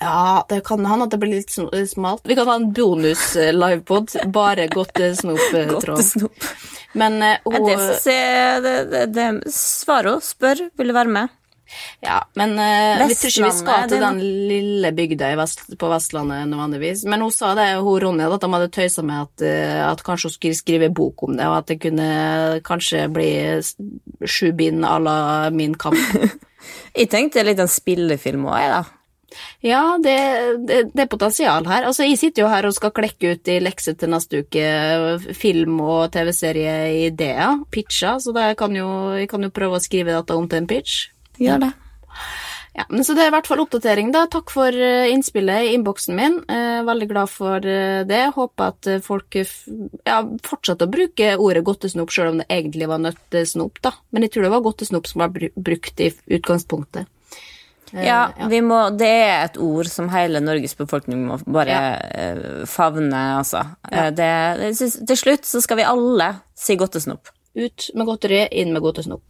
Ja, 0.00 0.44
det 0.48 0.60
kan 0.66 0.84
hende 0.84 1.06
at 1.06 1.14
det 1.14 1.20
blir 1.22 1.38
litt 1.38 1.54
smalt. 1.90 2.26
Vi 2.28 2.36
kan 2.36 2.48
ha 2.50 2.58
en 2.60 2.68
bonus-livepod, 2.76 4.12
bare 4.34 4.68
godtesnop-tråd. 4.72 5.72
Godtesnop. 5.72 6.46
Men 6.96 7.16
hun 7.44 7.66
Det 7.66 7.78
se 8.00 8.20
det, 8.64 8.76
det, 8.92 9.06
det. 9.16 9.26
Svaro 9.52 10.18
spør, 10.24 10.68
vil 10.76 10.92
du 10.92 10.96
være 10.96 11.12
med? 11.12 11.34
Ja, 12.00 12.20
men 12.38 12.52
uh, 12.60 13.08
vi 13.08 13.16
tror 13.18 13.32
ikke 13.32 13.48
vi 13.48 13.56
skal 13.56 13.88
til 13.90 14.02
den 14.04 14.20
lille 14.48 14.92
bygda 14.94 15.32
i 15.34 15.38
vest, 15.38 15.64
på 15.80 15.88
Vestlandet 15.90 16.46
nødvendigvis. 16.50 17.04
Men 17.10 17.24
hun 17.26 17.32
sa 17.34 17.54
det, 17.58 17.66
hun 17.82 18.00
Ronja, 18.04 18.28
at 18.32 18.44
de 18.44 18.50
hadde 18.52 18.72
tøysa 18.76 19.04
med 19.06 19.24
at, 19.26 19.46
at 19.90 20.04
kanskje 20.06 20.30
hun 20.30 20.36
skulle 20.36 20.58
skrive 20.60 20.90
bok 20.94 21.26
om 21.26 21.36
det, 21.38 21.48
og 21.48 21.58
at 21.58 21.72
det 21.72 21.80
kunne 21.82 22.10
kanskje 22.66 23.06
bli 23.12 23.30
sju 24.24 24.52
bind 24.56 24.86
à 24.86 24.98
la 25.02 25.16
Min 25.50 25.74
kamp. 25.74 25.98
Jeg 26.96 27.10
tenkte 27.12 27.44
litt 27.46 27.60
en 27.62 27.70
spillefilm 27.70 28.46
òg, 28.48 28.56
jeg, 28.58 28.70
da. 28.72 28.95
Ja, 29.64 29.96
det, 30.02 30.16
det, 30.68 30.80
det 30.94 31.04
er 31.06 31.10
potensial 31.10 31.66
her. 31.68 31.88
Altså, 31.88 32.06
Jeg 32.06 32.18
sitter 32.20 32.44
jo 32.44 32.50
her 32.52 32.68
og 32.68 32.74
skal 32.76 32.94
klekke 32.96 33.34
ut 33.36 33.52
i 33.52 33.60
lekser 33.64 33.96
til 33.98 34.12
neste 34.12 34.44
uke 34.44 34.66
film- 35.36 35.80
og 35.84 36.10
TV-serieideer, 36.14 37.64
pitcher, 37.70 38.20
så 38.22 38.34
da 38.36 38.50
kan 38.58 38.74
jo, 38.76 38.88
jeg 39.18 39.30
kan 39.32 39.42
jo 39.42 39.54
prøve 39.54 39.78
å 39.78 39.82
skrive 39.82 40.14
dette 40.14 40.36
om 40.36 40.48
til 40.48 40.62
en 40.62 40.70
pitch. 40.70 41.06
Gjør 41.40 41.66
det. 41.66 41.72
Ja, 42.76 42.84
men 42.90 43.04
Så 43.04 43.14
det 43.16 43.24
er 43.24 43.30
i 43.30 43.32
hvert 43.32 43.46
fall 43.48 43.62
oppdatering. 43.62 44.10
da. 44.12 44.26
Takk 44.28 44.50
for 44.52 44.68
eh, 44.68 45.08
innspillet 45.08 45.64
i 45.64 45.72
innboksen 45.78 46.16
min. 46.16 46.34
Eh, 46.44 46.82
veldig 46.84 47.08
glad 47.08 47.30
for 47.32 47.64
eh, 47.64 48.02
det. 48.04 48.34
Håper 48.36 48.74
at 48.74 48.88
folk 49.04 49.38
ja, 49.38 50.18
fortsetter 50.44 50.84
å 50.84 50.92
bruke 50.92 51.30
ordet 51.40 51.64
godtesnop, 51.64 52.12
sjøl 52.12 52.34
om 52.34 52.42
det 52.42 52.48
egentlig 52.52 52.88
var 52.90 53.00
nøttesnop. 53.00 53.80
da. 53.80 53.94
Men 54.12 54.26
jeg 54.26 54.34
tror 54.34 54.44
det 54.44 54.52
var 54.52 54.66
godtesnop 54.68 55.08
som 55.08 55.24
var 55.24 55.32
brukt 55.56 56.04
i 56.04 56.10
utgangspunktet. 56.36 57.08
Eh, 57.94 58.04
Ja, 58.06 58.28
vi 58.50 58.60
må, 58.60 58.78
det 58.98 59.06
er 59.08 59.44
et 59.44 59.56
ord 59.62 59.86
som 59.90 60.08
hele 60.10 60.40
Norges 60.42 60.74
befolkning 60.78 61.26
må 61.28 61.38
bare 61.46 61.68
Ja. 61.70 61.94
eh, 61.94 62.64
favne, 62.66 63.20
altså. 63.38 63.62
Ja. 63.92 64.10
Det, 64.10 64.30
det, 64.60 64.90
til 65.06 65.16
slutt 65.16 65.44
så 65.46 65.60
skal 65.62 65.76
vi 65.76 65.82
alle 65.86 66.32
si 66.54 66.76
godtesnop. 66.76 67.28
Ut 67.56 67.90
med 67.94 68.06
godteri, 68.06 68.42
inn 68.52 68.72
med 68.74 68.82
godtesnop. 68.82 69.22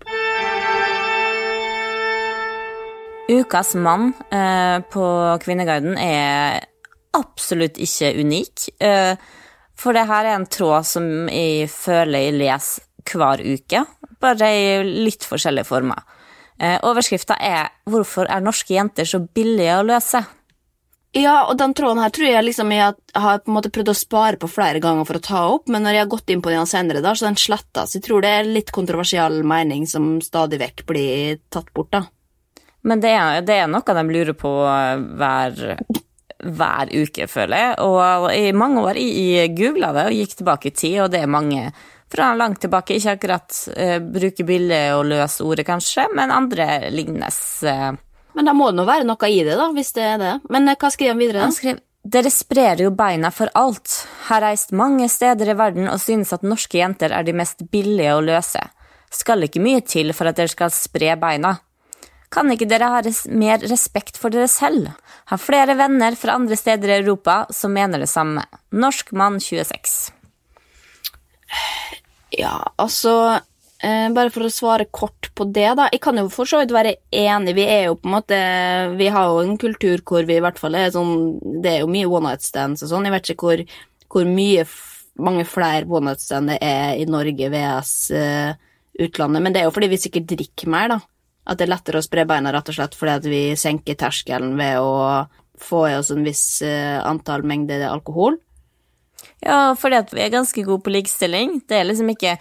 Ukas 3.29 3.75
mann 3.75 4.13
eh, 4.31 4.79
på 4.93 5.05
Kvinneguiden 5.43 5.97
er 5.99 6.61
absolutt 7.17 7.79
ikke 7.83 8.13
unik. 8.23 8.69
Eh, 8.81 9.17
for 9.77 9.93
det 9.97 10.07
her 10.09 10.25
er 10.31 10.37
en 10.39 10.47
tråd 10.47 10.87
som 10.87 11.09
jeg 11.29 11.67
føler 11.73 12.29
jeg 12.29 12.37
leser 12.39 12.83
hver 13.07 13.43
uke, 13.45 13.83
bare 14.23 14.49
i 14.51 14.69
litt 15.07 15.27
forskjellige 15.27 15.67
former. 15.69 16.01
Eh, 16.59 16.79
Overskrifta 16.83 17.37
er 17.41 17.69
'Hvorfor 17.87 18.27
er 18.29 18.41
norske 18.41 18.75
jenter 18.75 19.05
så 19.05 19.21
billige 19.21 19.77
å 19.77 19.85
løse'? 19.85 20.25
Ja, 21.17 21.47
og 21.49 21.57
den 21.57 21.73
tråden 21.73 22.03
her 22.03 22.11
tror 22.13 22.29
jeg 22.29 22.45
liksom 22.45 22.73
jeg 22.75 22.95
har 23.15 23.39
på 23.39 23.49
en 23.49 23.57
måte 23.57 23.73
prøvd 23.73 23.89
å 23.89 23.97
spare 23.97 24.37
på 24.37 24.51
flere 24.53 24.81
ganger 24.85 25.07
for 25.09 25.17
å 25.17 25.25
ta 25.25 25.43
opp, 25.49 25.69
men 25.73 25.83
når 25.83 25.93
jeg 25.93 26.03
har 26.05 26.11
gått 26.13 26.31
inn 26.31 26.43
på 26.45 26.53
den 26.53 26.69
senere, 26.69 27.01
da, 27.01 27.15
så 27.17 27.25
den 27.25 27.41
sletta. 27.41 27.87
Så 27.87 27.97
jeg 27.97 28.05
tror 28.05 28.21
det 28.21 28.29
er 28.29 28.51
litt 28.51 28.73
kontroversiell 28.75 29.43
mening 29.43 29.87
som 29.87 30.21
stadig 30.21 30.61
vekk 30.61 30.85
blir 30.87 31.39
tatt 31.49 31.73
bort, 31.73 31.91
da. 31.91 32.03
Men 32.83 33.01
det 33.01 33.15
er, 33.17 33.41
det 33.41 33.57
er 33.63 33.67
noe 33.67 33.97
de 33.97 34.05
lurer 34.13 34.37
på 34.37 34.53
hver, 35.17 35.79
hver 36.45 36.93
uke, 36.93 37.27
føler 37.33 37.65
jeg. 37.65 37.79
Og 37.81 38.29
i 38.37 38.53
mange 38.53 38.85
år 38.85 39.01
jeg 39.01 39.57
googla 39.57 39.95
det 39.97 40.05
og 40.11 40.19
gikk 40.21 40.37
tilbake 40.37 40.69
i 40.69 40.77
tid, 40.77 41.01
og 41.07 41.11
det 41.15 41.25
er 41.25 41.33
mange 41.33 41.71
fra 42.13 42.33
langt 42.35 42.61
tilbake. 42.65 42.97
Ikke 42.97 43.17
akkurat 43.17 43.57
uh, 43.77 43.99
bruke 44.01 44.47
billig 44.47 44.83
og 44.97 45.07
løse 45.11 45.45
ordet, 45.47 45.67
kanskje, 45.69 46.07
men 46.15 46.35
andre 46.35 46.91
lignes. 46.95 47.41
eh. 47.63 47.93
Men 48.37 48.49
da 48.49 48.53
må 48.53 48.71
det 48.71 48.81
nå 48.81 48.85
være 48.89 49.09
noe 49.09 49.33
i 49.33 49.43
det, 49.47 49.57
da, 49.57 49.71
hvis 49.73 49.95
det 49.97 50.07
er 50.07 50.19
det. 50.23 50.33
Men 50.53 50.69
eh, 50.69 50.79
hva 50.79 50.93
skriver 50.93 51.17
han 51.17 51.23
videre? 51.25 51.45
Han 51.49 51.57
skriver 51.57 51.83
dere 52.07 52.31
sprer 52.31 52.79
jo 52.85 52.93
beina 52.95 53.33
for 53.35 53.51
alt. 53.59 53.91
Har 54.29 54.45
reist 54.45 54.71
mange 54.71 55.09
steder 55.11 55.49
i 55.51 55.57
verden 55.59 55.89
og 55.91 55.99
synes 55.99 56.31
at 56.37 56.45
norske 56.47 56.79
jenter 56.79 57.11
er 57.11 57.27
de 57.27 57.35
mest 57.35 57.65
billige 57.73 58.13
å 58.15 58.23
løse. 58.23 58.63
Skal 59.11 59.43
ikke 59.43 59.63
mye 59.65 59.83
til 59.83 60.13
for 60.15 60.31
at 60.31 60.39
dere 60.39 60.53
skal 60.53 60.71
spre 60.71 61.17
beina. 61.19 61.57
Kan 62.31 62.51
ikke 62.53 62.69
dere 62.71 62.93
ha 62.93 63.01
res 63.03 63.25
mer 63.27 63.63
respekt 63.71 64.21
for 64.23 64.35
dere 64.35 64.47
selv? 64.51 64.93
Har 65.31 65.43
flere 65.43 65.75
venner 65.79 66.15
fra 66.19 66.37
andre 66.39 66.59
steder 66.59 66.93
i 66.93 66.99
Europa 67.01 67.41
som 67.51 67.75
mener 67.75 68.03
det 68.03 68.11
samme. 68.11 68.45
Norsk 68.71 69.11
mann 69.11 69.41
26. 69.43 69.97
Ja, 72.37 72.57
altså 72.83 73.13
eh, 73.79 74.09
Bare 74.13 74.33
for 74.35 74.47
å 74.47 74.53
svare 74.53 74.89
kort 74.91 75.31
på 75.37 75.47
det, 75.47 75.69
da. 75.79 75.87
Jeg 75.93 76.03
kan 76.05 76.19
jo 76.19 76.27
for 76.33 76.49
så 76.49 76.61
vidt 76.63 76.75
være 76.75 76.97
enig. 77.15 77.55
Vi 77.57 77.67
er 77.71 77.87
jo 77.89 77.99
på 78.01 78.11
en 78.11 78.17
måte 78.17 78.41
Vi 78.99 79.09
har 79.15 79.31
jo 79.31 79.45
en 79.45 79.57
kultur 79.61 80.03
hvor 80.07 80.27
vi 80.27 80.39
i 80.39 80.43
hvert 80.43 80.59
fall 80.61 80.79
er 80.79 80.93
sånn 80.95 81.39
Det 81.63 81.73
er 81.73 81.85
jo 81.85 81.93
mye 81.93 82.11
one 82.11 82.33
night 82.33 82.47
stands 82.47 82.85
og 82.85 82.93
sånn. 82.93 83.09
Jeg 83.09 83.17
vet 83.17 83.33
ikke 83.35 83.51
hvor, 83.51 83.65
hvor 84.13 84.29
mye 84.29 84.67
mange 85.17 85.47
flere 85.49 85.89
one 85.89 86.11
night 86.11 86.25
stands 86.25 86.53
det 86.53 86.59
er 86.65 87.01
i 87.01 87.07
Norge 87.09 87.51
VS 87.53 87.93
eh, 88.17 88.57
utlandet, 89.01 89.43
men 89.43 89.55
det 89.55 89.61
er 89.61 89.69
jo 89.69 89.75
fordi 89.75 89.91
vi 89.93 90.01
sikkert 90.01 90.29
drikker 90.33 90.71
mer, 90.73 90.91
da. 90.93 90.99
At 91.47 91.61
det 91.61 91.67
er 91.67 91.73
lettere 91.73 92.01
å 92.01 92.05
spre 92.05 92.25
beina, 92.29 92.53
rett 92.53 92.69
og 92.73 92.77
slett 92.77 92.97
fordi 92.99 93.15
at 93.15 93.29
vi 93.31 93.41
senker 93.59 93.99
terskelen 93.99 94.57
ved 94.59 94.81
å 94.83 95.25
få 95.63 95.87
i 95.89 95.95
oss 95.97 96.11
en 96.13 96.27
viss 96.27 96.61
eh, 96.67 96.99
antall 97.01 97.47
mengde 97.49 97.79
alkohol. 97.89 98.37
Ja, 99.45 99.75
fordi 99.79 100.01
at 100.01 100.13
vi 100.15 100.23
er 100.25 100.35
ganske 100.35 100.65
gode 100.67 100.85
på 100.87 100.93
likestilling. 100.95 101.61
Det 101.69 101.81
er 101.81 101.89
liksom 101.89 102.11
ikke 102.13 102.37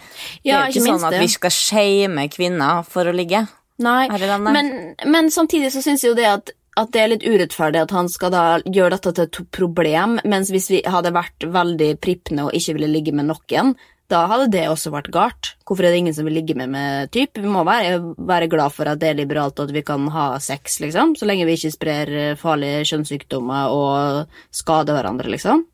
Ja, 0.46 0.64
er 0.64 0.70
ikke, 0.70 0.80
ikke 0.80 0.86
sånn 0.86 1.08
at 1.08 1.18
vi 1.20 1.30
skal 1.32 1.54
shame 1.54 2.28
kvinner 2.32 2.84
for 2.88 3.08
å 3.08 3.14
ligge. 3.14 3.46
Nei, 3.82 4.06
men, 4.40 4.70
men 5.04 5.26
samtidig 5.32 5.68
så 5.74 5.82
syns 5.84 6.04
jeg 6.04 6.14
jo 6.14 6.16
det 6.16 6.28
at, 6.30 6.54
at 6.80 6.94
det 6.94 7.02
er 7.02 7.10
litt 7.12 7.26
urettferdig 7.26 7.82
at 7.82 7.92
han 7.92 8.08
skal 8.08 8.32
da 8.32 8.44
gjøre 8.64 8.96
dette 8.96 9.12
til 9.18 9.26
et 9.28 9.50
problem, 9.52 10.16
mens 10.24 10.48
hvis 10.52 10.70
vi 10.72 10.80
hadde 10.88 11.12
vært 11.12 11.44
veldig 11.44 11.90
prippende 12.00 12.46
og 12.48 12.56
ikke 12.56 12.78
ville 12.78 12.88
ligge 12.94 13.12
med 13.16 13.28
noen, 13.28 13.74
da 14.12 14.22
hadde 14.30 14.50
det 14.54 14.66
også 14.70 14.92
vært 14.94 15.10
galt. 15.14 15.52
Hvorfor 15.66 15.86
er 15.86 15.92
det 15.92 16.00
ingen 16.04 16.14
som 16.14 16.28
vil 16.28 16.36
ligge 16.38 16.54
med 16.58 16.70
med 16.70 17.10
typ? 17.14 17.40
Vi 17.42 17.50
må 17.50 17.64
være, 17.66 17.98
være 18.16 18.48
glad 18.52 18.74
for 18.74 18.88
at 18.88 19.00
det 19.02 19.10
er 19.10 19.18
liberalt 19.18 19.58
og 19.58 19.68
at 19.68 19.74
vi 19.74 19.82
kan 19.86 20.06
ha 20.14 20.28
sex, 20.42 20.78
liksom, 20.84 21.16
så 21.18 21.26
lenge 21.28 21.46
vi 21.48 21.56
ikke 21.58 21.74
sprer 21.74 22.12
eh, 22.14 22.36
farlige 22.38 22.84
kjønnssykdommer 22.92 23.74
og 23.74 24.38
skader 24.54 24.96
hverandre, 24.96 25.32
liksom. 25.34 25.66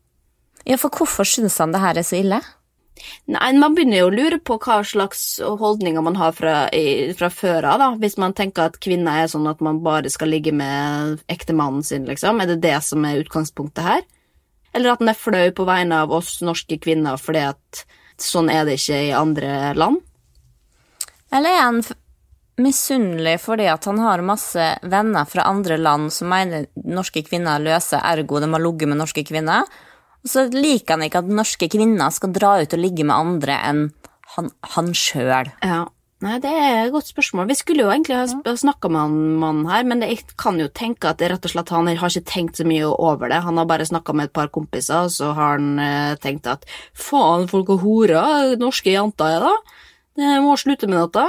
Ja, 0.67 0.77
for 0.79 0.93
hvorfor 0.95 1.27
syns 1.27 1.57
han 1.59 1.73
det 1.75 1.81
her 1.83 1.99
er 1.99 2.05
så 2.07 2.19
ille? 2.21 2.39
Nei, 3.27 3.49
man 3.57 3.73
begynner 3.75 4.03
jo 4.03 4.07
å 4.09 4.13
lure 4.13 4.37
på 4.39 4.55
hva 4.61 4.77
slags 4.85 5.23
holdninger 5.41 6.03
man 6.05 6.15
har 6.19 6.35
fra, 6.37 6.55
fra 7.17 7.29
før 7.33 7.67
av, 7.73 7.81
da. 7.81 7.87
Hvis 7.99 8.15
man 8.21 8.35
tenker 8.37 8.69
at 8.69 8.79
kvinner 8.83 9.23
er 9.23 9.31
sånn 9.31 9.49
at 9.49 9.63
man 9.65 9.81
bare 9.83 10.11
skal 10.13 10.31
ligge 10.31 10.53
med 10.55 11.23
ektemannen 11.31 11.83
sin, 11.83 12.05
liksom. 12.07 12.39
Er 12.39 12.53
det 12.53 12.61
det 12.63 12.77
som 12.85 13.03
er 13.07 13.23
utgangspunktet 13.23 13.83
her? 13.83 14.05
Eller 14.73 14.93
at 14.93 15.03
den 15.03 15.11
er 15.11 15.19
flau 15.19 15.43
på 15.55 15.67
vegne 15.67 15.99
av 16.05 16.13
oss 16.15 16.37
norske 16.45 16.79
kvinner 16.81 17.19
fordi 17.21 17.43
at 17.51 17.83
sånn 18.21 18.49
er 18.53 18.63
det 18.65 18.79
ikke 18.79 19.01
i 19.09 19.11
andre 19.17 19.73
land? 19.77 19.99
Eller 21.33 21.49
er 21.49 21.63
han 21.65 21.83
misunnelig 22.61 23.39
fordi 23.41 23.65
at 23.69 23.85
han 23.89 23.99
har 24.01 24.21
masse 24.25 24.65
venner 24.85 25.25
fra 25.29 25.47
andre 25.49 25.77
land 25.81 26.13
som 26.13 26.29
mener 26.29 26.67
norske 26.85 27.23
kvinner 27.25 27.61
løser, 27.61 28.01
ergo 28.05 28.41
de 28.41 28.49
har 28.53 28.63
ligget 28.63 28.91
med 28.91 29.01
norske 29.01 29.25
kvinner? 29.25 29.65
Og 30.23 30.31
så 30.31 30.45
liker 30.51 30.95
han 30.95 31.03
ikke 31.07 31.23
at 31.23 31.33
norske 31.41 31.67
kvinner 31.71 32.13
skal 32.15 32.31
dra 32.35 32.55
ut 32.61 32.75
og 32.75 32.81
ligge 32.81 33.03
med 33.03 33.15
andre 33.15 33.59
enn 33.67 33.83
han, 34.35 34.49
han 34.75 34.95
sjøl. 34.97 35.51
Ja. 35.61 35.83
Nei, 36.23 36.37
det 36.39 36.51
er 36.55 36.85
et 36.85 36.93
godt 36.93 37.09
spørsmål. 37.11 37.49
Vi 37.49 37.57
skulle 37.59 37.83
jo 37.83 37.89
egentlig 37.91 38.15
ha 38.15 38.53
snakka 38.55 38.87
med 38.87 39.01
han 39.01 39.15
mannen 39.41 39.65
her, 39.67 39.83
men 39.83 40.05
jeg 40.05 40.21
kan 40.39 40.55
jo 40.61 40.69
tenke 40.71 41.09
at 41.09 41.19
rett 41.19 41.43
og 41.43 41.51
slett 41.51 41.73
han 41.75 41.89
har 41.91 41.99
ikke 41.99 42.29
tenkt 42.29 42.61
så 42.61 42.65
mye 42.67 42.87
over 42.87 43.27
det. 43.27 43.41
Han 43.43 43.59
har 43.59 43.67
bare 43.67 43.87
snakka 43.89 44.15
med 44.15 44.29
et 44.29 44.35
par 44.37 44.47
kompiser, 44.55 45.09
og 45.09 45.11
så 45.11 45.33
har 45.35 45.57
han 45.57 45.81
eh, 45.83 46.15
tenkt 46.23 46.47
at 46.47 46.63
faen, 46.95 47.49
folk 47.51 47.73
er 47.75 47.83
horer, 47.83 48.55
norske 48.61 48.93
jenter 48.93 49.35
er 49.35 49.43
da. 49.49 49.53
Det 50.15 50.37
må 50.45 50.55
slutte 50.61 50.87
med 50.87 51.01
dette. 51.01 51.27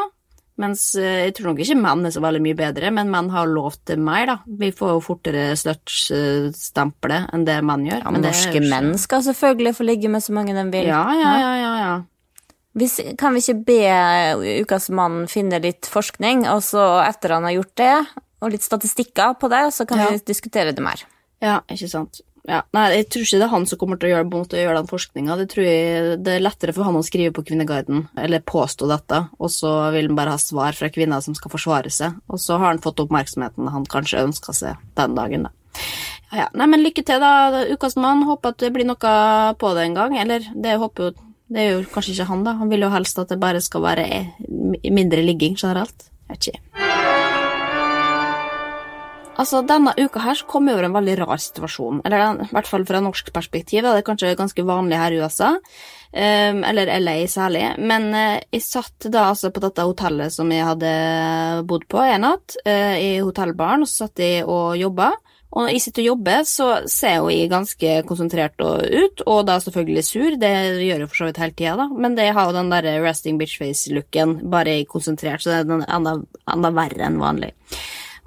Mens 0.56 0.94
eh, 0.94 1.24
jeg 1.26 1.34
tror 1.34 1.48
nok 1.50 1.58
ikke 1.64 1.74
menn 1.80 2.06
er 2.06 2.12
så 2.14 2.20
veldig 2.22 2.40
mye 2.44 2.54
bedre, 2.54 2.90
men 2.94 3.08
menn 3.10 3.30
har 3.34 3.48
lov 3.50 3.74
til 3.84 3.98
mer, 3.98 4.26
da. 4.30 4.36
Vi 4.46 4.68
får 4.70 4.92
jo 4.94 5.00
fortere 5.02 5.48
sluts-stempelet 5.58 7.32
enn 7.34 7.44
det 7.48 7.56
menn 7.66 7.86
gjør. 7.88 8.02
Ja, 8.04 8.10
men 8.14 8.22
er 8.24 8.30
norske 8.30 8.54
ikke- 8.60 8.68
menn 8.70 8.98
skal 8.98 9.22
selvfølgelig 9.26 9.74
få 9.76 9.84
ligge 9.88 10.08
med 10.10 10.22
så 10.22 10.32
mange 10.32 10.54
de 10.54 10.64
vil. 10.70 10.86
Ja, 10.86 11.02
ja, 11.12 11.32
ja, 11.40 11.54
ja. 11.58 11.72
ja. 11.84 11.94
Hvis, 12.74 13.00
kan 13.18 13.34
vi 13.34 13.40
ikke 13.40 13.64
be 13.64 14.62
Ukas 14.62 14.88
mann 14.90 15.26
finne 15.30 15.60
litt 15.62 15.86
forskning, 15.86 16.46
og 16.50 16.60
så 16.62 17.02
etter 17.06 17.30
han 17.36 17.44
har 17.44 17.52
gjort 17.54 17.74
det, 17.76 18.06
og 18.42 18.50
litt 18.50 18.62
statistikker 18.62 19.36
på 19.38 19.48
det, 19.48 19.72
så 19.72 19.86
kan 19.86 19.98
Ja. 19.98 20.08
vi 20.10 20.18
diskutere 20.18 20.72
det 20.74 20.82
mer. 20.82 21.02
Ja, 21.40 21.60
ikke 21.70 21.88
sant. 21.88 22.20
Ja, 22.44 22.60
nei, 22.76 22.88
jeg 22.92 23.06
tror 23.08 23.24
ikke 23.24 23.38
det 23.40 23.46
er 23.46 23.52
han 23.54 23.66
som 23.68 23.78
kommer 23.80 23.96
til 23.96 24.10
å 24.10 24.12
gjøre, 24.12 24.28
måte, 24.28 24.58
gjøre 24.60 24.82
den 24.82 24.90
forskninga. 24.90 25.36
Det 25.40 25.46
det 26.24 26.32
er 26.34 26.44
lettere 26.44 26.74
for 26.76 26.84
han 26.84 26.98
å 26.98 27.04
skrive 27.06 27.32
på 27.32 27.44
Kvinneguiden, 27.48 28.02
eller 28.20 28.44
påstå 28.44 28.88
dette, 28.90 29.22
og 29.40 29.52
så 29.52 29.70
vil 29.94 30.10
han 30.10 30.18
bare 30.18 30.34
ha 30.36 30.40
svar 30.42 30.76
fra 30.76 30.90
kvinner 30.92 31.24
som 31.24 31.36
skal 31.36 31.54
forsvare 31.54 31.92
seg, 31.92 32.18
og 32.28 32.42
så 32.42 32.58
har 32.60 32.74
han 32.74 32.82
fått 32.84 33.00
oppmerksomheten 33.00 33.72
han 33.72 33.88
kanskje 33.88 34.26
ønska 34.26 34.52
seg 34.52 34.82
den 35.00 35.16
dagen, 35.16 35.48
da. 35.48 35.54
Ja, 36.34 36.44
ja. 36.44 36.48
Nei, 36.58 36.68
men 36.70 36.82
lykke 36.84 37.04
til, 37.06 37.22
da, 37.22 37.64
ukas 37.70 37.96
mann. 38.00 38.24
Håper 38.28 38.54
at 38.54 38.62
det 38.62 38.72
blir 38.74 38.88
noe 38.88 39.14
på 39.60 39.74
det 39.76 39.84
en 39.88 39.98
gang. 39.98 40.16
Eller 40.18 40.46
det 40.54 40.80
håper 40.82 41.10
jo 41.10 41.14
Det 41.54 41.60
er 41.60 41.74
jo 41.74 41.82
kanskje 41.92 42.14
ikke 42.14 42.28
han, 42.30 42.42
da. 42.46 42.54
Han 42.58 42.70
vil 42.72 42.86
jo 42.86 42.88
helst 42.90 43.18
at 43.20 43.30
det 43.30 43.38
bare 43.38 43.60
skal 43.62 43.84
være 43.84 44.06
eh, 44.08 44.32
mindre 44.90 45.22
ligging 45.22 45.58
generelt. 45.60 46.08
Jeg 46.24 46.38
vet 46.38 46.48
ikke. 46.54 46.83
Altså, 49.34 49.64
Denne 49.66 49.94
uka 49.98 50.22
her 50.22 50.38
så 50.38 50.46
kom 50.46 50.68
vi 50.68 50.74
over 50.74 50.86
en 50.86 50.94
veldig 50.94 51.16
rar 51.24 51.40
situasjon. 51.42 52.02
Eller 52.06 52.44
i 52.44 52.48
hvert 52.54 52.70
fall 52.70 52.86
fra 52.86 53.00
norsk 53.02 53.32
perspektiv. 53.34 53.82
Det 53.82 53.92
er 53.98 54.06
kanskje 54.06 54.36
ganske 54.38 54.66
vanlig 54.66 55.00
her 55.00 55.14
i 55.14 55.20
USA. 55.22 55.50
ehm, 56.12 56.62
eller 56.64 56.86
LA 57.00 57.26
særlig. 57.26 57.64
Men 57.78 58.14
eh, 58.14 58.40
jeg 58.52 58.62
satt 58.62 59.08
da 59.10 59.30
altså 59.32 59.50
på 59.50 59.60
dette 59.64 59.82
hotellet 59.82 60.30
som 60.32 60.50
jeg 60.52 60.62
hadde 60.62 61.66
bodd 61.66 61.88
på 61.90 61.98
en 61.98 62.22
natt, 62.22 62.54
eh, 62.64 62.96
i 63.02 63.18
hotellbaren, 63.18 63.82
og 63.82 63.90
så 63.90 64.04
satt 64.06 64.22
jeg 64.22 64.44
og 64.46 64.76
jobba. 64.78 65.10
Og 65.54 65.62
når 65.62 65.70
jeg 65.70 65.82
sitter 65.82 66.02
og 66.02 66.06
jobber, 66.06 66.46
så 66.50 66.68
ser 66.90 67.16
jo 67.18 67.28
jeg 67.30 67.50
ganske 67.50 67.90
konsentrert 68.06 68.58
ut, 68.58 69.20
og 69.26 69.44
da 69.46 69.58
selvfølgelig 69.62 70.04
sur. 70.06 70.38
Det 70.38 70.54
gjør 70.82 71.04
jeg 71.04 71.10
for 71.10 71.20
så 71.20 71.28
vidt 71.28 71.42
hele 71.42 71.54
tida, 71.54 71.74
da. 71.78 71.88
Men 71.94 72.16
det 72.18 72.32
har 72.34 72.48
jo 72.48 72.56
den 72.56 72.70
der 72.70 72.88
resting 73.02 73.38
bitch 73.38 73.58
face-looken, 73.62 74.40
bare 74.50 74.80
konsentrert, 74.90 75.42
så 75.42 75.50
det 75.50 75.60
er 75.62 75.86
enda, 75.98 76.16
enda 76.54 76.72
verre 76.74 77.06
enn 77.06 77.22
vanlig. 77.22 77.52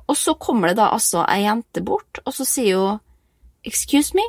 Og 0.08 0.15
så 0.17 0.34
kommer 0.39 0.72
det 0.72 0.78
da 0.80 0.89
altså 0.96 1.26
ei 1.28 1.43
jente 1.43 1.84
bort, 1.84 2.22
og 2.26 2.34
så 2.34 2.46
sier 2.48 2.80
hun 2.80 3.00
Excuse 3.67 4.15
me? 4.15 4.24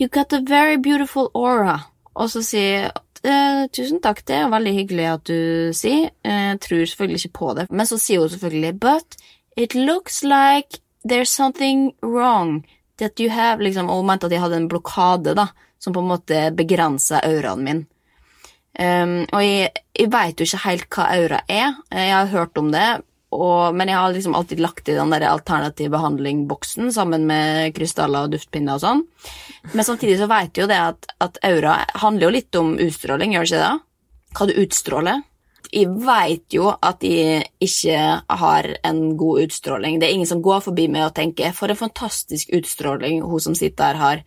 You 0.00 0.08
got 0.08 0.32
a 0.32 0.40
very 0.40 0.76
beautiful 0.76 1.28
aura. 1.34 1.78
Og 2.18 2.30
så 2.32 2.42
sier 2.42 2.88
eh, 3.22 3.66
tusen 3.70 4.00
takk, 4.02 4.24
det 4.26 4.34
er 4.40 4.50
veldig 4.50 4.72
hyggelig 4.74 5.04
at 5.12 5.24
du 5.28 5.70
sier. 5.76 6.10
Eh, 6.24 6.48
Jeg 6.52 6.60
tror 6.64 6.82
selvfølgelig 6.90 7.20
ikke 7.22 7.38
på 7.38 7.52
det. 7.60 7.66
Men 7.70 7.86
så 7.86 7.98
sier 8.02 8.24
hun 8.24 8.32
selvfølgelig 8.32 8.80
But 8.80 9.16
it 9.56 9.74
looks 9.74 10.22
like 10.24 10.80
there's 11.06 11.30
something 11.30 11.92
wrong 12.02 12.64
that 12.98 13.20
you 13.20 13.30
have 13.30 13.62
liksom, 13.62 13.90
Og 13.90 14.02
hun 14.02 14.06
mente 14.06 14.26
at 14.26 14.32
jeg 14.32 14.40
hadde 14.42 14.56
en 14.56 14.68
blokade, 14.68 15.36
da, 15.36 15.46
som 15.78 15.92
på 15.92 16.00
en 16.00 16.10
måte 16.10 16.42
begrensa 16.56 17.20
auraen 17.22 17.64
min. 17.64 17.86
Um, 18.78 19.26
og 19.32 19.42
jeg, 19.44 19.70
jeg 19.98 20.08
veit 20.12 20.40
jo 20.40 20.46
ikke 20.48 20.64
helt 20.64 20.86
hva 20.96 21.08
aura 21.12 21.40
er. 21.48 21.74
Jeg 21.92 22.12
har 22.14 22.30
hørt 22.32 22.58
om 22.58 22.70
det, 22.72 23.02
og, 23.32 23.72
men 23.76 23.88
jeg 23.88 23.96
har 23.96 24.12
liksom 24.12 24.34
alltid 24.36 24.60
lagt 24.60 24.88
i 24.92 24.96
den 24.96 25.12
der 25.14 25.24
alternativ 25.30 25.90
behandling-boksen 25.94 26.92
sammen 26.92 27.24
med 27.28 27.72
krystaller 27.76 28.26
og 28.26 28.34
duftpinner 28.34 28.76
og 28.76 28.82
sånn. 28.82 29.02
Men 29.72 29.88
samtidig 29.88 30.18
så 30.20 30.28
veit 30.28 30.60
jo 30.60 30.68
det 30.68 30.78
at, 30.78 31.08
at 31.24 31.40
aura 31.48 31.78
handler 32.02 32.28
jo 32.28 32.34
litt 32.36 32.60
om 32.60 32.74
utstråling, 32.76 33.32
gjør 33.32 33.46
det 33.46 33.52
ikke 33.52 33.62
det? 33.62 33.74
Hva 34.36 34.48
du 34.48 34.54
utstråler. 34.64 35.22
Jeg 35.72 35.88
veit 36.04 36.52
jo 36.52 36.68
at 36.74 37.04
jeg 37.06 37.46
ikke 37.64 37.98
har 38.42 38.68
en 38.84 39.02
god 39.16 39.46
utstråling. 39.46 39.96
Det 40.00 40.10
er 40.10 40.16
ingen 40.18 40.28
som 40.28 40.42
går 40.44 40.60
forbi 40.66 40.88
meg 40.92 41.06
og 41.06 41.14
tenker 41.16 41.54
'for 41.56 41.72
en 41.72 41.80
fantastisk 41.80 42.52
utstråling 42.52 43.22
hun 43.22 43.40
som 43.40 43.54
sitter 43.54 43.94
her 43.94 44.00
har'. 44.02 44.24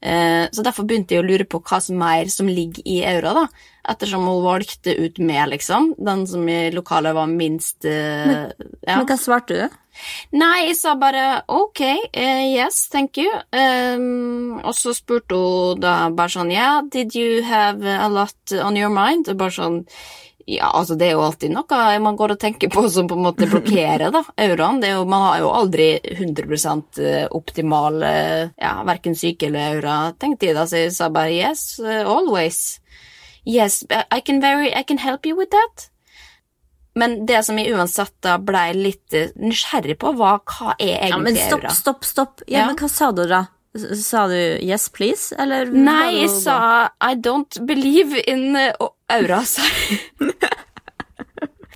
Eh, 0.00 0.46
Så 0.52 0.62
derfor 0.62 0.86
begynte 0.86 1.16
jeg 1.16 1.24
å 1.24 1.26
lure 1.26 1.44
på 1.44 1.60
hva 1.62 1.80
som 1.82 1.98
mer 1.98 2.28
som 2.30 2.46
ligger 2.46 2.82
i 2.86 3.00
euro, 3.04 3.34
da. 3.34 3.48
Ettersom 3.88 4.26
hun 4.28 4.44
valgte 4.44 4.94
ut 4.98 5.18
meg, 5.18 5.48
liksom. 5.54 5.94
Den 5.98 6.26
som 6.26 6.46
i 6.48 6.70
lokalet 6.70 7.14
var 7.16 7.26
minst 7.26 7.84
men, 7.84 8.52
ja. 8.86 8.98
Men 8.98 9.06
hva 9.08 9.16
svarte 9.18 9.56
du? 9.56 9.76
Nei, 10.38 10.68
jeg 10.68 10.76
sa 10.78 10.92
bare 10.94 11.42
ok, 11.50 11.80
eh, 12.12 12.54
yes, 12.54 12.84
thank 12.92 13.18
you. 13.18 13.30
Um, 13.50 14.60
og 14.62 14.74
så 14.78 14.94
spurte 14.94 15.34
hun 15.34 15.80
da 15.82 15.96
bare 16.14 16.30
sånn 16.36 16.52
yeah, 16.54 16.82
did 16.82 17.16
you 17.18 17.42
have 17.42 17.82
a 17.82 18.06
lot 18.08 18.54
on 18.62 18.76
your 18.78 18.92
mind? 18.94 19.26
Og 19.28 19.40
bare 19.40 19.56
sånn 19.56 19.80
ja, 20.48 20.70
altså 20.72 20.94
det 20.96 21.10
er 21.10 21.16
jo 21.18 21.24
alltid 21.26 21.52
noe 21.52 21.78
man 22.00 22.16
går 22.16 22.32
og 22.32 22.38
tenker 22.40 22.70
på 22.72 22.86
som 22.88 23.08
på 23.10 23.18
en 23.18 23.26
måte 23.26 23.44
blokkerer 23.50 24.08
da, 24.14 24.22
euroen. 24.40 24.78
Det 24.80 24.88
er 24.88 24.94
jo, 24.96 25.04
man 25.04 25.26
har 25.26 25.42
jo 25.42 25.50
aldri 25.52 25.88
100 26.00 27.28
optimal 27.36 28.00
eh, 28.08 28.48
ja, 28.56 28.70
verken 28.88 29.16
syke 29.18 29.50
eller 29.50 29.74
aura, 29.76 29.96
tenkte 30.16 30.48
jeg 30.48 30.56
da, 30.56 30.64
så 30.70 30.80
jeg 30.86 30.94
sa 30.96 31.10
bare 31.12 31.34
yes, 31.36 31.66
eh, 31.84 32.00
always. 32.08 32.78
Yes, 33.44 33.82
I 33.92 34.20
can, 34.24 34.40
very, 34.40 34.72
I 34.72 34.82
can 34.88 34.98
help 35.04 35.26
you 35.28 35.36
with 35.36 35.52
that. 35.52 35.90
Men 36.98 37.26
det 37.28 37.44
som 37.44 37.60
jeg 37.60 37.76
uansett 37.76 38.14
da 38.24 38.38
blei 38.40 38.72
litt 38.74 39.14
eh, 39.14 39.28
nysgjerrig 39.36 39.98
på, 40.00 40.16
var 40.16 40.40
hva 40.48 40.78
er 40.80 41.12
Ja, 41.12 41.20
men 41.20 41.36
stopp, 41.36 41.68
stopp, 41.76 42.08
stopp. 42.08 42.42
Ja, 42.48 42.62
Ja. 42.64 42.66
men 42.72 42.80
hva 42.80 42.88
sa 42.88 43.12
du 43.12 43.26
da? 43.28 43.44
Sa 44.00 44.24
du 44.32 44.38
yes, 44.64 44.88
please, 44.88 45.36
eller? 45.38 45.68
Nei, 45.68 46.22
jeg 46.24 46.32
sa 46.40 46.88
I 47.04 47.12
don't 47.20 47.60
believe 47.68 48.16
in 48.24 48.56
aura. 49.12 49.42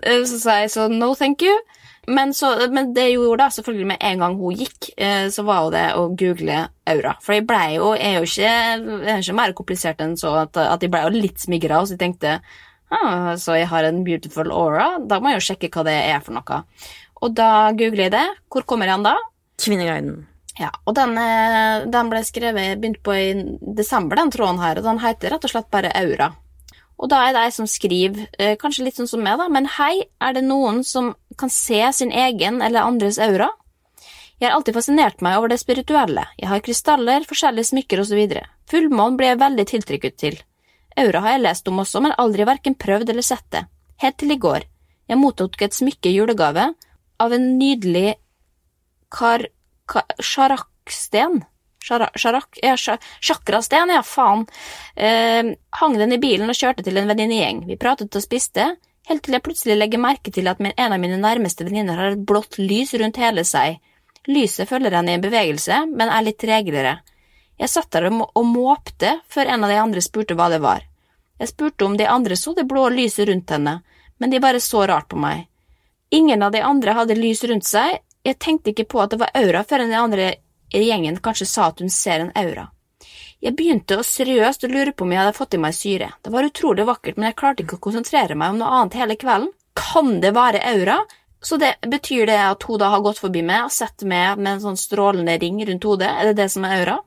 Eh, 0.03 0.23
så 0.31 0.39
sa 0.41 0.59
jeg 0.63 0.73
så 0.75 0.89
no 0.93 1.15
thank 1.19 1.45
you. 1.47 1.55
Men, 2.11 2.33
så, 2.35 2.49
men 2.75 2.91
det 2.97 3.05
jeg 3.07 3.21
gjorde 3.21 3.45
da, 3.45 3.53
selvfølgelig 3.55 3.87
med 3.93 4.01
en 4.03 4.25
gang 4.25 4.33
hun 4.41 4.57
gikk, 4.59 4.89
eh, 4.97 5.29
så 5.31 5.45
var 5.47 5.61
jo 5.63 5.71
det 5.71 5.85
å 5.95 6.09
google 6.19 6.57
aura. 6.91 7.13
For 7.23 7.37
jeg 7.37 7.47
blei 7.47 7.77
jo, 7.77 7.93
jeg 7.95 8.09
er 8.09 8.19
jo 8.19 8.27
ikke, 8.27 8.51
jeg 9.07 9.13
er 9.13 9.23
ikke 9.23 9.39
mer 9.39 9.55
komplisert 9.61 10.03
enn 10.03 10.17
så 10.19 10.35
at, 10.41 10.59
at 10.59 10.83
jeg 10.83 10.91
ble 10.91 11.05
jo 11.05 11.13
litt 11.15 11.39
smigra, 11.45 11.85
så 11.87 11.95
jeg 11.95 12.03
tenkte 12.03 12.41
ah, 12.93 13.33
så 13.39 13.55
jeg 13.61 13.71
har 13.71 13.87
en 13.87 14.03
beautiful 14.07 14.51
aura, 14.51 14.97
da 14.99 15.21
må 15.23 15.31
jeg 15.31 15.39
jo 15.39 15.47
sjekke 15.53 15.71
hva 15.77 15.87
det 15.87 15.95
er 16.11 16.27
for 16.27 16.35
noe. 16.35 16.61
Og 17.23 17.39
da 17.39 17.71
googler 17.79 18.09
jeg 18.09 18.15
det. 18.17 18.27
Hvor 18.51 18.67
kommer 18.67 18.91
jeg 18.91 19.07
da? 19.07 19.15
Kvinneguiden. 19.63 20.25
Ja, 20.59 20.69
og 20.85 20.97
den, 20.99 21.15
eh, 21.17 21.87
den 21.89 22.11
ble 22.11 22.21
skrevet, 22.27 22.81
begynt 22.83 23.01
på 23.07 23.15
i 23.17 23.29
desember, 23.79 24.19
den 24.19 24.33
tråden 24.35 24.61
her, 24.61 24.81
og 24.81 24.89
den 24.91 25.01
heter 25.01 25.37
rett 25.37 25.47
og 25.47 25.53
slett 25.55 25.71
bare 25.73 25.95
Aura. 26.03 26.33
Og 27.03 27.11
da 27.11 27.19
er 27.27 27.33
det 27.35 27.41
ei 27.43 27.51
som 27.55 27.67
skriver, 27.67 28.29
eh, 28.39 28.55
kanskje 28.61 28.85
litt 28.87 28.95
sånn 29.01 29.09
som 29.11 29.23
meg, 29.25 29.39
da, 29.41 29.49
men 29.51 29.67
hei, 29.67 30.05
er 30.23 30.37
det 30.37 30.45
noen 30.47 30.85
som 30.87 31.15
kan 31.37 31.51
se 31.51 31.81
sin 31.93 32.13
egen 32.15 32.63
eller 32.63 32.87
andres 32.87 33.19
aura? 33.19 33.49
Jeg 34.39 34.49
har 34.51 34.57
alltid 34.57 34.75
fascinert 34.75 35.21
meg 35.23 35.37
over 35.39 35.51
det 35.51 35.59
spirituelle, 35.59 36.25
jeg 36.39 36.49
har 36.51 36.63
krystaller, 36.63 37.27
forskjellige 37.27 37.71
smykker 37.73 38.01
osv. 38.03 38.23
Fullmånen 38.71 39.17
blir 39.19 39.33
jeg 39.33 39.41
veldig 39.43 39.67
tiltrykket 39.71 40.17
til. 40.19 40.39
Aura 40.99 41.21
har 41.25 41.35
jeg 41.37 41.43
lest 41.43 41.69
om 41.69 41.79
også, 41.83 42.03
men 42.03 42.15
aldri 42.19 42.45
hverken 42.47 42.75
prøvd 42.79 43.11
eller 43.11 43.23
sett 43.27 43.47
det. 43.51 43.65
Helt 44.03 44.19
til 44.19 44.31
i 44.35 44.39
går. 44.39 44.65
Jeg 45.09 45.19
mottok 45.19 45.61
et 45.63 45.75
smykke 45.75 46.11
i 46.11 46.17
julegave 46.17 46.69
av 47.23 47.33
en 47.35 47.47
nydelig 47.59 48.15
kar... 49.11 49.47
ka- 49.91 50.07
Sjaraksten? 50.23 51.43
Sjara- 51.83 52.11
Ja, 52.63 52.75
sja- 52.77 52.99
sjakrasten, 53.21 53.89
ja, 53.91 54.03
faen. 54.03 54.47
Eh, 54.97 55.55
hang 55.81 55.99
den 55.99 56.13
i 56.13 56.19
bilen 56.19 56.49
og 56.49 56.55
kjørte 56.55 56.85
til 56.85 56.97
en 56.97 57.09
venninnegjeng. 57.09 57.67
Vi 57.67 57.77
pratet 57.77 58.15
og 58.15 58.23
spiste, 58.23 58.77
helt 59.09 59.23
til 59.23 59.35
jeg 59.35 59.43
plutselig 59.43 59.77
legger 59.79 59.99
merke 59.99 60.33
til 60.33 60.47
at 60.49 60.61
min, 60.61 60.73
en 60.77 60.93
av 60.93 61.01
mine 61.01 61.19
nærmeste 61.19 61.65
venninner 61.67 61.97
har 61.97 62.13
et 62.13 62.25
blått 62.27 62.59
lys 62.59 62.95
rundt 62.95 63.17
hele 63.17 63.43
seg. 63.45 63.81
Lyset 64.29 64.69
følger 64.69 64.95
henne 64.95 65.11
i 65.11 65.15
en 65.15 65.25
bevegelse, 65.25 65.81
men 65.91 66.09
er 66.09 66.23
litt 66.23 66.39
tregere. 66.39 67.01
Jeg 67.59 67.69
satt 67.69 67.91
der 67.91 68.07
og 68.07 68.45
måpte 68.47 69.21
før 69.29 69.47
en 69.51 69.65
av 69.65 69.71
de 69.71 69.77
andre 69.77 70.01
spurte 70.01 70.35
hva 70.39 70.49
det 70.51 70.61
var. 70.63 70.83
Jeg 71.41 71.49
spurte 71.49 71.85
om 71.85 71.97
de 71.97 72.07
andre 72.07 72.37
så 72.39 72.55
det 72.55 72.69
blå 72.71 72.89
lyset 72.95 73.27
rundt 73.29 73.51
henne, 73.51 73.83
men 74.19 74.31
de 74.31 74.39
bare 74.39 74.61
så 74.63 74.87
rart 74.87 75.09
på 75.11 75.19
meg. 75.19 75.49
Ingen 76.13 76.43
av 76.43 76.53
de 76.53 76.61
andre 76.63 76.95
hadde 76.95 77.17
lys 77.19 77.43
rundt 77.45 77.65
seg, 77.67 77.99
jeg 78.25 78.39
tenkte 78.39 78.71
ikke 78.71 78.87
på 78.87 79.01
at 79.03 79.11
det 79.11 79.19
var 79.19 79.31
aura 79.35 79.65
før 79.65 79.81
en 79.83 79.91
av 79.91 79.97
de 79.97 80.03
andre 80.05 80.27
gjengen 80.81 81.19
kanskje 81.21 81.47
sa 81.51 81.69
at 81.69 81.83
hun 81.85 81.93
ser 81.93 82.25
en 82.25 82.33
aura. 82.39 82.71
Jeg 83.43 83.57
begynte 83.59 83.99
å 83.99 84.07
seriøst 84.07 84.65
å 84.65 84.71
lure 84.71 84.93
på 84.95 85.05
om 85.05 85.13
jeg 85.13 85.21
hadde 85.21 85.37
fått 85.37 85.57
i 85.57 85.61
meg 85.61 85.75
syre. 85.75 86.13
Det 86.23 86.31
var 86.33 86.47
utrolig 86.47 86.87
vakkert, 86.87 87.19
men 87.19 87.29
jeg 87.29 87.39
klarte 87.41 87.65
ikke 87.65 87.77
å 87.81 87.83
konsentrere 87.89 88.37
meg 88.39 88.55
om 88.55 88.61
noe 88.61 88.77
annet 88.79 88.97
hele 89.01 89.17
kvelden. 89.19 89.51
Kan 89.75 90.21
det 90.23 90.31
være 90.37 90.63
aura? 90.73 91.01
Så 91.43 91.59
det 91.59 91.75
betyr 91.91 92.29
det 92.31 92.39
at 92.39 92.63
hun 92.69 92.79
da 92.79 92.93
har 92.93 93.03
gått 93.03 93.19
forbi 93.19 93.43
meg 93.43 93.67
og 93.67 93.75
sett 93.75 94.05
meg 94.07 94.39
med 94.39 94.55
en 94.55 94.63
sånn 94.69 94.79
strålende 94.79 95.35
ring 95.43 95.59
rundt 95.67 95.89
hodet? 95.89 96.13
Er 96.13 96.31
det 96.31 96.39
det 96.39 96.49
som 96.55 96.65
er 96.69 96.77
aura? 96.79 97.01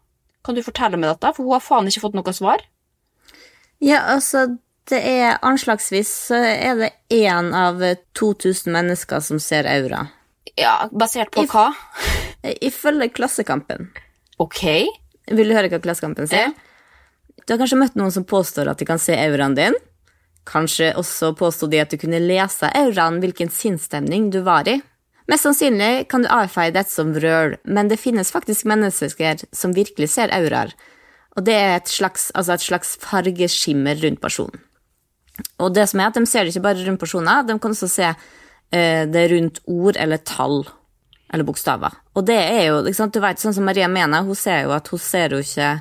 Kan 0.44 0.60
du 0.60 0.64
fortelle 0.66 1.00
meg 1.00 1.14
dette, 1.14 1.32
for 1.38 1.48
hun 1.48 1.56
har 1.56 1.64
faen 1.64 1.88
ikke 1.90 2.04
fått 2.04 2.20
noe 2.20 2.36
svar. 2.36 2.68
Ja, 3.80 4.04
altså, 4.14 4.46
det 4.92 5.00
er 5.08 5.40
anslagsvis 5.40 6.12
så 6.30 6.42
er 6.44 6.76
det 6.84 6.92
én 7.16 7.54
av 7.56 7.80
2000 8.20 8.76
mennesker 8.76 9.24
som 9.24 9.40
ser 9.40 9.68
aura. 9.72 10.06
Ja, 10.60 10.86
basert 10.92 11.32
på 11.36 11.48
hva? 11.50 11.72
Ifølge 12.62 13.10
Klassekampen. 13.16 13.90
Ok. 14.42 14.64
Vil 15.32 15.50
du 15.50 15.56
høre 15.58 15.72
hva 15.72 15.82
Klassekampen 15.82 16.30
sier? 16.30 16.54
Du 17.46 17.54
har 17.54 17.62
kanskje 17.62 17.80
møtt 17.80 17.98
noen 18.00 18.14
som 18.14 18.26
påstår 18.28 18.70
at 18.72 18.82
de 18.82 18.88
kan 18.90 19.02
se 19.02 19.16
auraen 19.18 19.56
din. 19.58 19.76
Kanskje 20.46 20.92
også 20.98 21.34
påsto 21.38 21.70
de 21.70 21.82
at 21.82 21.94
du 21.94 21.98
kunne 22.02 22.22
lese 22.22 22.70
auraen 22.78 23.20
hvilken 23.22 23.50
sinnsstemning 23.54 24.30
du 24.34 24.42
var 24.46 24.70
i. 24.70 24.80
Mest 25.30 25.48
sannsynlig 25.48 26.06
kan 26.12 26.22
du 26.22 26.30
avfeie 26.30 26.74
dette 26.74 26.94
som 26.94 27.14
vrøl, 27.16 27.56
men 27.66 27.90
det 27.90 27.98
finnes 27.98 28.30
faktisk 28.34 28.68
mennesker 28.70 29.42
som 29.56 29.74
virkelig 29.74 30.12
ser 30.14 30.34
auraer, 30.36 30.76
og 31.34 31.48
det 31.48 31.56
er 31.58 31.74
et 31.80 31.90
slags, 31.90 32.30
altså 32.38 32.54
et 32.54 32.66
slags 32.66 32.94
fargeskimmer 33.02 33.98
rundt 34.04 34.22
personen. 34.22 34.62
Og 35.60 35.74
det 35.76 35.88
som 35.90 36.00
er 36.00 36.12
at 36.12 36.20
de 36.20 36.30
ser 36.30 36.46
det 36.46 36.54
ikke 36.54 36.68
bare 36.68 36.86
rundt 36.86 37.02
personer, 37.02 37.42
de 37.44 37.58
kan 37.60 37.74
også 37.74 37.90
se 37.92 38.06
eh, 38.08 39.04
det 39.10 39.26
rundt 39.34 39.60
ord 39.66 39.98
eller 40.00 40.22
tall 40.22 40.62
eller 41.36 41.46
bokstaver. 41.48 41.94
Og 42.16 42.26
det 42.28 42.38
er 42.40 42.64
jo, 42.70 42.80
ikke 42.88 42.98
sant, 42.98 43.14
du 43.16 43.22
vet, 43.24 43.42
sånn 43.42 43.54
som 43.58 43.68
Maria 43.68 43.88
mener, 43.92 44.24
hun 44.26 44.36
ser 44.40 44.64
jo 44.66 44.74
at 44.76 44.88
hun 44.94 45.02
ser 45.04 45.36
jo 45.38 45.44
ikke 45.44 45.74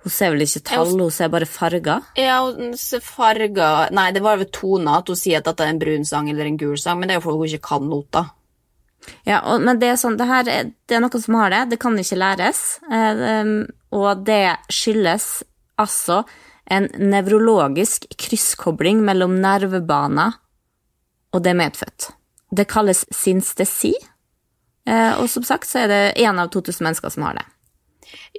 Hun 0.00 0.08
ser 0.14 0.30
vel 0.32 0.40
ikke 0.46 0.62
tall, 0.64 0.94
hun 0.96 1.10
ser 1.12 1.28
bare 1.28 1.44
farger. 1.44 2.00
Ja, 2.16 2.38
hun 2.46 2.70
ser 2.80 3.02
farger 3.04 3.90
Nei, 3.92 4.06
det 4.16 4.22
var 4.24 4.38
vel 4.40 4.48
toner 4.48 5.02
at 5.02 5.10
hun 5.12 5.18
sier 5.20 5.42
at 5.42 5.44
dette 5.50 5.60
er 5.66 5.74
en 5.74 5.80
brun 5.82 6.06
sang 6.08 6.30
eller 6.32 6.48
en 6.48 6.56
gul 6.56 6.78
sang, 6.80 6.96
men 6.98 7.10
det 7.10 7.14
er 7.14 7.20
jo 7.20 7.24
fordi 7.26 7.42
hun 7.42 7.50
ikke 7.50 7.66
kan 7.68 7.84
noter. 7.90 8.30
Ja, 9.28 9.42
og, 9.44 9.60
men 9.60 9.76
det 9.80 9.90
er 9.92 9.98
sånn, 10.00 10.16
det 10.16 10.26
her 10.30 10.48
er- 10.48 10.70
det 10.88 10.96
er 10.96 11.02
noen 11.04 11.20
som 11.20 11.36
har 11.36 11.52
det, 11.52 11.60
det 11.74 11.78
kan 11.84 11.98
ikke 12.00 12.16
læres, 12.16 12.62
eh, 12.88 13.20
um, 13.44 13.52
og 13.92 14.24
det 14.24 14.56
skyldes 14.72 15.28
altså 15.80 16.22
en 16.70 16.88
nevrologisk 16.96 18.08
krysskobling 18.16 19.04
mellom 19.04 19.36
nervebaner 19.44 20.36
og 21.34 21.42
det 21.44 21.54
medfødt. 21.60 22.08
Det 22.56 22.66
kalles 22.72 23.04
synstesi, 23.14 23.92
og 24.88 25.26
som 25.30 25.44
sagt 25.46 25.68
så 25.68 25.84
er 25.84 25.90
det 25.90 26.02
én 26.24 26.38
av 26.40 26.48
2000 26.50 26.86
mennesker 26.86 27.12
som 27.12 27.26
har 27.26 27.36
det. 27.36 27.44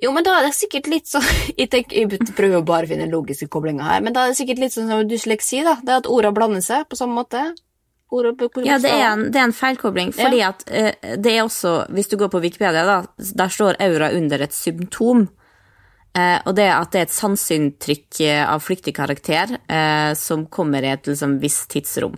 Jo, 0.02 0.12
men 0.16 0.26
da 0.26 0.38
er 0.40 0.48
det 0.48 0.56
sikkert 0.58 0.88
litt 0.92 1.08
sånn 1.08 1.26
Jeg, 1.60 1.70
tenker, 1.72 2.02
jeg 2.02 2.36
prøver 2.36 2.58
jo 2.58 2.64
bare 2.68 2.88
å 2.88 2.92
finne 2.92 3.10
logiske 3.12 3.48
koblinger 3.52 3.88
her, 3.88 4.04
men 4.04 4.16
da 4.16 4.26
er 4.26 4.34
det 4.34 4.40
sikkert 4.42 4.64
litt 4.64 4.76
sånn 4.76 4.90
som 4.92 5.04
dysleksi, 5.08 5.62
da. 5.68 5.78
Det 5.82 5.94
er 5.94 6.02
at 6.02 6.10
ordene 6.12 6.36
blander 6.36 6.66
seg 6.66 6.88
på 6.90 7.00
samme 7.00 7.22
måte. 7.22 7.52
Ja, 8.12 8.76
det 8.82 8.90
er 8.92 9.06
en, 9.14 9.30
det 9.32 9.40
er 9.40 9.46
en 9.48 9.56
feilkobling, 9.56 10.10
fordi 10.12 10.42
at 10.44 10.66
eh, 10.68 11.16
det 11.16 11.32
er 11.32 11.46
også, 11.46 11.86
hvis 11.96 12.10
du 12.12 12.18
går 12.20 12.28
på 12.34 12.42
Wikipedia, 12.44 12.84
da, 12.84 12.98
der 13.16 13.54
står 13.54 13.80
aura 13.80 14.10
under 14.18 14.44
et 14.44 14.56
symptom. 14.56 15.30
Eh, 16.12 16.42
og 16.44 16.58
det 16.58 16.68
at 16.76 16.92
det 16.92 17.00
er 17.00 17.08
et 17.08 17.16
sanseinntrykk 17.16 18.20
eh, 18.28 18.42
av 18.44 18.60
flyktig 18.66 18.92
karakter 18.98 19.56
eh, 19.64 20.12
som 20.20 20.44
kommer 20.52 20.84
i 20.84 20.92
et 20.92 21.08
liksom, 21.08 21.38
visst 21.40 21.70
tidsrom. 21.72 22.18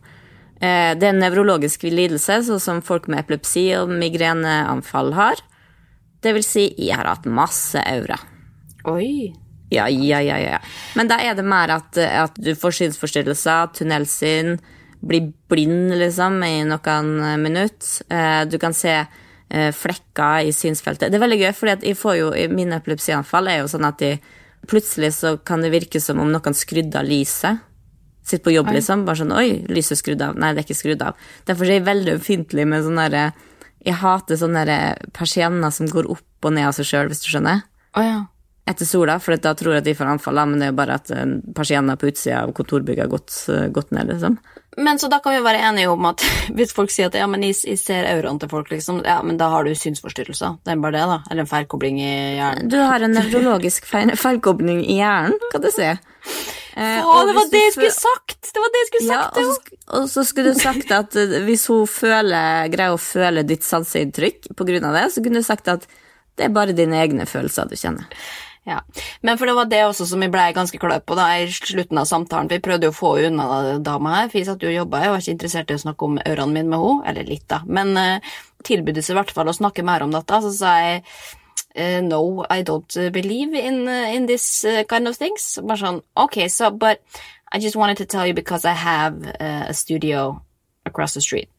Eh, 0.63 0.93
Det 0.95 1.07
er 1.09 1.11
en 1.11 1.19
nevrologisk 1.23 1.83
lidelse, 1.89 2.39
sånn 2.47 2.61
som 2.63 2.81
folk 2.85 3.09
med 3.11 3.19
epilepsi 3.25 3.65
og 3.75 3.91
migreneanfall 3.91 5.13
har. 5.17 5.41
Det 6.23 6.31
vil 6.37 6.45
si, 6.47 6.69
jeg 6.79 6.95
har 6.95 7.09
hatt 7.09 7.25
masse 7.27 7.79
aura. 7.83 8.15
Oi. 8.87 9.33
Ja, 9.73 9.87
ja, 9.89 10.19
ja, 10.21 10.37
ja. 10.37 10.59
Men 10.95 11.09
da 11.09 11.17
er 11.19 11.35
det 11.35 11.43
mer 11.43 11.71
at, 11.73 11.97
at 11.97 12.35
du 12.39 12.53
får 12.55 12.77
synsforstyrrelser, 12.77 13.73
tunnelsyn, 13.75 14.55
blir 15.03 15.33
blind 15.51 15.91
liksom 15.99 16.37
i 16.47 16.61
noen 16.67 17.09
minutter. 17.41 18.05
Eh, 18.13 18.45
Du 18.47 18.57
kan 18.61 18.73
se 18.73 18.93
eh, 19.03 19.71
flekker 19.75 20.47
i 20.47 20.53
synsfeltet. 20.55 21.11
Det 21.11 21.19
er 21.19 21.25
veldig 21.25 21.41
gøy, 21.41 21.51
for 21.57 21.73
jeg 21.73 21.97
får 21.99 22.15
jo, 22.21 22.31
mine 22.55 22.79
epilepsianfall 22.79 23.49
er 23.51 23.59
jo 23.63 23.67
sånn 23.73 23.89
at 23.89 23.99
de, 23.99 24.13
plutselig 24.69 25.11
så 25.17 25.35
kan 25.43 25.61
det 25.61 25.73
virke 25.73 25.99
som 25.99 26.21
om 26.23 26.31
noen 26.31 26.55
skrudde 26.55 26.95
av 26.95 27.03
lyset. 27.09 27.59
Sitter 28.23 28.43
på 28.47 28.53
jobb, 28.55 28.69
liksom. 28.71 29.05
Bare 29.05 29.19
sånn 29.19 29.33
Oi, 29.35 29.65
lyset 29.67 29.97
er 29.97 30.01
skrudd 30.01 30.21
av. 30.23 30.37
Nei, 30.39 30.53
det 30.55 30.63
er 30.63 30.67
ikke 30.69 30.79
skrudd 30.79 31.01
av. 31.03 31.17
Derfor 31.45 31.67
er 31.67 31.77
jeg 31.81 31.87
veldig 31.89 32.13
ømfintlig 32.17 32.67
med 32.71 32.85
sånne 32.85 33.09
derre 33.09 33.25
Jeg 33.83 33.97
hater 33.99 34.37
sånne 34.39 34.63
persienner 35.11 35.73
som 35.75 35.89
går 35.91 36.07
opp 36.13 36.47
og 36.47 36.53
ned 36.55 36.69
av 36.69 36.75
seg 36.77 36.87
sjøl, 36.87 37.09
hvis 37.11 37.19
du 37.25 37.27
skjønner 37.33 37.65
Oh, 37.95 38.01
ja. 38.01 38.21
etter 38.65 38.87
sola, 38.87 39.19
for 39.19 39.35
da 39.37 39.51
tror 39.53 39.73
jeg 39.75 39.83
at 39.83 39.85
de 39.89 39.93
får 39.99 40.07
anfall, 40.15 40.39
men 40.47 40.57
det 40.57 40.69
er 40.69 40.71
jo 40.71 40.77
bare 40.79 40.95
at 40.95 41.11
eh, 41.11 41.33
persienner 41.53 41.99
på 41.99 42.07
utsida 42.09 42.39
av 42.45 42.53
kontorbygget 42.57 43.03
har 43.05 43.11
gått, 43.11 43.35
eh, 43.51 43.67
gått 43.75 43.91
ned, 43.91 44.07
liksom. 44.09 44.37
Men 44.81 44.97
så 44.97 45.09
da 45.11 45.19
kan 45.21 45.35
vi 45.35 45.43
være 45.45 45.61
enige 45.67 45.91
om 45.91 46.07
at 46.09 46.23
hvis 46.57 46.73
folk 46.73 46.89
sier 46.95 47.11
at 47.11 47.19
ja, 47.19 47.27
men 47.29 47.43
jeg, 47.45 47.59
jeg 47.67 47.77
ser 47.83 48.07
auraen 48.09 48.39
til 48.41 48.49
folk, 48.49 48.71
liksom, 48.73 49.03
ja, 49.05 49.19
men 49.21 49.37
da 49.37 49.51
har 49.53 49.67
du 49.67 49.75
synsforstyrrelser. 49.77 50.57
Det 50.63 50.73
er 50.73 50.81
bare 50.81 50.95
det, 50.97 51.03
da. 51.11 51.19
Eller 51.29 51.43
en 51.45 51.51
feilkobling 51.51 51.99
i 52.01 52.09
hjernen. 52.39 52.71
Du 52.71 52.79
har 52.81 53.03
en 53.03 53.13
nevrologisk 53.19 53.85
feil, 53.91 54.15
feilkobling 54.17 54.81
i 54.87 54.97
hjernen, 55.03 55.37
kan 55.51 55.61
du 55.61 55.69
si. 55.75 55.91
Eh, 56.73 57.05
Å, 57.05 57.17
det 57.27 57.35
var 57.37 57.49
det 57.51 57.59
jeg 57.67 57.73
skulle 57.75 57.95
sagt! 57.95 58.47
Det 58.53 58.61
var 58.61 58.71
det 58.73 58.79
jeg 58.81 58.89
skulle 58.89 59.09
Ja, 59.11 59.19
sagt! 59.25 59.35
og, 59.37 59.43
jo. 59.43 59.51
så, 59.53 59.89
og 59.99 60.07
så 60.09 60.23
skulle 60.25 60.53
du 60.53 60.61
sagt 60.61 60.93
at 60.95 61.17
eh, 61.19 61.35
hvis 61.45 61.67
hun 61.69 61.83
føler, 61.89 62.71
greier 62.73 62.95
å 62.95 63.01
føle 63.01 63.45
ditt 63.45 63.65
sanseinntrykk 63.67 64.49
av 64.57 64.95
det, 64.97 65.05
så 65.13 65.21
kunne 65.21 65.43
du 65.43 65.45
sagt 65.45 65.69
at 65.69 65.85
det 66.33 66.47
er 66.47 66.55
bare 66.55 66.73
dine 66.73 66.97
egne 66.97 67.27
følelser 67.29 67.69
du 67.69 67.77
kjenner. 67.77 68.09
Ja. 68.65 68.79
Men 69.21 69.37
for 69.37 69.45
det 69.49 69.53
var 69.57 69.67
det 69.69 69.81
også 69.85 70.05
som 70.07 70.21
jeg 70.23 70.31
ble 70.31 70.45
ganske 70.55 70.79
klar 70.79 71.01
på 71.03 71.17
da 71.19 71.27
i 71.41 71.49
slutten 71.51 71.99
av 71.99 72.07
samtalen. 72.09 72.49
Vi 72.49 72.61
prøvde 72.63 72.87
jo 72.87 72.93
å 72.93 72.95
få 72.95 73.11
unna 73.27 73.77
dama 73.83 74.15
her, 74.17 74.31
for 74.31 74.39
jeg 74.39 74.47
satt 74.47 74.63
jo 74.63 74.71
og 74.71 74.77
jobba, 74.77 75.03
jeg 75.03 75.13
var 75.13 75.23
ikke 75.23 75.35
interessert 75.35 75.73
i 75.73 75.77
å 75.77 75.83
snakke 75.83 76.07
om 76.07 76.19
ørene 76.23 76.55
mine 76.55 76.71
med 76.71 76.79
henne. 76.79 77.07
Eller 77.11 77.27
litt, 77.27 77.45
da. 77.51 77.59
Men 77.67 77.91
uh, 77.99 78.33
tilbudet 78.65 79.03
seg 79.03 79.17
i 79.17 79.19
hvert 79.19 79.33
fall 79.35 79.51
å 79.51 79.57
snakke 79.57 79.85
mer 79.85 80.05
om 80.07 80.15
dette. 80.15 80.39
Så 80.47 80.53
sa 80.55 80.77
jeg 80.79 81.03
no, 81.75 82.45
I 82.49 82.61
don't 82.63 82.97
uh, 82.97 83.09
believe 83.09 83.53
in, 83.53 83.87
uh, 83.87 84.13
in 84.13 84.25
this 84.27 84.65
kind 84.87 85.07
of 85.07 85.17
things. 85.17 85.59
Bare 85.63 85.77
sånn, 85.77 86.01
ok, 86.15 86.47
so, 86.49 86.69
but 86.71 87.01
I 87.51 87.59
just 87.59 87.75
wanted 87.75 87.97
to 87.97 88.05
tell 88.05 88.25
you 88.27 88.33
because 88.33 88.65
I 88.65 88.73
have 88.73 89.23
a 89.39 89.73
studio 89.73 90.41
across 90.85 91.13
the 91.13 91.21
street. 91.21 91.49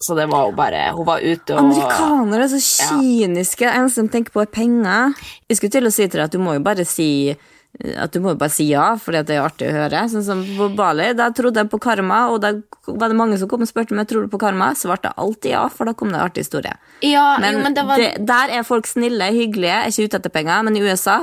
Så 0.00 0.14
det 0.16 0.26
var 0.30 0.46
jo 0.48 0.52
bare 0.56 0.92
Hun 0.96 1.04
var 1.04 1.20
ute 1.20 1.52
og 1.52 1.58
Amerikanere 1.60 2.44
er 2.44 2.48
så 2.48 2.60
kyniske, 2.88 3.64
Ja. 3.66 3.74
eneste 3.82 4.02
de 4.02 4.08
tenker 4.08 4.32
på 4.32 4.40
er 4.40 4.46
penger. 4.48 5.12
Jeg 5.48 5.56
skulle 5.56 5.70
til 5.70 5.84
å 5.84 5.92
si 5.92 6.06
til 6.08 6.20
deg 6.20 6.24
at 6.24 6.32
du 6.32 6.38
må 6.38 6.54
jo 6.56 6.60
bare 6.64 6.84
si 6.88 7.36
at 7.80 8.12
du 8.12 8.20
må 8.20 8.34
jo 8.34 8.40
bare 8.40 8.52
si 8.52 8.66
ja, 8.68 8.90
fordi 9.00 9.22
det 9.28 9.36
er 9.36 9.44
artig 9.44 9.70
å 9.70 9.74
høre. 9.74 10.02
Sånn 10.12 10.24
som 10.26 10.42
på 10.56 10.68
Bali, 10.76 11.10
da 11.16 11.30
trodde 11.36 11.62
jeg 11.62 11.70
på 11.72 11.80
karma, 11.82 12.26
og 12.32 12.40
da 12.44 12.52
var 12.86 13.12
det 13.12 13.18
mange 13.18 13.38
som 13.40 13.48
kom 13.50 13.64
og 13.64 13.70
spurte 13.70 13.94
om 13.94 14.02
jeg 14.02 14.10
tror 14.10 14.26
du 14.26 14.32
på 14.32 14.40
karma, 14.42 14.72
det 14.74 15.12
alltid 15.16 15.54
ja, 15.54 15.64
for 15.72 15.88
da 15.88 15.96
kom 15.96 16.12
det 16.12 16.18
en 16.20 16.26
artig 16.26 16.44
historie. 16.44 16.76
Ja, 17.06 17.38
Men, 17.40 17.56
jo, 17.56 17.64
men 17.64 17.76
det 17.76 17.86
var 17.88 18.00
det, 18.00 18.12
der 18.28 18.52
er 18.58 18.66
folk 18.68 18.88
snille, 18.90 19.32
hyggelige, 19.32 19.82
er 19.84 19.92
ikke 19.92 20.10
ute 20.10 20.20
etter 20.20 20.34
penger, 20.34 20.64
men 20.66 20.76
i 20.76 20.84
USA 20.84 21.22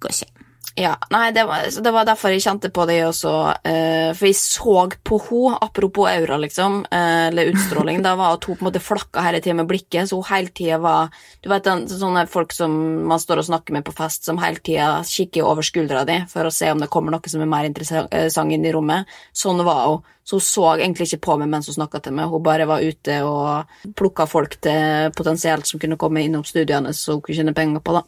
går 0.00 0.16
ikke. 0.16 0.39
Ja, 0.80 0.94
nei, 1.12 1.26
det 1.36 1.42
var, 1.44 1.66
det 1.84 1.90
var 1.92 2.06
derfor 2.08 2.32
jeg 2.32 2.40
kjente 2.40 2.70
på 2.72 2.86
det 2.88 3.02
også, 3.04 3.30
eh, 3.68 4.12
for 4.16 4.28
jeg 4.30 4.36
så 4.38 4.76
på 5.04 5.18
henne, 5.26 5.58
apropos 5.60 6.08
aura, 6.08 6.38
liksom, 6.40 6.78
eh, 6.88 7.26
eller 7.26 7.50
utstråling, 7.50 8.00
da 8.00 8.14
var 8.16 8.38
at 8.38 8.46
hun 8.48 8.56
på 8.56 8.64
en 8.64 8.68
måte 8.70 8.80
flakka 8.80 9.20
hele 9.26 9.42
tida 9.44 9.58
med 9.58 9.68
blikket, 9.68 10.08
så 10.08 10.16
hun 10.16 10.24
hele 10.30 10.48
tida 10.48 10.78
var 10.80 11.10
Du 11.42 11.48
vet 11.48 11.64
den, 11.64 11.84
sånne 11.88 12.26
folk 12.28 12.52
som 12.52 12.72
man 13.08 13.20
står 13.20 13.42
og 13.42 13.48
snakker 13.50 13.72
med 13.76 13.84
på 13.84 13.92
fest, 13.96 14.24
som 14.24 14.40
hele 14.40 14.60
tida 14.64 15.02
kikker 15.04 15.44
over 15.44 15.64
skuldra 15.64 16.04
di 16.08 16.16
for 16.28 16.48
å 16.48 16.52
se 16.52 16.70
om 16.72 16.80
det 16.80 16.88
kommer 16.88 17.12
noe 17.12 17.28
som 17.28 17.40
er 17.40 17.48
mer 17.48 17.68
interessant 17.68 18.52
inn 18.52 18.64
i 18.64 18.72
rommet. 18.72 19.08
Sånn 19.32 19.60
var 19.64 19.86
hun. 19.86 20.02
Så 20.24 20.36
hun 20.36 20.44
så 20.44 20.66
egentlig 20.76 21.08
ikke 21.08 21.24
på 21.26 21.36
meg 21.40 21.48
mens 21.48 21.68
hun 21.68 21.76
snakka 21.76 22.00
til 22.04 22.12
meg, 22.16 22.28
hun 22.28 22.44
bare 22.44 22.68
var 22.68 22.84
ute 22.84 23.20
og 23.24 23.92
plukka 23.96 24.28
folk 24.28 24.60
til 24.60 25.12
potensielt 25.16 25.66
som 25.66 25.80
kunne 25.80 26.00
komme 26.00 26.24
innom 26.24 26.44
studiene 26.44 26.92
så 26.92 27.18
hun 27.18 27.24
kunne 27.24 27.40
tjene 27.40 27.56
penger 27.56 27.84
på, 27.84 27.96
da. 27.96 28.04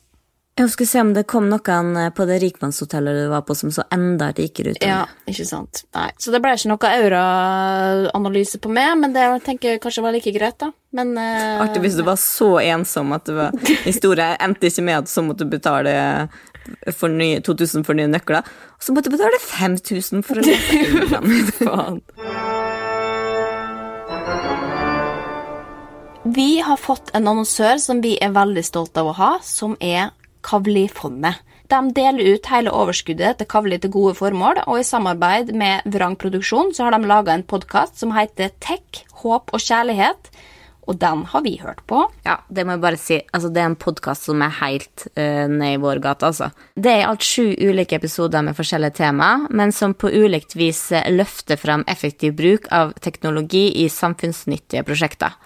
Jeg 0.52 0.68
skulle 0.68 0.88
se 0.88 1.00
om 1.00 1.10
det 1.16 1.22
kom 1.24 1.46
noen 1.48 1.94
eh, 1.96 2.10
på 2.12 2.26
det 2.28 2.36
rikmannshotellet 2.42 3.22
du 3.22 3.28
var 3.32 3.40
på 3.48 3.54
som 3.56 3.70
så 3.72 3.86
enda 3.94 4.28
rikere 4.36 4.74
ut. 4.74 4.82
Ja, 4.84 5.06
ikke 5.24 5.46
sant. 5.48 5.86
Nei, 5.96 6.10
Så 6.20 6.28
det 6.34 6.42
ble 6.44 6.52
ikke 6.58 6.68
noe 6.74 6.90
aura-analyse 6.98 8.60
på 8.60 8.68
meg, 8.68 8.92
men 9.00 9.16
det 9.16 9.24
tenker 9.46 9.72
jeg 9.72 9.80
kanskje 9.80 10.04
var 10.04 10.12
like 10.12 10.34
greit, 10.36 10.58
da. 10.60 10.68
Men 10.92 11.16
uh, 11.16 11.64
Artig 11.64 11.80
hvis 11.86 11.96
du 11.96 12.04
var 12.04 12.20
så 12.20 12.50
ensom 12.60 13.16
at 13.16 13.24
det 13.30 13.38
var 13.38 13.56
historie 13.88 14.28
endte 14.44 14.68
ikke 14.68 14.84
med 14.84 15.00
at 15.00 15.08
så 15.14 15.24
måtte 15.24 15.48
du 15.48 15.56
betale 15.56 15.96
for 16.92 17.08
nye, 17.08 17.40
2000 17.40 17.88
for 17.88 17.96
nye 17.96 18.12
nøkler, 18.12 18.44
og 18.76 18.84
så 18.84 18.92
måtte 18.92 19.08
du 19.08 19.16
betale 19.16 19.40
5000 19.40 20.20
for 20.26 20.36
å 20.36 20.44
lese 20.44 21.64
faen. 21.64 22.02
Vi 26.32 26.50
har 26.60 26.76
fått 26.76 27.10
en 27.16 27.24
annonsør 27.26 27.80
som 27.82 28.04
vi 28.04 28.18
er 28.20 28.36
veldig 28.36 28.62
stolte 28.68 29.00
av 29.00 29.10
å 29.10 29.16
ha, 29.16 29.36
som 29.42 29.80
er 29.80 30.12
Kavli-fondet. 30.44 31.40
De 31.72 31.80
deler 31.96 32.34
ut 32.34 32.48
hele 32.52 32.72
overskuddet 32.76 33.38
til 33.40 33.48
Kavli 33.48 33.78
til 33.80 33.92
gode 33.94 34.16
formål, 34.18 34.64
og 34.66 34.80
i 34.80 34.86
samarbeid 34.86 35.54
med 35.56 35.86
Vrang 35.94 36.18
Produksjon 36.20 36.74
så 36.76 36.86
har 36.86 36.96
de 36.96 37.08
laga 37.08 37.32
en 37.32 37.46
podkast 37.48 38.02
som 38.02 38.12
heter 38.12 38.52
Tech, 38.60 39.04
håp 39.22 39.54
og 39.54 39.62
kjærlighet, 39.62 40.28
og 40.90 40.98
den 40.98 41.22
har 41.30 41.44
vi 41.44 41.54
hørt 41.62 41.80
på. 41.86 42.02
Ja, 42.26 42.40
det 42.50 42.64
må 42.66 42.74
jeg 42.74 42.82
bare 42.82 42.98
si. 43.00 43.20
Altså, 43.30 43.52
det 43.54 43.62
er 43.62 43.70
en 43.70 43.78
podkast 43.78 44.26
som 44.26 44.42
er 44.42 44.52
helt 44.58 45.06
uh, 45.14 45.46
ned 45.48 45.76
i 45.76 45.80
vår 45.80 46.02
gate, 46.02 46.26
altså. 46.26 46.50
Det 46.74 46.90
er 46.90 47.04
i 47.04 47.06
alt 47.06 47.24
sju 47.24 47.54
ulike 47.54 47.96
episoder 47.96 48.42
med 48.44 48.58
forskjellige 48.58 48.98
tema, 48.98 49.30
men 49.50 49.72
som 49.72 49.94
på 49.94 50.10
ulikt 50.10 50.56
vis 50.58 50.88
løfter 51.14 51.60
fram 51.60 51.86
effektiv 51.88 52.34
bruk 52.38 52.66
av 52.74 52.96
teknologi 53.00 53.68
i 53.84 53.88
samfunnsnyttige 53.92 54.84
prosjekter. 54.88 55.38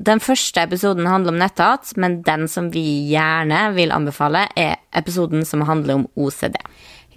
Den 0.00 0.20
første 0.24 0.62
episoden 0.64 1.04
handler 1.04 1.34
om 1.34 1.40
netthat, 1.42 1.90
men 2.00 2.22
den 2.24 2.46
som 2.48 2.70
vi 2.72 2.82
gjerne 3.10 3.66
vil 3.76 3.92
anbefale, 3.92 4.46
er 4.56 4.78
episoden 4.96 5.44
som 5.44 5.66
handler 5.68 5.98
om 5.98 6.06
OCD. 6.16 6.56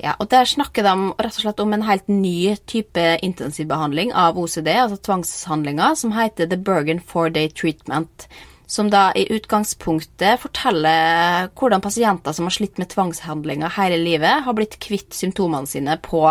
Ja, 0.01 0.17
og 0.19 0.27
Der 0.33 0.43
snakker 0.43 0.83
de 0.83 1.13
rett 1.15 1.37
og 1.37 1.43
slett 1.45 1.61
om 1.63 1.71
en 1.71 1.85
helt 1.87 2.09
ny 2.09 2.57
type 2.67 3.03
intensivbehandling 3.23 4.11
av 4.11 4.35
OCD, 4.35 4.67
altså 4.73 4.97
tvangshandlinger, 4.99 5.95
som 5.95 6.11
heter 6.11 6.49
The 6.49 6.57
Bergen 6.57 6.99
Four 6.99 7.29
Day 7.29 7.47
Treatment. 7.47 8.27
Som 8.67 8.89
da 8.89 9.11
i 9.15 9.27
utgangspunktet 9.31 10.41
forteller 10.41 11.47
hvordan 11.55 11.83
pasienter 11.83 12.35
som 12.35 12.49
har 12.49 12.55
slitt 12.57 12.81
med 12.81 12.89
tvangshandlinger 12.91 13.77
hele 13.77 14.01
livet, 14.01 14.43
har 14.43 14.57
blitt 14.57 14.79
kvitt 14.83 15.13
symptomene 15.15 15.69
sine 15.69 15.95
på 16.03 16.25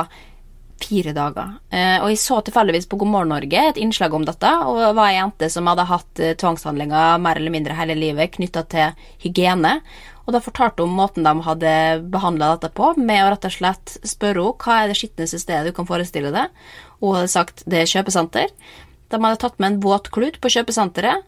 fire 0.83 1.15
dager. 1.17 1.57
Eh, 1.73 1.99
og 2.03 2.11
jeg 2.11 2.21
så 2.23 2.41
tilfeldigvis 2.45 2.89
på 2.91 2.99
God 3.01 3.11
morgen 3.13 3.33
Norge 3.33 3.65
et 3.71 3.81
innslag 3.81 4.15
om 4.15 4.25
dette, 4.27 4.51
og 4.69 4.81
var 4.97 5.11
ei 5.11 5.19
jente 5.19 5.49
som 5.53 5.71
hadde 5.71 5.89
hatt 5.89 6.23
eh, 6.23 6.35
tvangshandlinger 6.41 7.21
mer 7.23 7.41
eller 7.41 7.55
mindre 7.55 7.77
hele 7.79 7.97
livet 7.99 8.35
knytta 8.37 8.65
til 8.73 9.07
hygiene. 9.25 9.79
Og 10.27 10.37
da 10.37 10.43
fortalte 10.43 10.85
hun 10.87 10.95
måten 10.95 11.27
de 11.27 11.33
hadde 11.47 11.75
behandla 12.13 12.53
dette 12.55 12.71
på, 12.77 12.93
med 12.99 13.25
å 13.25 13.33
rett 13.33 13.49
og 13.49 13.57
slett 13.57 13.97
spørre 14.07 14.47
henne 14.47 14.63
hva 14.63 14.79
er 14.83 14.93
det 14.93 14.99
skitneste 15.01 15.43
stedet 15.43 15.73
du 15.73 15.77
kan 15.77 15.89
forestille 15.89 16.31
deg. 16.35 16.63
Hun 17.03 17.19
hadde 17.19 17.33
sagt 17.33 17.65
det 17.67 17.83
er 17.83 17.91
kjøpesenter. 17.91 18.55
De 19.11 19.21
hadde 19.21 19.41
tatt 19.43 19.59
med 19.59 19.73
en 19.73 19.83
våt 19.83 20.09
klut 20.15 20.39
på 20.41 20.53
kjøpesenteret, 20.55 21.27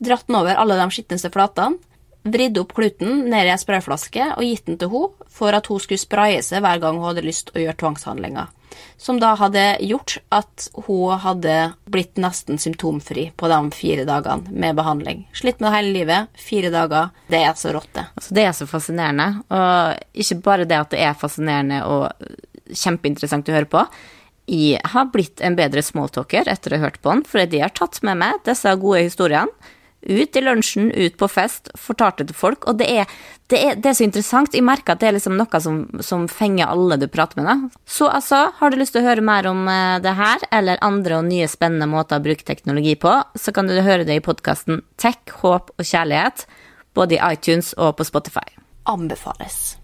dratt 0.00 0.26
den 0.26 0.38
over 0.40 0.56
alle 0.56 0.78
de 0.80 0.88
skitneste 0.94 1.30
flatene, 1.34 1.78
vridd 2.24 2.58
opp 2.60 2.74
kluten 2.76 3.24
ned 3.32 3.48
i 3.48 3.52
ei 3.52 3.60
sprayflaske 3.60 4.34
og 4.34 4.44
gitt 4.44 4.66
den 4.68 4.76
til 4.80 4.90
henne 4.92 5.28
for 5.32 5.56
at 5.56 5.68
hun 5.70 5.80
skulle 5.80 6.00
spraye 6.00 6.40
seg 6.44 6.64
hver 6.64 6.80
gang 6.82 6.98
hun 6.98 7.08
hadde 7.08 7.24
lyst 7.24 7.52
å 7.54 7.60
gjøre 7.62 7.78
tvangshandlinger. 7.80 8.50
Som 9.00 9.20
da 9.22 9.32
hadde 9.38 9.64
gjort 9.80 10.18
at 10.34 10.68
hun 10.86 11.18
hadde 11.22 11.56
blitt 11.90 12.20
nesten 12.20 12.60
symptomfri 12.60 13.30
på 13.36 13.48
de 13.50 13.58
fire 13.74 14.04
dagene 14.08 14.52
med 14.52 14.78
behandling. 14.78 15.24
Slitt 15.36 15.60
med 15.60 15.70
det 15.70 15.76
hele 15.78 15.94
livet. 15.94 16.30
Fire 16.38 16.70
dager. 16.74 17.10
Det 17.32 17.42
er 17.42 17.56
så 17.58 17.74
rått, 17.74 17.90
det. 17.96 18.06
Altså, 18.14 18.36
det 18.36 18.46
er 18.46 18.54
så 18.56 18.68
fascinerende, 18.70 19.28
og 19.48 20.22
ikke 20.24 20.40
bare 20.44 20.68
det 20.68 20.78
at 20.78 20.94
det 20.94 21.02
er 21.04 21.18
fascinerende 21.18 21.82
og 21.88 22.08
kjempeinteressant 22.70 23.48
å 23.50 23.56
høre 23.56 23.70
på. 23.70 23.84
Jeg 24.50 24.80
har 24.92 25.10
blitt 25.14 25.42
en 25.46 25.56
bedre 25.58 25.82
smalltalker 25.84 26.48
etter 26.50 26.74
å 26.74 26.80
ha 26.80 26.88
hørt 26.88 26.98
på 27.02 27.12
den, 27.12 27.26
fordi 27.28 27.52
de 27.54 27.64
har 27.64 27.74
tatt 27.76 28.00
med 28.06 28.18
meg 28.18 28.40
disse 28.46 28.72
gode 28.82 29.04
historiene. 29.06 29.76
Ut 30.00 30.36
i 30.36 30.40
lunsjen, 30.40 30.88
ut 30.92 31.16
på 31.20 31.28
fest, 31.28 31.68
fortalte 31.76 32.24
til 32.24 32.36
folk. 32.36 32.64
Og 32.70 32.78
det 32.80 32.86
er, 32.88 33.10
det 33.52 33.58
er, 33.60 33.74
det 33.76 33.90
er 33.90 33.98
så 33.98 34.06
interessant. 34.06 34.56
Jeg 34.56 34.64
merker 34.64 34.94
at 34.94 35.02
det 35.02 35.10
er 35.10 35.16
liksom 35.18 35.36
noe 35.36 35.60
som, 35.60 35.82
som 36.04 36.24
fenger 36.30 36.72
alle 36.72 36.96
du 37.00 37.04
prater 37.12 37.40
med. 37.40 37.50
Da. 37.50 37.82
Så 37.84 38.08
altså, 38.08 38.46
har 38.56 38.72
du 38.72 38.80
lyst 38.80 38.96
til 38.96 39.04
å 39.04 39.08
høre 39.10 39.24
mer 39.24 39.50
om 39.50 39.68
eh, 39.68 39.98
det 40.04 40.16
her, 40.16 40.46
eller 40.56 40.80
andre 40.86 41.20
og 41.20 41.28
nye 41.28 41.50
spennende 41.50 41.90
måter 41.90 42.20
å 42.20 42.24
bruke 42.24 42.46
teknologi 42.48 42.96
på, 43.00 43.18
så 43.36 43.54
kan 43.56 43.68
du 43.68 43.76
høre 43.76 44.08
det 44.08 44.16
i 44.20 44.24
podkasten 44.24 44.80
Tech, 45.00 45.20
håp 45.42 45.74
og 45.76 45.84
kjærlighet, 45.84 46.46
både 46.96 47.18
i 47.18 47.22
iTunes 47.34 47.74
og 47.76 47.98
på 48.00 48.08
Spotify. 48.08 48.48
Anbefales. 48.88 49.76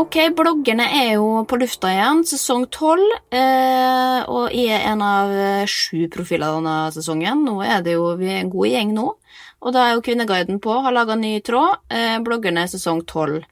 Ok, 0.00 0.16
bloggerne 0.32 0.86
er 0.96 1.08
jo 1.18 1.42
på 1.44 1.58
lufta 1.60 1.90
igjen, 1.92 2.22
sesong 2.24 2.62
tolv. 2.72 3.04
Eh, 3.36 4.20
og 4.32 4.54
jeg 4.56 4.72
er 4.72 4.86
en 4.94 5.02
av 5.04 5.32
eh, 5.34 5.68
sju 5.68 6.06
profiler 6.08 6.54
denne 6.56 6.76
sesongen. 6.94 7.42
Nå 7.44 7.58
er 7.66 7.82
det 7.84 7.98
jo, 7.98 8.14
Vi 8.16 8.30
er 8.30 8.38
en 8.40 8.52
god 8.52 8.70
gjeng 8.70 8.94
nå. 8.96 9.04
Og 9.60 9.74
da 9.76 9.82
er 9.84 9.98
jo 9.98 10.04
Kvinneguiden 10.06 10.60
på, 10.64 10.78
har 10.86 10.94
laga 10.96 11.18
ny 11.20 11.34
tråd. 11.44 11.82
Eh, 11.92 12.16
bloggerne 12.24 12.64
sesong 12.70 13.02
tolv. 13.04 13.42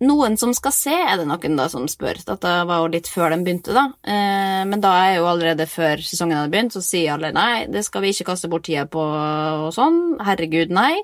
Noen 0.00 0.38
som 0.40 0.54
skal 0.56 0.72
se, 0.72 0.94
er 0.94 1.18
det 1.20 1.26
noen 1.28 1.58
da 1.58 1.66
som 1.68 1.84
spør. 1.90 2.22
Dette 2.24 2.52
var 2.70 2.80
jo 2.80 2.92
litt 2.94 3.10
før 3.12 3.34
den 3.34 3.44
begynte, 3.44 3.74
da. 3.76 3.90
Eh, 4.08 4.62
men 4.70 4.80
da 4.80 4.94
er 5.02 5.18
jo 5.18 5.28
allerede 5.28 5.66
før 5.68 6.00
sesongen 6.00 6.38
hadde 6.38 6.54
begynt, 6.54 6.72
så 6.72 6.80
sier 6.86 7.18
alle 7.18 7.34
nei, 7.36 7.66
det 7.68 7.84
skal 7.84 8.06
vi 8.06 8.14
ikke 8.14 8.30
kaste 8.30 8.48
bort 8.48 8.64
tida 8.70 8.86
på 8.88 9.04
og 9.04 9.74
sånn. 9.76 10.16
Herregud, 10.24 10.72
nei. 10.72 10.94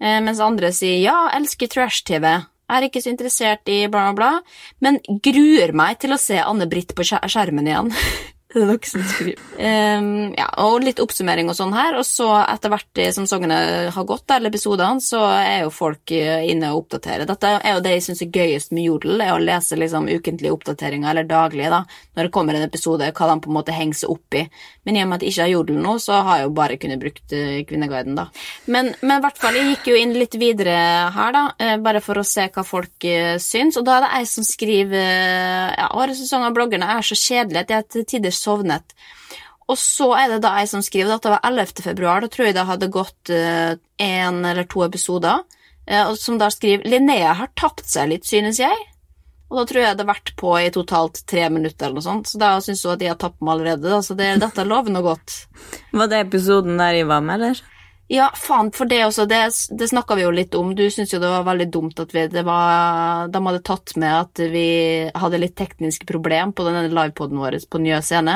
Eh, 0.00 0.16
mens 0.24 0.40
andre 0.40 0.72
sier 0.72 0.96
ja, 1.02 1.18
elsker 1.36 1.68
trash-TV. 1.76 2.30
Er 2.70 2.86
ikke 2.86 3.02
så 3.02 3.10
interessert 3.12 3.70
i 3.70 3.82
bla, 3.90 4.10
bla, 4.10 4.14
bla. 4.14 4.30
Men 4.84 5.00
gruer 5.24 5.74
meg 5.76 5.98
til 6.02 6.14
å 6.14 6.20
se 6.20 6.38
Anne-Britt 6.42 6.94
på 6.96 7.06
skjermen 7.10 7.70
igjen. 7.70 7.90
som 8.52 9.02
skriver. 9.02 9.38
Ehm, 9.58 10.34
ja, 10.36 10.48
og 10.64 10.82
litt 10.82 11.00
oppsummering 11.00 11.48
og 11.50 11.56
sånn 11.56 11.74
her. 11.74 11.96
Og 11.98 12.06
så 12.06 12.26
etter 12.42 12.72
hvert 12.72 13.00
som 13.14 13.26
sangene 13.28 13.90
har 13.94 14.06
gått, 14.08 14.30
eller 14.30 14.50
episodene, 14.50 15.00
så 15.00 15.22
er 15.30 15.64
jo 15.64 15.70
folk 15.74 16.10
eh, 16.10 16.48
inne 16.50 16.72
og 16.72 16.84
oppdaterer. 16.84 17.26
Dette 17.28 17.52
er 17.60 17.76
jo 17.76 17.84
det 17.84 17.94
jeg 17.96 18.06
syns 18.08 18.22
er 18.26 18.32
gøyest 18.34 18.74
med 18.74 18.88
Jodel, 18.88 19.20
er 19.22 19.34
å 19.34 19.42
lese 19.42 19.78
liksom 19.78 20.08
ukentlige 20.10 20.54
oppdateringer, 20.56 21.10
eller 21.12 21.28
daglige, 21.30 21.70
da, 21.70 21.84
når 22.16 22.28
det 22.28 22.34
kommer 22.34 22.58
en 22.58 22.66
episode, 22.66 23.12
hva 23.12 23.30
de 23.30 23.38
på 23.44 23.52
en 23.52 23.58
måte 23.60 23.76
henger 23.76 24.02
seg 24.02 24.14
opp 24.16 24.38
i. 24.40 24.44
Men 24.88 24.98
i 24.98 25.04
og 25.04 25.10
med 25.10 25.20
at 25.20 25.26
jeg 25.26 25.34
ikke 25.34 25.46
har 25.46 25.52
Jodel 25.54 25.80
nå, 25.84 25.96
så 26.02 26.20
har 26.26 26.40
jeg 26.40 26.48
jo 26.48 26.54
bare 26.58 26.80
kunnet 26.80 27.02
brukt 27.02 27.36
eh, 27.36 27.62
Kvinneguiden, 27.68 28.18
da. 28.18 28.26
Men, 28.66 28.92
men 29.04 29.16
i 29.18 29.24
hvert 29.26 29.40
fall, 29.40 29.58
jeg 29.60 29.76
gikk 29.76 29.92
jo 29.92 30.00
inn 30.00 30.16
litt 30.18 30.34
videre 30.40 30.76
her, 31.14 31.34
da, 31.36 31.44
eh, 31.60 31.76
bare 31.82 32.02
for 32.02 32.18
å 32.18 32.26
se 32.26 32.48
hva 32.50 32.66
folk 32.66 33.08
syns. 33.40 33.78
Og 33.78 33.86
da 33.86 33.98
er 33.98 34.06
det 34.06 34.12
ei 34.18 34.26
som 34.28 34.46
skriver 34.46 35.08
ja, 35.76 35.86
årets 35.96 36.24
sesong 36.24 36.44
av 36.46 36.54
bloggerne 36.56 36.88
er 36.96 37.06
så 37.06 37.16
kjedelig 37.18 37.62
at 37.62 37.72
jeg 37.74 37.88
til 37.90 38.06
tider 38.14 38.34
sovnet. 38.40 38.96
Og 39.70 39.78
så 39.78 40.08
er 40.18 40.32
det 40.32 40.42
da 40.42 40.56
ei 40.58 40.66
som 40.66 40.82
skriver 40.82 41.14
at 41.14 41.26
det 41.26 41.34
var 41.36 41.44
11. 41.46 41.84
februar, 41.84 42.24
da 42.24 42.30
tror 42.32 42.48
jeg 42.48 42.56
det 42.56 42.66
hadde 42.66 42.90
gått 42.90 43.30
én 43.30 44.40
eller 44.50 44.66
to 44.66 44.82
episoder, 44.82 45.44
eh, 45.86 46.14
som 46.18 46.40
da 46.40 46.50
skriver 46.50 46.88
Linnea 46.90 47.36
har 47.38 47.52
tapt 47.54 47.86
seg 47.86 48.10
litt, 48.10 48.26
synes 48.26 48.58
jeg. 48.58 48.74
Og 49.50 49.58
da 49.58 49.66
tror 49.66 49.82
jeg 49.82 49.98
det 49.98 50.04
har 50.04 50.12
vært 50.12 50.32
på 50.38 50.54
i 50.60 50.70
totalt 50.74 51.22
tre 51.30 51.48
minutter 51.50 51.88
eller 51.88 51.98
noe 51.98 52.06
sånt, 52.06 52.30
så 52.30 52.38
da 52.38 52.52
syns 52.62 52.84
hun 52.86 52.94
at 52.94 53.02
jeg 53.02 53.12
har 53.12 53.18
tapt 53.18 53.42
meg 53.42 53.56
allerede, 53.56 53.86
da, 53.90 53.98
så 54.02 54.14
det, 54.18 54.30
dette 54.42 54.66
lover 54.66 54.94
noe 54.94 55.06
godt. 55.06 55.38
Var 55.90 56.10
det 56.10 56.20
episoden 56.26 56.78
der 56.78 57.00
jeg 57.00 57.08
var 57.10 57.24
med, 57.26 57.40
eller? 57.40 57.62
Ja, 58.10 58.26
faen, 58.34 58.72
for 58.74 58.90
det 58.90 59.04
også, 59.06 59.22
det, 59.30 59.38
det 59.78 59.86
snakka 59.92 60.16
vi 60.18 60.24
jo 60.24 60.32
litt 60.34 60.54
om. 60.58 60.72
Du 60.74 60.82
syntes 60.90 61.12
jo 61.14 61.20
det 61.22 61.28
var 61.30 61.44
veldig 61.46 61.68
dumt 61.70 62.00
at 62.02 62.10
vi 62.14 62.24
det 62.32 62.42
var, 62.48 63.28
De 63.30 63.42
hadde 63.46 63.60
tatt 63.68 63.92
med 64.02 64.10
at 64.16 64.40
vi 64.50 64.64
hadde 65.14 65.38
litt 65.38 65.54
tekniske 65.60 66.08
problem 66.10 66.50
på 66.58 66.66
denne 66.66 66.88
livepoden 66.90 67.38
vår 67.38 67.60
på 67.70 67.78
Njø 67.84 68.00
scene, 68.02 68.34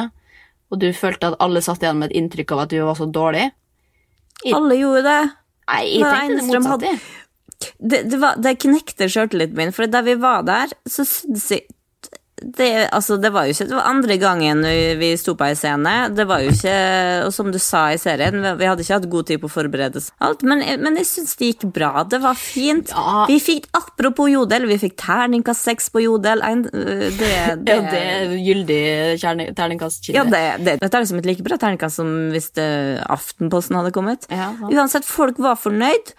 og 0.71 0.79
du 0.79 0.87
følte 0.95 1.33
at 1.33 1.41
alle 1.43 1.63
satt 1.67 1.83
igjen 1.83 1.99
med 1.99 2.13
et 2.13 2.21
inntrykk 2.23 2.55
av 2.55 2.63
at 2.69 2.71
du 2.71 2.79
var 2.87 2.95
så 3.01 3.09
dårlig. 3.11 3.49
I- 4.47 4.55
Alle 4.55 4.79
gjorde 4.79 5.03
det. 5.09 5.19
Nei, 5.73 5.83
jeg 5.99 6.07
tenkte 6.07 6.39
det 6.39 6.63
motsatte. 6.63 6.95
hadde- 6.95 7.23
Det, 7.81 8.01
det, 8.11 8.19
var, 8.21 8.35
det 8.45 8.59
knekte 8.61 9.07
sjøltilliten 9.09 9.57
min, 9.57 9.73
for 9.73 9.87
da 9.91 10.03
vi 10.05 10.15
var 10.21 10.43
der, 10.47 10.71
så 10.87 11.03
syntes 11.09 11.49
jeg 11.51 11.67
det, 12.43 12.89
altså, 12.91 13.17
det 13.17 13.31
var 13.31 13.47
jo 13.47 13.55
ikke 13.55 13.69
Det 13.71 13.77
var 13.77 13.87
andre 13.87 14.17
gangen 14.19 14.65
vi, 14.67 14.95
vi 14.99 15.11
sto 15.17 15.37
på 15.39 15.47
ei 15.47 15.55
scene. 15.55 15.93
Det 16.11 16.25
var 16.27 16.43
jo 16.43 16.51
ikke 16.51 16.75
Og 17.29 17.33
som 17.37 17.51
du 17.55 17.61
sa 17.63 17.85
i 17.95 18.01
serien, 18.01 18.41
vi, 18.59 18.67
hadde 18.67 18.83
ikke 18.83 18.99
hatt 18.99 19.07
god 19.13 19.29
tid 19.29 19.43
på 19.43 19.49
å 19.49 19.53
forberede 19.53 20.03
alt, 20.25 20.43
men, 20.47 20.63
men 20.83 20.99
jeg 20.99 21.07
syns 21.09 21.37
det 21.39 21.53
gikk 21.53 21.67
bra. 21.75 22.03
Det 22.11 22.19
var 22.23 22.37
fint. 22.39 22.91
Ja. 22.91 23.25
Vi 23.31 23.39
fikk, 23.43 23.69
apropos 23.77 24.29
jodel, 24.33 24.67
vi 24.69 24.79
fikk 24.83 24.97
terningkast 25.01 25.67
seks 25.69 25.89
på 25.95 26.03
jodel. 26.05 26.43
Det, 26.43 27.15
det, 27.21 27.31
Ja, 27.71 27.79
det 27.93 28.03
er 28.03 28.35
gyldig 28.35 28.83
terningkast 29.23 29.55
terningkastkilde. 29.59 30.19
ja, 30.19 30.25
det, 30.25 30.65
det, 30.65 30.77
dette 30.83 30.99
er 30.99 31.05
liksom 31.05 31.21
et 31.21 31.29
like 31.29 31.47
bra 31.47 31.59
terningkast 31.61 32.01
som 32.01 32.13
hvis 32.35 32.51
det, 32.59 32.69
Aftenposten 33.15 33.79
hadde 33.79 33.95
kommet. 33.95 34.29
Ja. 34.33 34.53
Uansett, 34.71 35.07
folk 35.09 35.39
var 35.43 35.59
fornøyd. 35.61 36.15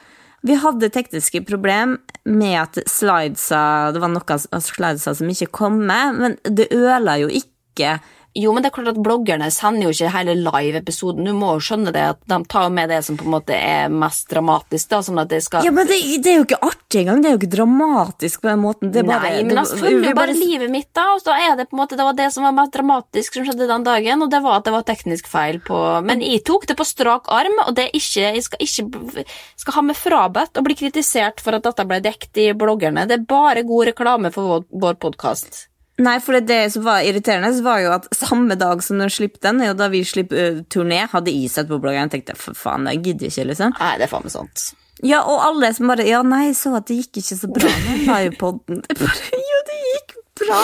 Vi 0.45 0.55
hadde 0.61 0.91
tekniske 0.93 1.41
problem 1.47 1.97
med 2.29 2.57
at 2.61 2.77
slidesa 2.89 3.91
Det 3.95 4.01
var 4.03 4.11
noen 4.13 4.61
slidesa 4.61 5.15
som 5.17 5.31
ikke 5.31 5.49
kom 5.53 5.79
med, 5.87 6.19
men 6.19 6.37
det 6.45 6.69
ødela 6.75 7.17
jo 7.21 7.31
ikke 7.33 7.97
Jo, 8.35 8.51
men 8.51 8.63
det 8.63 8.67
er 8.67 8.75
klart 8.75 8.89
at 8.91 8.97
bloggerne 8.99 9.47
sender 9.53 9.87
jo 9.87 9.93
ikke 9.93 10.09
hele 10.11 10.33
live-episoden. 10.35 11.23
Du 11.23 11.31
må 11.37 11.53
jo 11.55 11.61
skjønne 11.63 11.93
det 11.95 12.01
at 12.11 12.17
de 12.27 12.39
tar 12.51 12.67
med 12.75 12.89
det 12.91 12.97
som 13.07 13.15
på 13.15 13.23
en 13.23 13.31
måte 13.31 13.55
er 13.55 13.93
mest 13.93 14.27
dramatisk, 14.27 14.89
da, 14.91 14.99
sånn 15.05 15.21
at 15.21 15.29
det 15.31 15.39
skal 15.45 15.63
Ja, 15.63 15.71
men 15.71 15.87
det, 15.87 16.01
det 16.19 16.33
er 16.33 16.41
jo 16.41 16.43
ikke 16.43 16.59
artig 16.67 17.05
engang. 17.05 17.21
Det 17.23 17.29
er 17.29 17.35
jo 17.37 17.39
ikke 17.39 17.51
dramatisk 17.53 18.41
på 18.43 18.49
den 18.49 18.59
måten. 18.65 18.91
Det 18.91 19.05
bare, 19.07 19.29
Nei, 19.37 19.45
men 19.47 19.61
altså, 19.61 19.77
følger 19.79 20.09
jo 20.09 20.17
bare 20.17 20.35
livet 20.35 20.73
mitt, 20.73 20.89
da. 20.97 21.05
Og 21.15 21.23
så 21.23 21.31
er 21.31 21.55
det 21.55 21.69
på 21.69 21.77
en 21.77 21.81
måte 21.85 21.95
Det 21.95 22.07
var 22.07 22.17
det 22.17 22.27
som 22.35 22.43
var 22.43 22.57
mest 22.57 22.73
dramatisk 22.75 23.37
som 23.37 23.47
skjedde 23.47 23.69
den 23.69 23.85
dagen, 23.87 24.25
og 24.25 24.33
det 24.33 24.41
var 24.43 24.59
at 24.59 24.67
det 24.67 24.73
var 24.75 24.83
teknisk 24.89 25.29
feil 25.31 25.61
på 25.63 25.79
Men 26.03 26.23
jeg 26.25 26.43
tok 26.49 26.67
det 26.67 26.75
på 26.75 26.87
strak 26.87 27.31
arm, 27.31 27.55
og 27.67 27.71
det 27.77 27.87
er 27.87 27.95
ikke 27.95 28.33
Jeg 28.35 28.43
skal 28.49 28.65
ikke 28.67 29.23
skal 29.63 29.77
ha 29.77 29.85
meg 29.85 29.95
frabedt 29.95 30.59
og 30.59 30.67
bli 30.67 30.75
kritisert 30.75 31.39
for 31.43 31.55
at 31.55 31.63
dette 31.63 31.87
ble 31.87 32.01
dekt 32.03 32.35
i 32.41 32.49
bloggerne. 32.51 33.07
Det 33.07 33.21
er 33.21 33.29
bare 33.29 33.63
god 33.63 33.93
reklame 33.93 34.33
for 34.35 34.51
vår, 34.51 34.67
vår 34.75 34.99
podkast. 35.07 35.65
Nei, 36.03 36.17
for 36.19 36.35
det, 36.35 36.41
det 36.49 36.73
som 36.73 36.83
var 36.83 37.05
irriterende, 37.07 37.53
var 37.63 37.79
jo 37.79 37.91
at 37.95 38.07
samme 38.15 38.57
dag 38.59 38.81
som 38.83 38.99
de 38.99 39.07
slapp 39.11 39.37
den, 39.45 39.61
og 39.63 39.77
da 39.79 39.87
vi 39.93 40.01
slapp 40.07 40.33
uh, 40.35 40.59
turné, 40.71 41.05
hadde 41.11 41.31
jeg 41.31 41.53
sett 41.53 41.69
på 41.69 41.79
bloggen. 41.79 42.09
Jeg 42.09 42.17
tenkte 42.17 42.35
for 42.39 42.57
faen, 42.57 42.89
jeg 42.91 43.03
gidder 43.05 43.31
ikke, 43.31 43.45
liksom. 43.53 43.77
Nei, 43.79 43.93
det 44.01 44.09
er 44.09 44.11
faen 44.11 44.27
meg 44.27 44.35
sant. 44.35 44.65
Ja, 45.03 45.21
og 45.27 45.41
alle 45.43 45.73
som 45.75 45.89
bare 45.91 46.05
Ja, 46.07 46.21
nei, 46.23 46.53
så 46.55 46.71
at 46.77 46.87
det 46.87 47.01
gikk 47.01 47.19
ikke 47.19 47.37
så 47.39 47.49
bra 47.51 47.71
med 47.87 48.05
livepoden. 48.07 48.83
Jo, 49.51 49.61
det 49.67 49.79
gikk 49.83 50.17
bra! 50.43 50.63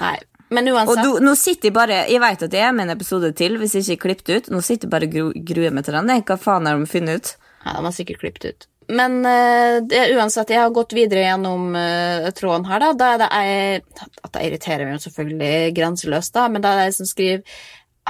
Nei. 0.00 0.16
Men 0.52 0.68
Og 0.68 0.76
uansett 0.76 1.06
du, 1.06 1.20
nå 1.24 1.32
sitter 1.38 1.70
jeg 1.70 1.74
bare 1.76 2.02
Jeg 2.10 2.20
vet 2.20 2.42
at 2.44 2.56
jeg 2.56 2.66
er 2.66 2.74
med 2.76 2.84
en 2.84 2.94
episode 2.96 3.30
til, 3.38 3.56
hvis 3.60 3.76
jeg 3.78 3.86
ikke 3.86 3.94
er 3.94 4.02
klippet 4.02 4.34
ut. 4.34 4.50
Nå 4.52 4.60
sitter 4.64 4.88
jeg 4.88 4.92
bare 4.92 5.08
og 5.22 5.38
gruer 5.48 5.72
meg 5.74 5.86
til 5.86 5.96
den. 5.96 6.12
Hva 6.28 6.36
faen 6.40 6.68
har 6.68 6.78
de 6.78 6.90
funnet 6.90 7.22
ut? 7.22 7.32
Ja, 7.62 7.78
de 7.78 7.86
har 7.86 7.94
sikkert 7.96 8.20
klippet 8.24 8.48
ut. 8.50 8.68
Men 8.92 9.20
eh, 9.26 9.82
det, 9.88 10.02
uansett, 10.16 10.50
jeg 10.52 10.60
har 10.60 10.72
gått 10.74 10.92
videre 10.96 11.24
gjennom 11.24 11.70
uh, 11.76 12.28
tråden 12.36 12.66
her, 12.68 12.82
da. 12.82 12.90
Da 12.98 13.10
er 13.12 13.20
det 13.22 13.28
ei 13.38 14.02
At 14.22 14.32
det 14.34 14.42
irriterer 14.48 14.88
meg 14.88 14.98
jo 14.98 15.04
selvfølgelig 15.06 15.76
grenseløst, 15.78 16.34
da, 16.36 16.48
men 16.52 16.64
da 16.64 16.74
er 16.76 16.90
det 16.90 16.96
som 16.98 17.08
skriver 17.08 17.62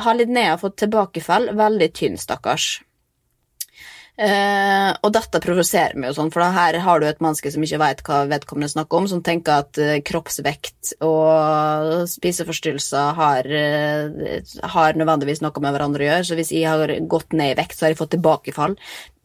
Har 0.02 0.18
Linnea 0.18 0.56
fått 0.58 0.80
tilbakefall? 0.82 1.52
Veldig 1.58 1.90
tynn, 1.94 2.18
stakkars. 2.18 2.80
Eh, 4.20 4.90
og 5.00 5.12
dette 5.16 5.40
provoserer 5.40 5.96
meg 5.96 6.10
jo 6.10 6.18
sånn, 6.18 6.30
for 6.34 6.44
her 6.44 6.76
har 6.84 7.00
du 7.00 7.06
et 7.08 7.22
menneske 7.24 7.48
som 7.48 7.62
ikke 7.64 7.78
vet 7.80 8.02
hva 8.04 8.18
vedkommende 8.28 8.68
snakker 8.68 8.98
om, 8.98 9.06
som 9.08 9.22
tenker 9.24 9.62
at 9.64 9.80
uh, 9.80 9.94
kroppsvekt 10.04 10.92
og 11.06 12.04
spiseforstyrrelser 12.12 13.16
har, 13.16 13.48
uh, 13.48 14.52
har 14.74 15.00
nødvendigvis 15.00 15.40
noe 15.40 15.64
med 15.64 15.72
hverandre 15.72 16.04
å 16.04 16.10
gjøre. 16.10 16.28
Så 16.28 16.36
hvis 16.36 16.52
jeg 16.52 16.68
har 16.68 16.92
gått 17.08 17.32
ned 17.32 17.54
i 17.54 17.58
vekt, 17.62 17.78
så 17.78 17.86
har 17.88 17.94
jeg 17.94 18.02
fått 18.02 18.12
tilbakefall. 18.18 18.76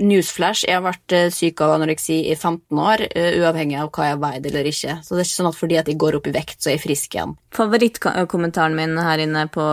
Newsflash, 0.08 0.64
jeg 0.70 0.80
har 0.80 0.88
vært 0.88 1.18
syk 1.36 1.66
av 1.66 1.76
anoreksi 1.76 2.22
i 2.32 2.38
15 2.38 2.80
år, 2.80 3.08
uavhengig 3.42 3.80
av 3.82 3.92
hva 3.92 4.12
jeg 4.14 4.24
veide 4.24 4.52
eller 4.54 4.72
ikke. 4.72 5.00
Så 5.04 5.18
det 5.18 5.24
er 5.24 5.28
ikke 5.28 5.40
sånn 5.42 5.52
at 5.52 5.60
fordi 5.60 5.82
at 5.82 5.92
jeg 5.92 6.00
går 6.00 6.22
opp 6.22 6.32
i 6.32 6.36
vekt, 6.38 6.62
så 6.62 6.72
er 6.72 6.78
jeg 6.78 6.86
frisk 6.86 7.18
igjen. 7.18 7.38
Favorittkommentaren 7.58 8.78
min 8.78 8.96
her 9.02 9.26
inne 9.26 9.48
på 9.52 9.66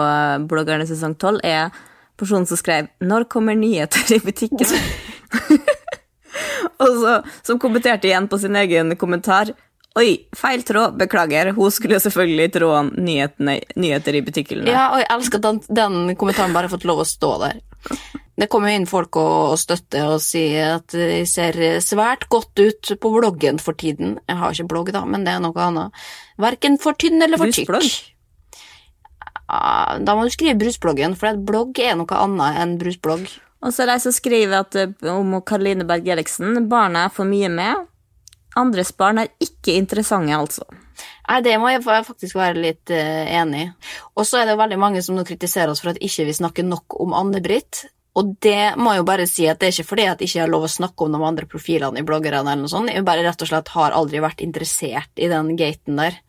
bloggerne 0.51 0.89
sesong 0.91 1.15
12 1.21 1.45
er 1.45 1.85
personen 2.21 2.47
som 2.47 2.57
skrev 2.57 2.89
'Når 3.01 3.29
kommer 3.29 3.55
nyheter 3.55 4.17
i 4.17 4.19
butikken?' 4.19 4.75
Og 6.83 6.91
så, 7.01 7.23
som 7.43 7.59
kommenterte 7.59 8.09
igjen 8.09 8.29
på 8.29 8.39
sin 8.39 8.57
egen 8.57 8.97
kommentar. 8.97 9.55
Oi, 9.95 10.27
feil 10.35 10.65
tråd, 10.67 10.97
beklager. 10.99 11.53
Hun 11.55 11.71
skulle 11.71 12.01
selvfølgelig 12.03 12.51
i 12.51 12.65
om 12.67 12.91
nyhetene, 12.99 13.61
nyheter 13.77 14.15
i 14.15 14.25
butikken». 14.27 14.67
Ja, 14.67 14.91
og 14.91 15.05
jeg 15.05 15.11
elsker 15.11 15.39
at 15.39 15.47
den, 15.47 15.61
den 15.69 16.17
kommentaren 16.17 16.53
bare 16.53 16.67
har 16.67 16.75
fått 16.75 16.89
lov 16.89 17.05
å 17.05 17.07
stå 17.07 17.31
der. 17.45 17.63
Det 18.35 18.49
kommer 18.51 18.73
jo 18.73 18.81
inn 18.81 18.89
folk 18.91 19.15
og, 19.21 19.55
og 19.55 19.61
støtter 19.63 20.17
og 20.17 20.23
sier 20.23 20.81
at 20.81 20.91
de 20.91 21.23
ser 21.31 21.55
svært 21.85 22.27
godt 22.33 22.59
ut 22.59 22.95
på 22.99 23.13
bloggen 23.15 23.61
for 23.63 23.79
tiden. 23.79 24.17
Jeg 24.27 24.41
har 24.41 24.57
ikke 24.57 24.73
blogg, 24.73 24.91
da, 24.97 25.05
men 25.07 25.27
det 25.27 25.37
er 25.37 25.45
noe 25.45 25.63
annet. 25.63 26.03
Verken 26.43 26.81
for 26.83 26.99
tynn 26.99 27.23
eller 27.23 27.39
for 27.39 27.55
tykk. 27.55 27.71
Ja, 29.49 29.99
da 30.01 30.15
må 30.17 30.25
du 30.25 30.33
skrive 30.33 30.57
brusbloggen, 30.61 31.17
for 31.19 31.31
et 31.31 31.43
blogg 31.45 31.79
er 31.83 31.99
noe 31.99 32.21
annet 32.21 32.61
enn 32.63 32.79
brusblogg. 32.81 33.27
Og 33.65 33.73
så 33.73 33.85
er 33.85 33.95
ei 33.95 34.03
som 34.03 34.13
skriver 34.13 34.61
at, 34.61 34.77
eh, 34.77 35.11
om 35.11 35.41
Karoline 35.43 35.87
Berg 35.89 36.09
Eriksen 36.09 36.69
barna 36.69 37.07
er 37.07 37.13
for 37.13 37.29
mye 37.29 37.49
med. 37.49 37.87
Andres 38.57 38.93
barn 38.93 39.19
er 39.19 39.33
ikke 39.43 39.75
interessante, 39.75 40.37
altså. 40.37 40.65
Nei, 41.29 41.41
det 41.41 41.57
må 41.59 41.71
jeg 41.73 41.83
faktisk 41.83 42.37
være 42.37 42.61
litt 42.61 42.93
eh, 42.93 43.25
enig 43.41 43.65
i. 43.65 43.71
Og 44.15 44.29
så 44.29 44.43
er 44.43 44.51
det 44.51 44.61
veldig 44.61 44.79
mange 44.79 45.03
som 45.03 45.17
nå 45.17 45.25
kritiserer 45.27 45.73
oss 45.73 45.83
for 45.83 45.95
at 45.95 46.03
ikke 46.05 46.29
vi 46.29 46.37
snakker 46.37 46.67
nok 46.69 46.99
om 47.01 47.17
Anne-Britt. 47.17 47.87
Og 48.15 48.37
det 48.45 48.77
må 48.79 48.93
jeg 48.93 49.01
jo 49.01 49.07
bare 49.09 49.27
si 49.27 49.49
at 49.51 49.59
det 49.59 49.69
er 49.69 49.75
ikke 49.75 49.91
fordi 49.91 50.05
at 50.07 50.21
jeg 50.23 50.31
ikke 50.31 50.45
har 50.45 50.53
lov 50.53 50.69
å 50.69 50.71
snakke 50.71 51.07
om 51.07 51.17
de 51.17 51.25
andre 51.27 51.49
profilene 51.51 51.99
i 51.99 52.07
bloggerne, 52.07 52.45
eller 52.45 52.63
noe 52.63 52.71
sånt. 52.71 52.93
Jeg 52.93 53.07
bare 53.07 53.25
rett 53.27 53.43
og 53.43 53.51
slett 53.51 53.73
har 53.75 53.97
aldri 53.97 54.23
vært 54.23 54.45
interessert 54.45 55.11
i 55.19 55.31
den 55.33 55.57
gaten 55.59 55.99
der. 55.99 56.21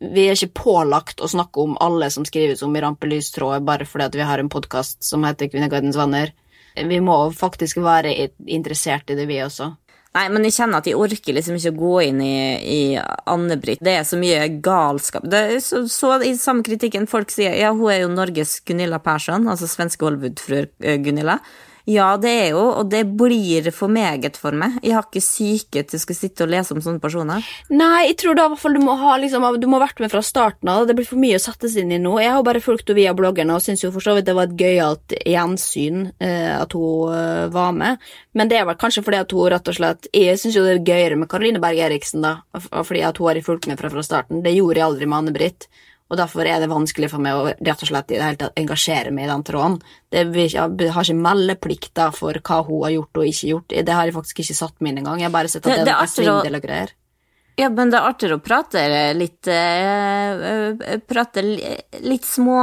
Vi 0.00 0.22
er 0.24 0.36
ikke 0.36 0.62
pålagt 0.62 1.20
å 1.20 1.28
snakke 1.28 1.60
om 1.60 1.76
alle 1.84 2.08
som 2.12 2.24
skrives 2.24 2.62
om 2.64 2.76
i 2.76 2.80
rampelystrådet 2.80 3.60
bare 3.66 3.84
fordi 3.88 4.20
vi 4.20 4.28
har 4.28 4.40
en 4.40 4.48
podkast 4.52 5.04
som 5.04 5.26
heter 5.28 5.50
Kvinneguidens 5.52 5.98
venner. 6.00 6.32
Vi 6.74 7.00
må 7.04 7.18
faktisk 7.36 7.82
være 7.84 8.14
interessert 8.48 9.10
i 9.12 9.18
det, 9.18 9.26
vi 9.28 9.42
også. 9.44 9.74
Nei, 10.10 10.24
men 10.32 10.42
jeg 10.42 10.56
kjenner 10.56 10.80
at 10.80 10.88
jeg 10.90 10.98
orker 10.98 11.36
liksom 11.36 11.58
ikke 11.58 11.70
å 11.70 11.78
gå 11.78 11.90
inn 12.08 12.22
i, 12.24 12.36
i 12.66 12.80
Anne-Britt. 13.30 13.82
Det 13.84 13.92
er 14.00 14.06
så 14.08 14.18
mye 14.18 14.48
galskap. 14.64 15.26
Det 15.30 15.60
så, 15.62 15.84
så 15.86 16.16
i 16.26 16.32
samme 16.38 16.66
kritikken 16.66 17.06
folk 17.10 17.30
sier 17.30 17.54
ja, 17.60 17.70
hun 17.70 17.92
er 17.92 18.00
jo 18.02 18.10
Norges 18.10 18.56
Gunilla 18.66 18.98
Persson, 19.04 19.46
altså 19.52 19.68
svenske 19.70 20.06
Hollywood-frue 20.06 20.64
eh, 20.82 20.98
Gunilla. 21.04 21.38
Ja, 21.90 22.10
det 22.20 22.30
er 22.30 22.48
jo, 22.52 22.62
og 22.80 22.90
det 22.92 23.02
blir 23.18 23.70
for 23.74 23.90
meget 23.90 24.36
for 24.38 24.54
meg. 24.56 24.76
Jeg 24.84 24.94
har 24.94 25.06
ikke 25.06 25.22
syke 25.24 25.82
til 25.82 25.98
å 25.98 26.02
skulle 26.02 26.18
sitte 26.18 26.44
og 26.44 26.52
lese 26.52 26.74
om 26.76 26.82
sånne 26.84 27.02
personer. 27.02 27.46
Nei, 27.72 28.10
jeg 28.10 28.18
tror 28.20 28.38
da 28.38 28.46
hvert 28.52 28.62
fall 28.62 28.76
du 28.76 28.82
må 28.84 28.94
ha 29.00 29.16
liksom, 29.18 29.46
Du 29.60 29.66
må 29.70 29.80
vært 29.82 30.02
med 30.02 30.12
fra 30.12 30.22
starten 30.24 30.70
av. 30.70 30.86
Det 30.86 30.94
blir 30.98 31.08
for 31.08 31.20
mye 31.20 31.40
å 31.40 31.42
settes 31.42 31.74
inn 31.80 31.90
i 31.94 31.98
nå. 32.02 32.14
Jeg 32.22 32.34
har 32.36 32.46
bare 32.46 32.62
fulgt 32.62 32.86
henne 32.86 33.00
via 33.00 33.14
bloggerne 33.16 33.56
og 33.56 33.64
syns 33.64 33.82
jo 33.82 33.92
for 33.94 34.04
så 34.04 34.14
vidt 34.16 34.28
det 34.28 34.36
var 34.38 34.50
et 34.50 34.56
gøyalt 34.60 35.16
gjensyn 35.26 36.06
eh, 36.22 36.54
at 36.54 36.76
hun 36.76 37.14
eh, 37.16 37.46
var 37.54 37.74
med. 37.76 38.10
Men 38.38 38.50
det 38.50 38.60
er 38.60 38.68
vel 38.68 38.78
kanskje 38.80 39.04
fordi 39.06 39.22
at 39.24 39.34
hun 39.34 39.50
rett 39.50 39.70
og 39.70 39.76
slett 39.76 40.06
Jeg 40.14 40.38
syns 40.38 40.58
jo 40.58 40.64
det 40.66 40.76
er 40.76 40.84
gøyere 40.92 41.18
med 41.18 41.30
Karoline 41.30 41.62
Berg 41.62 41.80
Eriksen, 41.88 42.22
da, 42.22 42.38
fordi 42.60 43.02
at 43.06 43.18
hun 43.18 43.32
har 43.32 43.42
fulgt 43.46 43.70
med 43.70 43.80
fra, 43.80 43.90
fra 43.92 44.04
starten. 44.06 44.44
Det 44.44 44.54
gjorde 44.54 44.78
jeg 44.78 44.86
aldri 44.86 45.10
med 45.10 45.24
Anne-Britt. 45.24 45.70
Og 46.10 46.18
derfor 46.18 46.48
er 46.48 46.58
det 46.58 46.70
vanskelig 46.70 47.10
for 47.12 47.22
meg 47.22 47.38
å 47.38 47.50
rett 47.54 47.84
og 47.84 47.90
slett 47.90 48.10
i 48.10 48.16
det 48.18 48.24
hele 48.26 48.40
tatt 48.40 48.58
engasjere 48.58 49.12
meg 49.14 49.28
i 49.28 49.30
den 49.30 49.44
tråden. 49.46 49.76
Det, 50.10 50.24
jeg 50.42 50.58
har 50.58 51.06
ikke 51.06 51.26
meldeplikter 51.26 52.16
for 52.16 52.40
hva 52.42 52.62
hun 52.66 52.82
har 52.82 52.96
gjort 52.96 53.20
og 53.22 53.28
ikke 53.30 53.52
gjort. 53.52 53.76
Det 53.86 53.94
har 53.94 54.08
jeg 54.08 54.16
faktisk 54.18 54.42
ikke 54.42 54.58
satt 54.58 54.80
meg 54.80 54.92
inn 54.92 55.04
engang. 55.04 55.22
Jeg 55.22 55.30
har 55.30 55.36
bare 55.36 55.52
sett 55.52 55.62
at 55.66 55.70
det, 55.70 55.86
det 55.86 55.94
er 55.94 56.02
noe 56.02 56.10
svindel 56.10 56.58
og 56.58 56.66
greier. 56.66 56.96
Ja, 57.58 57.68
men 57.68 57.90
det 57.92 57.98
er 57.98 58.06
artigere 58.08 58.36
å 58.38 58.42
prate 58.42 58.82
litt 59.16 59.48
uh, 59.50 60.76
Prate 61.10 61.42
litt 61.42 62.24
små 62.24 62.60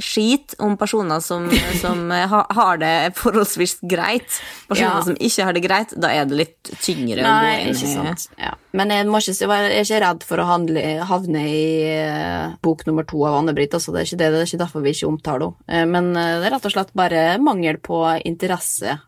skit 0.00 0.54
om 0.64 0.76
personer 0.80 1.20
som, 1.24 1.48
som 1.82 2.08
har 2.12 2.80
det 2.80 2.92
forholdsvis 3.18 3.78
greit. 3.82 4.38
Personer 4.70 5.00
ja. 5.00 5.02
som 5.04 5.18
ikke 5.18 5.48
har 5.48 5.56
det 5.56 5.64
greit, 5.64 5.96
da 6.00 6.12
er 6.14 6.28
det 6.30 6.38
litt 6.38 6.72
tyngre 6.84 7.24
Nei, 7.26 7.72
ikke 7.72 7.90
sant. 7.90 8.28
Ja. 8.40 8.54
Men 8.76 8.94
jeg, 8.94 9.08
ikke, 9.08 9.36
jeg, 9.42 9.50
er 9.50 9.82
ikke 9.82 10.02
redd 10.06 10.24
for 10.28 10.42
å 10.42 10.48
handle, 10.48 10.86
havne 11.08 11.44
i 11.50 11.66
uh, 11.98 12.56
bok 12.64 12.86
nummer 12.88 13.06
to 13.08 13.24
av 13.28 13.40
Anne-Britt. 13.42 13.76
Altså, 13.76 13.94
det, 13.96 14.08
det, 14.14 14.22
det, 14.22 14.44
er 14.44 14.48
ikke 14.48 14.62
derfor 14.64 14.86
vi 14.86 14.94
ikke 14.96 15.10
omtaler 15.10 15.52
henne. 15.68 15.86
Men 15.88 16.14
det 16.14 16.48
er 16.48 16.52
rett 16.54 16.66
og 16.66 16.72
slett 16.72 16.96
bare 16.96 17.22
mangel 17.42 17.78
på 17.82 18.00
interesse 18.26 18.98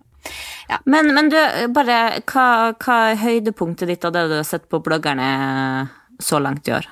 ja. 0.70 0.78
Men, 0.86 1.10
men, 1.16 1.32
du, 1.32 1.38
bare 1.74 1.98
hva, 2.30 2.46
hva, 2.78 3.02
er 3.10 3.20
høydepunktet 3.24 3.90
ditt 3.90 4.06
av 4.06 4.14
det 4.14 4.28
du 4.30 4.38
har 4.38 4.46
sett 4.46 4.70
på 4.70 4.82
bloggerne 4.84 5.28
så 6.22 6.38
langt 6.42 6.68
i 6.70 6.76
år? 6.78 6.86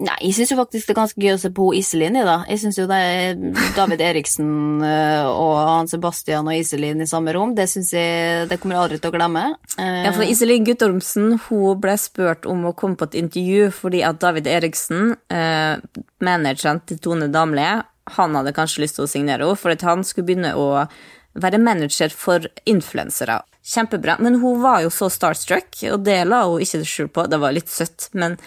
Nei, 0.00 0.16
jeg 0.24 0.32
syns 0.38 0.54
jo 0.54 0.56
faktisk 0.56 0.88
det 0.88 0.94
er 0.94 0.96
ganske 0.96 1.20
gøy 1.20 1.34
å 1.34 1.40
se 1.42 1.50
på 1.52 1.66
Iselin 1.76 2.14
i, 2.16 2.22
da. 2.24 2.38
Jeg 2.48 2.62
syns 2.62 2.78
jo 2.78 2.86
det 2.88 2.96
er 3.04 3.42
David 3.76 4.00
Eriksen 4.00 4.80
eh, 4.86 5.28
og 5.28 5.58
han 5.58 5.90
Sebastian 5.92 6.48
og 6.48 6.56
Iselin 6.56 7.04
i 7.04 7.08
samme 7.08 7.34
rom. 7.36 7.52
Det 7.56 7.66
syns 7.68 7.92
jeg 7.92 8.48
Det 8.48 8.56
kommer 8.62 8.78
jeg 8.78 8.84
aldri 8.86 9.00
til 9.02 9.12
å 9.12 9.16
glemme. 9.18 9.44
Ja, 9.76 10.14
for 10.16 10.24
Iselin 10.24 10.64
Guttormsen 10.64 11.36
hun 11.50 11.84
ble 11.84 11.98
spurt 12.00 12.48
om 12.48 12.64
å 12.70 12.72
komme 12.72 12.96
på 12.96 13.10
et 13.10 13.20
intervju 13.20 13.68
fordi 13.76 14.00
at 14.08 14.22
David 14.24 14.48
Eriksen, 14.48 15.12
eh, 15.28 15.76
manageren 16.24 16.80
til 16.88 17.02
Tone 17.04 17.28
Damli, 17.28 17.68
han 18.16 18.40
hadde 18.40 18.56
kanskje 18.56 18.86
lyst 18.86 18.96
til 18.96 19.04
å 19.04 19.10
signere 19.10 19.44
henne, 19.44 19.60
for 19.60 19.76
at 19.76 19.84
han 19.84 20.00
skulle 20.06 20.32
begynne 20.32 20.56
å 20.56 20.88
være 21.34 21.60
manager 21.62 22.10
for 22.14 22.46
influensere. 22.68 23.40
Kjempebra. 23.60 24.16
Men 24.18 24.40
hun 24.40 24.62
var 24.62 24.82
jo 24.84 24.90
så 24.94 25.10
starstruck, 25.12 25.76
og 25.92 26.02
det 26.04 26.22
la 26.26 26.44
hun 26.48 26.64
ikke 26.64 26.82
skjul 26.88 27.10
på. 27.12 27.26
Det 27.30 27.40
var 27.40 27.54
litt 27.54 27.70
søtt, 27.70 28.08
men 28.18 28.38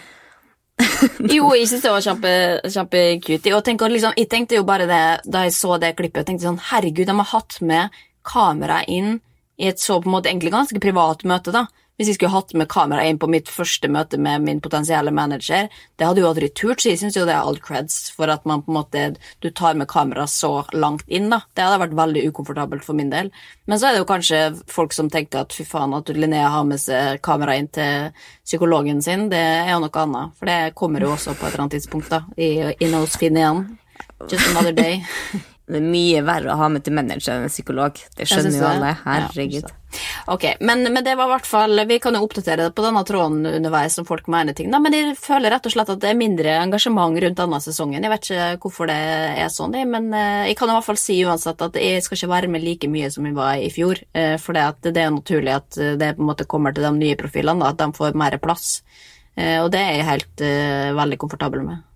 jo, 1.35 1.51
jeg 1.53 1.69
syns 1.69 1.85
det 1.85 1.93
var 1.93 2.05
kjempecute. 2.07 3.53
Kjempe 3.53 3.91
liksom, 3.93 4.15
jeg 4.17 4.29
tenkte 4.31 4.57
jo 4.57 4.65
bare 4.67 4.89
det 4.89 5.03
da 5.29 5.45
jeg 5.45 5.55
så 5.55 5.77
det 5.81 5.93
klippet. 5.99 6.23
Jeg 6.23 6.31
tenkte 6.31 6.49
sånn, 6.49 6.63
Herregud, 6.71 7.07
de 7.07 7.19
har 7.19 7.31
hatt 7.35 7.59
med 7.61 8.03
kamera 8.25 8.81
inn 8.89 9.19
i 9.61 9.69
et 9.69 9.79
så 9.79 9.99
på 10.01 10.09
en 10.09 10.15
måte 10.15 10.31
egentlig 10.31 10.53
ganske 10.53 10.81
privat 10.81 11.23
møte. 11.29 11.53
da 11.53 11.67
hvis 11.97 12.09
jeg 12.09 12.17
skulle 12.17 12.33
hatt 12.33 12.53
med 12.57 12.69
kamera 12.71 13.03
inn 13.05 13.19
på 13.21 13.29
mitt 13.29 13.49
første 13.53 13.89
møte 13.91 14.17
med 14.17 14.41
min 14.47 14.61
potensielle 14.63 15.11
manager, 15.13 15.67
det 15.69 16.07
hadde 16.07 16.23
jo 16.23 16.29
aldri 16.31 16.49
turt, 16.49 16.81
så 16.81 16.89
jeg 16.89 17.01
syns 17.03 17.17
jo 17.19 17.25
det 17.29 17.35
er 17.35 17.45
all 17.45 17.59
creds 17.61 18.07
for 18.15 18.31
at 18.33 18.47
man 18.49 18.63
på 18.65 18.73
en 18.73 18.79
måte 18.79 19.03
du 19.45 19.49
tar 19.51 19.77
med 19.77 19.89
kamera 19.91 20.25
så 20.29 20.65
langt 20.73 21.05
inn, 21.07 21.29
da. 21.29 21.43
Det 21.53 21.67
hadde 21.67 21.83
vært 21.83 21.95
veldig 22.01 22.25
ukomfortabelt 22.31 22.85
for 22.87 22.97
min 22.97 23.13
del. 23.13 23.29
Men 23.69 23.79
så 23.79 23.89
er 23.89 23.95
det 23.95 24.01
jo 24.01 24.09
kanskje 24.09 24.41
folk 24.73 24.97
som 24.97 25.11
tenker 25.13 25.43
at 25.43 25.53
fy 25.53 25.67
faen, 25.69 25.93
at 25.93 26.09
Linnea 26.09 26.49
har 26.55 26.65
med 26.67 26.81
seg 26.81 27.21
kamera 27.25 27.59
inn 27.61 27.69
til 27.73 28.09
psykologen 28.41 29.05
sin, 29.05 29.29
det 29.29 29.43
er 29.43 29.73
jo 29.75 29.83
noe 29.85 30.03
annet. 30.07 30.35
For 30.39 30.49
det 30.49 30.59
kommer 30.79 31.05
jo 31.05 31.13
også 31.13 31.37
på 31.37 31.45
et 31.45 31.53
eller 31.53 31.67
annet 31.67 31.77
tidspunkt, 31.77 32.09
da, 32.09 32.25
inne 32.33 33.05
hos 33.05 33.17
Finn 33.21 33.37
igjen. 33.37 33.65
Just 34.29 34.47
another 34.49 34.73
day. 34.73 35.03
Det 35.73 35.79
er 35.81 35.93
mye 35.93 36.19
verre 36.25 36.53
å 36.53 36.59
ha 36.59 36.67
med 36.69 36.83
til 36.85 36.93
manager 36.93 37.33
enn 37.33 37.47
en 37.47 37.51
psykolog. 37.51 37.97
Det 38.17 38.27
skjønner 38.29 38.59
jo 38.59 38.67
alle. 38.67 38.91
Herregud. 39.03 39.65
Ja, 39.65 39.79
ok, 40.33 40.45
men, 40.59 40.83
men, 40.93 41.03
det 41.05 41.15
var 41.15 41.27
i 41.27 41.33
hvert 41.35 41.45
fall 41.45 41.83
Vi 41.85 41.99
kan 42.01 42.15
jo 42.17 42.23
oppdatere 42.25 42.65
det 42.65 42.73
på 42.73 42.81
denne 42.85 43.03
tråden 43.05 43.45
underveis 43.45 43.97
om 44.01 44.07
folk 44.07 44.29
mener 44.31 44.55
ting. 44.57 44.71
Da, 44.73 44.79
men 44.81 44.95
jeg 44.95 45.15
føler 45.19 45.53
rett 45.53 45.69
og 45.69 45.73
slett 45.75 45.91
at 45.93 46.01
det 46.01 46.11
er 46.11 46.19
mindre 46.19 46.55
engasjement 46.61 47.17
rundt 47.25 47.39
denne 47.39 47.61
sesongen. 47.63 48.05
Jeg 48.05 48.13
vet 48.13 48.29
ikke 48.29 48.49
hvorfor 48.65 48.89
det 48.89 48.99
er 49.43 49.53
sånn, 49.53 49.77
men 49.89 50.09
eh, 50.17 50.49
jeg 50.51 50.57
kan 50.59 50.69
i 50.69 50.77
hvert 50.77 50.89
fall 50.89 51.01
si 51.01 51.19
uansett 51.25 51.61
at 51.65 51.79
jeg 51.81 52.05
skal 52.05 52.19
ikke 52.19 52.33
være 52.35 52.51
med 52.53 52.65
like 52.65 52.89
mye 52.89 53.09
som 53.13 53.29
jeg 53.29 53.37
var 53.37 53.61
i 53.61 53.71
fjor. 53.73 54.01
Eh, 54.13 54.35
for 54.41 54.57
det, 54.57 54.93
det 54.93 55.05
er 55.05 55.13
naturlig 55.13 55.57
at 55.57 55.81
det 56.01 56.13
på 56.17 56.23
en 56.23 56.29
måte 56.29 56.49
kommer 56.49 56.75
til 56.75 56.85
de 56.85 56.93
nye 56.97 57.17
profilene, 57.19 57.69
at 57.69 57.81
de 57.81 57.89
får 57.97 58.17
mer 58.17 58.37
plass. 58.43 58.77
Eh, 59.37 59.57
og 59.63 59.71
det 59.73 59.81
er 59.81 59.97
jeg 59.97 60.11
helt 60.11 60.47
veldig 61.01 61.21
komfortabel 61.21 61.65
med. 61.65 61.89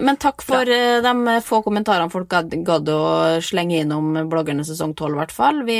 Men 0.00 0.16
takk 0.20 0.42
for 0.42 0.68
ja. 0.68 0.98
Eh, 0.98 1.02
de 1.02 1.40
få 1.44 1.60
kommentarene 1.64 2.10
folk 2.10 2.32
gadd 2.66 2.88
å 2.90 3.02
slenge 3.44 3.80
innom 3.82 4.16
bloggerne 4.30 4.64
sesong 4.66 4.94
12, 4.96 5.14
i 5.14 5.20
hvert 5.20 5.34
fall. 5.34 5.60
Vi, 5.68 5.78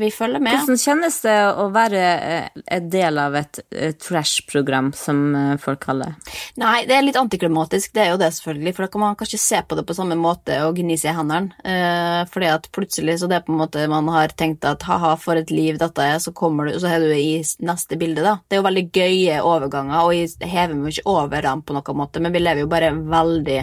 vi, 0.00 0.10
følger 0.14 0.42
med. 0.42 0.58
Hvordan 0.60 0.80
kjennes 0.80 1.18
det 1.24 1.36
å 1.50 1.66
være 1.74 2.02
eh, 2.14 2.62
en 2.76 2.90
del 2.92 3.20
av 3.20 3.36
et, 3.40 3.60
trash-program, 4.02 4.92
som 4.96 5.22
eh, 5.34 5.54
folk 5.62 5.82
kaller 5.86 6.14
det? 6.14 6.34
Nei, 6.62 6.84
det 6.88 6.96
er 6.96 7.06
litt 7.06 7.20
antiklimatisk, 7.20 7.94
det 7.96 8.04
er 8.04 8.12
jo 8.14 8.20
det, 8.20 8.30
selvfølgelig. 8.38 8.74
For 8.76 8.86
da 8.86 8.92
kan 8.92 9.04
man 9.04 9.18
kanskje 9.18 9.42
se 9.42 9.62
på 9.66 9.78
det 9.78 9.86
på 9.88 9.96
samme 9.98 10.18
måte 10.20 10.60
og 10.66 10.78
gni 10.78 10.98
seg 11.00 11.12
i 11.12 11.16
hendene. 11.18 11.56
Eh, 11.66 12.22
fordi 12.32 12.52
at 12.52 12.70
plutselig 12.74 13.18
så 13.20 13.30
det 13.30 13.40
er 13.40 13.46
på 13.46 13.54
en 13.54 13.62
måte 13.64 13.86
man 13.90 14.10
har 14.14 14.34
tenkt 14.38 14.66
at 14.68 14.86
ha-ha, 14.86 15.14
for 15.20 15.38
et 15.40 15.52
liv 15.54 15.80
dette 15.80 16.04
er, 16.04 16.20
så 16.22 16.34
kommer 16.36 16.70
du, 16.70 16.76
så 16.82 16.92
er 16.92 17.02
du 17.02 17.10
i 17.14 17.40
neste 17.66 17.98
bilde, 17.98 18.22
da. 18.24 18.36
Det 18.46 18.56
er 18.56 18.62
jo 18.62 18.68
veldig 18.68 18.86
gøye 18.94 19.42
overganger, 19.46 19.98
og 20.04 20.14
jeg 20.14 20.52
hever 20.54 20.76
meg 20.78 20.94
ikke 20.94 21.16
over 21.16 21.48
dem 21.48 21.64
på 21.66 21.76
noen 21.76 22.00
måte, 22.00 22.22
men 22.22 22.34
vi 22.34 22.42
lever 22.42 22.64
jo 22.64 22.70
bare 22.70 22.92
veldig 22.96 23.55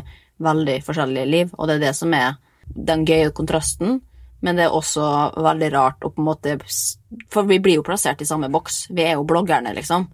veldig 0.43 0.79
forskjellige 0.85 1.29
liv, 1.29 1.53
og 1.57 1.69
det 1.69 1.77
er 1.77 1.85
det 1.87 1.93
som 1.97 2.13
er 2.17 2.35
den 2.73 3.05
gøye 3.07 3.31
kontrasten. 3.35 4.01
Men 4.43 4.59
det 4.59 4.65
er 4.65 4.75
også 4.75 5.05
veldig 5.39 5.69
rart 5.71 6.03
å 6.03 6.09
på 6.11 6.19
en 6.19 6.25
måte 6.27 6.57
For 7.31 7.47
vi 7.47 7.61
blir 7.63 7.77
jo 7.77 7.85
plassert 7.87 8.19
i 8.19 8.27
samme 8.27 8.49
boks. 8.51 8.89
Vi 8.91 9.05
er 9.05 9.15
jo 9.15 9.23
bloggerne, 9.27 9.71
liksom. 9.77 10.09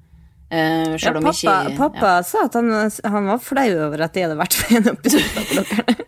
Uh, 0.49 0.97
ja, 0.97 1.13
pappa, 1.13 1.31
ikke, 1.33 1.75
pappa 1.77 2.11
ja. 2.19 2.21
sa 2.25 2.47
at 2.47 2.55
han, 2.57 2.71
han, 2.73 3.27
var 3.29 3.41
flau 3.41 3.67
over 3.85 4.01
at 4.01 4.15
de 4.15 4.23
hadde 4.25 4.37
vært 4.37 4.55
med 4.57 4.71
i 4.71 4.77
en 4.79 4.87
episode 4.95 5.41
av 5.41 5.51
bloggerne. 5.53 6.05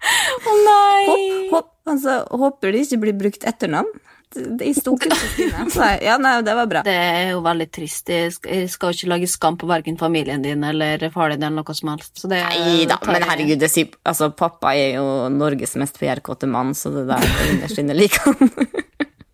Å 0.00 0.48
oh, 0.48 0.60
nei! 0.64 1.00
Hopp, 1.08 1.50
hopp, 1.50 1.72
altså, 1.92 2.14
håper 2.40 2.72
de 2.72 2.80
ikke 2.86 3.00
blir 3.02 3.18
brukt 3.20 3.44
etternavn 3.44 3.90
i 4.36 4.74
Stortinget. 4.74 5.76
Ja, 6.02 6.16
nei, 6.18 6.42
det 6.42 6.54
var 6.54 6.66
bra. 6.70 6.82
Det 6.86 6.94
er 6.94 7.32
jo 7.32 7.40
veldig 7.44 7.66
trist. 7.72 8.10
Jeg 8.10 8.32
skal 8.70 8.92
jo 8.92 8.98
ikke 8.98 9.10
lage 9.10 9.30
skam 9.30 9.56
på 9.60 9.68
verken 9.70 9.98
familien 10.00 10.42
din 10.44 10.64
eller 10.64 11.02
faren 11.14 11.40
din 11.40 11.48
eller 11.48 11.64
noe 11.64 11.76
som 11.76 11.92
helst. 11.92 12.22
Det, 12.22 12.38
nei 12.38 12.86
da, 12.90 13.00
men 13.08 13.26
herregud, 13.26 13.58
det 13.60 13.70
sier 13.72 13.90
altså, 14.06 14.30
pappa 14.36 14.74
er 14.78 15.00
jo 15.00 15.06
Norges 15.34 15.76
mest 15.80 15.98
PR-kåte 16.00 16.48
mann, 16.50 16.74
så 16.78 16.92
det 16.94 17.08
der 17.10 17.26
innerst 17.50 17.82
inne 17.82 17.96
liker 17.98 18.30
han. 18.30 18.54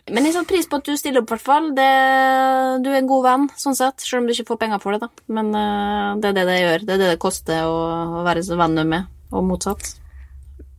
Men 0.07 0.23
jeg 0.23 0.37
setter 0.37 0.47
pris 0.53 0.69
på 0.71 0.79
at 0.79 0.87
du 0.87 0.93
stiller 0.95 1.25
opp, 1.25 1.33
hvert 1.33 1.43
fall. 1.43 1.65
Du 1.75 1.81
er 1.83 2.99
en 3.01 3.09
god 3.11 3.25
venn, 3.25 3.49
sånn 3.59 3.75
sett, 3.75 4.05
selv 4.07 4.21
om 4.21 4.29
du 4.29 4.37
ikke 4.37 4.53
får 4.53 4.61
penger 4.61 4.83
for 4.85 4.95
det, 4.95 5.03
da. 5.03 5.25
Men 5.35 5.51
uh, 5.51 6.15
det 6.23 6.31
er 6.31 6.37
det 6.37 6.45
det 6.47 6.61
gjør. 6.61 6.85
Det 6.87 6.95
er 6.95 7.03
det 7.03 7.11
det 7.11 7.21
koster 7.27 7.67
å, 7.67 7.81
å 8.21 8.23
være 8.27 8.47
venn 8.63 8.85
med, 8.87 9.11
og 9.35 9.43
motsatt. 9.51 9.97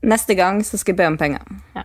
Neste 0.07 0.37
gang 0.39 0.63
så 0.63 0.79
skal 0.79 0.95
jeg 0.95 1.01
be 1.01 1.11
om 1.11 1.19
penger. 1.19 1.43
Ja. 1.75 1.83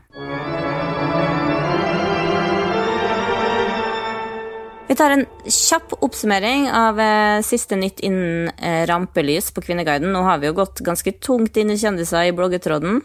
Vi 4.88 4.94
tar 4.98 5.10
en 5.14 5.26
kjapp 5.46 5.94
oppsummering 6.02 6.66
av 6.70 7.00
eh, 7.00 7.40
siste 7.46 7.76
nytt 7.78 8.00
innen 8.00 8.50
eh, 8.58 8.82
rampelys 8.86 9.52
på 9.54 9.62
Kvinneguiden. 9.62 10.12
Nå 10.12 10.24
har 10.26 10.42
vi 10.42 10.50
jo 10.50 10.56
gått 10.58 10.82
ganske 10.84 11.14
tungt 11.22 11.56
inn 11.56 11.70
i 11.72 11.78
kjendiser 11.78 12.28
i 12.28 12.34
bloggetråden. 12.36 13.00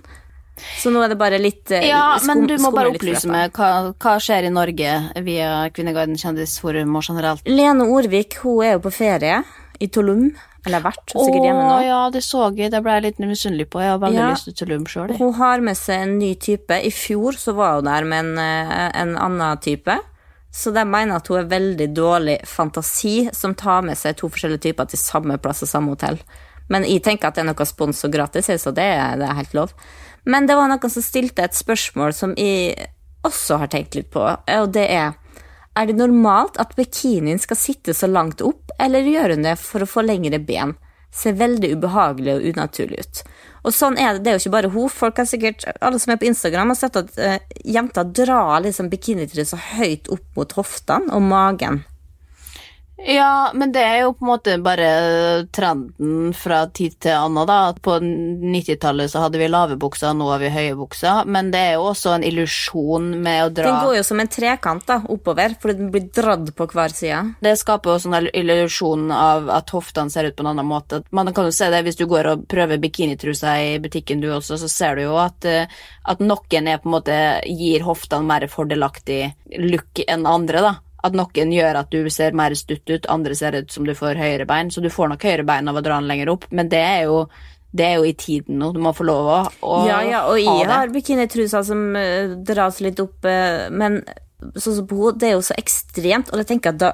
Så 0.82 0.90
nå 0.90 1.04
er 1.06 1.14
det 1.14 1.20
bare 1.20 1.38
litt 1.42 1.72
eh, 1.72 1.86
Ja, 1.92 2.18
men 2.26 2.48
du 2.50 2.56
må 2.62 2.74
bare 2.74 2.92
opplyse 2.92 3.30
meg. 3.30 3.54
Hva, 3.56 3.94
hva, 3.94 4.18
skjer 4.24 4.50
i 4.50 4.52
Norge 4.54 4.98
via 5.24 5.54
Kvinneguiden 5.74 6.18
kjendisforum 6.20 6.98
og 6.98 7.08
generelt? 7.08 7.48
Lene 7.48 7.88
Orvik 7.94 8.40
hun 8.42 8.66
er 8.66 8.78
jo 8.78 8.84
på 8.88 8.94
ferie 8.98 9.42
i 9.78 9.90
Tulum. 9.94 10.32
Eller 10.66 10.82
har 10.82 10.90
vært, 10.90 11.14
sikkert 11.14 11.46
hjemme 11.46 11.64
nå. 11.64 11.76
Å 11.78 11.84
ja, 11.86 12.02
det 12.12 12.24
så 12.26 12.50
jeg. 12.58 12.74
Det 12.74 12.82
ble 12.84 12.98
jeg 12.98 13.06
litt 13.06 13.24
misunnelig 13.24 13.70
på. 13.72 13.80
Jeg 13.86 13.94
har 13.94 14.02
veldig 14.02 14.20
ja, 14.20 14.32
lyst 14.34 14.50
til 14.50 14.58
Tulum 14.60 14.88
sjøl. 14.90 15.14
Hun 15.22 15.34
har 15.38 15.64
med 15.64 15.80
seg 15.80 16.04
en 16.04 16.18
ny 16.20 16.34
type. 16.42 16.76
I 16.76 16.92
fjor 16.92 17.38
så 17.40 17.54
var 17.56 17.78
hun 17.78 17.88
der 17.88 18.08
med 18.10 18.26
en, 18.26 18.34
eh, 18.44 18.88
en 19.06 19.16
annen 19.16 19.62
type. 19.64 19.96
Så 20.52 20.72
de 20.74 20.84
mener 20.88 21.20
at 21.20 21.28
hun 21.30 21.42
er 21.42 21.50
veldig 21.52 21.88
dårlig 21.96 22.38
fantasi 22.48 23.30
som 23.36 23.56
tar 23.56 23.84
med 23.86 24.00
seg 24.00 24.18
to 24.18 24.30
forskjellige 24.32 24.70
typer 24.70 24.90
til 24.90 25.02
samme 25.02 25.38
plass 25.42 25.64
og 25.66 25.72
samme 25.72 25.94
hotell. 25.94 26.20
Men 26.72 26.84
jeg 26.88 27.04
tenker 27.06 27.30
at 27.30 27.38
det 27.38 27.46
er 27.46 27.50
noe 27.52 27.68
spons 27.68 28.04
og 28.08 28.14
gratis, 28.14 28.50
så 28.62 28.74
det, 28.76 28.88
det 29.20 29.28
er 29.28 29.40
helt 29.40 29.56
lov. 29.56 29.74
Men 30.28 30.48
det 30.48 30.58
var 30.60 30.68
noen 30.72 30.92
som 30.92 31.04
stilte 31.04 31.46
et 31.46 31.56
spørsmål 31.56 32.16
som 32.16 32.34
jeg 32.40 32.90
også 33.28 33.62
har 33.62 33.72
tenkt 33.72 33.96
litt 33.96 34.12
på, 34.14 34.24
og 34.24 34.68
det 34.76 34.90
er 34.92 35.16
Er 35.78 35.86
det 35.86 35.94
normalt 35.94 36.56
at 36.58 36.72
bikinien 36.74 37.38
skal 37.38 37.58
sitte 37.58 37.94
så 37.94 38.08
langt 38.10 38.42
opp, 38.42 38.72
eller 38.82 39.06
gjør 39.06 39.36
hun 39.36 39.44
det 39.46 39.60
for 39.62 39.86
å 39.86 39.90
få 39.90 40.02
lengre 40.02 40.40
ben? 40.42 40.74
Ser 41.14 41.38
veldig 41.38 41.70
ubehagelig 41.78 42.34
og 42.34 42.48
unaturlig 42.50 43.04
ut. 43.06 43.22
Og 43.68 43.76
sånn 43.76 43.98
er 44.00 44.16
det, 44.16 44.24
det 44.24 44.32
er 44.32 44.38
jo 44.38 44.44
ikke 44.46 44.56
bare 44.56 44.72
hun. 44.72 44.88
Folk 44.92 45.20
har 45.20 45.28
sikkert, 45.28 45.66
Alle 45.84 46.00
som 46.00 46.14
er 46.14 46.22
på 46.22 46.30
Instagram, 46.30 46.72
har 46.72 46.80
sett 46.80 47.00
at 47.00 47.12
uh, 47.20 47.38
jenter 47.68 48.08
drar 48.16 48.64
liksom 48.64 48.88
bikinitrusa 48.94 49.60
høyt 49.76 50.08
opp 50.14 50.40
mot 50.40 50.56
hoftene 50.56 51.12
og 51.14 51.26
magen. 51.28 51.84
Ja, 52.98 53.52
men 53.54 53.72
det 53.72 53.84
er 53.86 54.00
jo 54.02 54.14
på 54.18 54.26
en 54.26 54.30
måte 54.32 54.54
bare 54.58 54.88
trenden 55.54 56.32
fra 56.34 56.64
tid 56.74 56.96
til 57.06 57.14
annen, 57.14 57.46
da. 57.46 57.74
På 57.78 58.00
90-tallet 58.02 59.12
så 59.12 59.22
hadde 59.22 59.38
vi 59.38 59.50
lave 59.52 59.78
bukser, 59.78 60.16
nå 60.18 60.32
har 60.32 60.42
vi 60.42 60.50
høye 60.52 60.74
bukser. 60.80 61.28
Men 61.30 61.52
det 61.54 61.62
er 61.62 61.76
jo 61.78 61.86
også 61.92 62.16
en 62.16 62.26
illusjon 62.26 63.12
med 63.22 63.44
å 63.44 63.52
dra 63.54 63.68
Den 63.70 63.86
går 63.86 64.00
jo 64.00 64.08
som 64.08 64.24
en 64.24 64.32
trekant 64.34 64.88
da, 64.90 64.98
oppover, 65.14 65.54
fordi 65.62 65.78
den 65.78 65.92
blir 65.94 66.08
dratt 66.10 66.50
på 66.58 66.68
hver 66.74 66.96
side. 66.98 67.22
Det 67.46 67.54
skaper 67.62 67.94
jo 67.94 68.00
sånn 68.08 68.32
illusjon 68.32 69.14
av 69.14 69.54
at 69.54 69.76
hoftene 69.78 70.14
ser 70.14 70.32
ut 70.32 70.38
på 70.38 70.46
en 70.46 70.52
annen 70.56 70.68
måte. 70.68 71.04
Man 71.14 71.30
kan 71.38 71.52
jo 71.52 71.54
se 71.54 71.70
det 71.74 71.84
hvis 71.86 72.02
du 72.02 72.08
går 72.10 72.32
og 72.34 72.48
prøver 72.50 72.82
bikinitrusa 72.82 73.60
i 73.62 73.78
butikken 73.84 74.26
du 74.26 74.32
også, 74.34 74.58
så 74.58 74.72
ser 74.72 74.98
du 74.98 75.06
jo 75.06 75.22
at, 75.22 75.46
eh, 75.46 75.70
at 76.10 76.24
noen 76.24 76.74
er 76.74 76.82
på 76.82 76.90
en 76.90 76.98
måte 76.98 77.22
gir 77.46 77.86
hoftene 77.86 78.26
mer 78.26 78.50
fordelaktig 78.50 79.22
look 79.70 80.02
enn 80.08 80.26
andre, 80.26 80.66
da 80.66 80.76
at 81.08 81.18
noen 81.18 81.54
gjør 81.54 81.82
at 81.82 81.92
du 81.94 82.08
ser 82.14 82.38
mer 82.38 82.56
stutt 82.58 82.88
ut, 82.90 83.10
andre 83.12 83.36
ser 83.38 83.58
ut 83.58 83.74
som 83.74 83.88
du 83.88 83.94
får 83.98 84.20
høyere 84.20 84.48
bein. 84.50 84.72
Så 84.74 84.84
du 84.84 84.90
får 84.94 85.14
nok 85.14 85.28
høyere 85.28 85.48
bein 85.48 85.70
av 85.72 85.80
å 85.80 85.84
dra 85.86 86.00
den 86.00 86.10
lenger 86.10 86.34
opp, 86.36 86.48
men 86.52 86.72
det 86.72 86.84
er 86.84 87.08
jo, 87.08 87.24
det 87.72 87.88
er 87.88 88.00
jo 88.00 88.08
i 88.08 88.16
tiden 88.18 88.62
nå. 88.62 88.72
Du 88.76 88.82
må 88.84 88.94
få 88.98 89.08
lov 89.08 89.32
å, 89.34 89.42
å 89.68 89.82
ja, 89.90 90.02
ja, 90.08 90.24
og 90.30 90.38
ha 90.38 90.58
jeg 90.62 90.72
har 90.72 90.94
bikinitrusa 90.94 91.64
som 91.68 91.88
uh, 91.98 92.38
dras 92.48 92.82
litt 92.86 93.02
opp, 93.04 93.20
uh, 93.26 93.68
men 93.74 94.02
sånn 94.56 94.82
som 94.82 94.90
på 94.90 95.00
henne, 95.02 95.18
det 95.22 95.32
er 95.32 95.38
jo 95.38 95.46
så 95.46 95.58
ekstremt, 95.58 96.32
og 96.32 96.44
jeg 96.44 96.52
tenker 96.54 96.76
at 96.76 96.84
da 96.84 96.94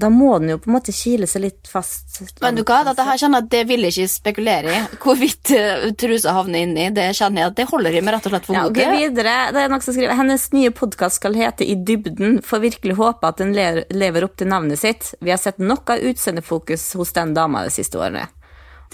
da 0.00 0.10
må 0.12 0.36
den 0.38 0.52
jo 0.54 0.58
på 0.62 0.70
en 0.70 0.76
måte 0.76 0.94
kile 0.94 1.28
seg 1.30 1.44
litt 1.46 1.70
fast. 1.70 2.20
Men 2.44 2.58
du 2.58 2.62
hva, 2.62 2.82
dette 2.86 3.06
her 3.06 3.20
kjenner 3.20 3.42
jeg 3.42 3.46
at 3.46 3.52
det 3.54 3.62
vil 3.70 3.86
jeg 3.86 3.94
ikke 3.96 4.12
spekulere 4.12 4.74
i. 4.74 4.82
Hvorvidt 5.02 5.52
uh, 5.56 5.88
trusa 5.98 6.36
havner 6.36 6.66
inni, 6.66 6.88
det 6.96 7.08
kjenner 7.18 7.42
jeg 7.42 7.52
at 7.52 7.58
det 7.60 7.68
holder 7.72 7.98
i 7.98 8.04
meg 8.04 8.16
rett 8.16 8.28
og 8.28 8.34
slett 8.34 8.48
for 8.48 8.58
Ja, 8.58 8.64
okay, 8.70 8.90
videre. 8.94 9.36
Det 9.56 9.64
er 9.64 9.72
noen 9.72 9.84
som 9.84 9.96
skriver 9.96 10.20
Hennes 10.20 10.46
nye 10.54 10.72
podkast 10.76 11.20
skal 11.20 11.38
hete 11.38 11.66
I 11.66 11.78
dybden. 11.88 12.40
Får 12.46 12.64
virkelig 12.64 12.98
håpe 13.00 13.30
at 13.32 13.42
den 13.42 13.54
lever 13.56 14.28
opp 14.28 14.36
til 14.40 14.50
navnet 14.52 14.80
sitt. 14.82 15.14
Vi 15.20 15.32
har 15.34 15.40
sett 15.42 15.62
nok 15.62 15.96
av 15.96 16.04
utseendefokus 16.12 16.88
hos 16.98 17.14
den 17.16 17.34
dama 17.36 17.64
de 17.66 17.74
siste 17.74 18.00
årene. 18.00 18.26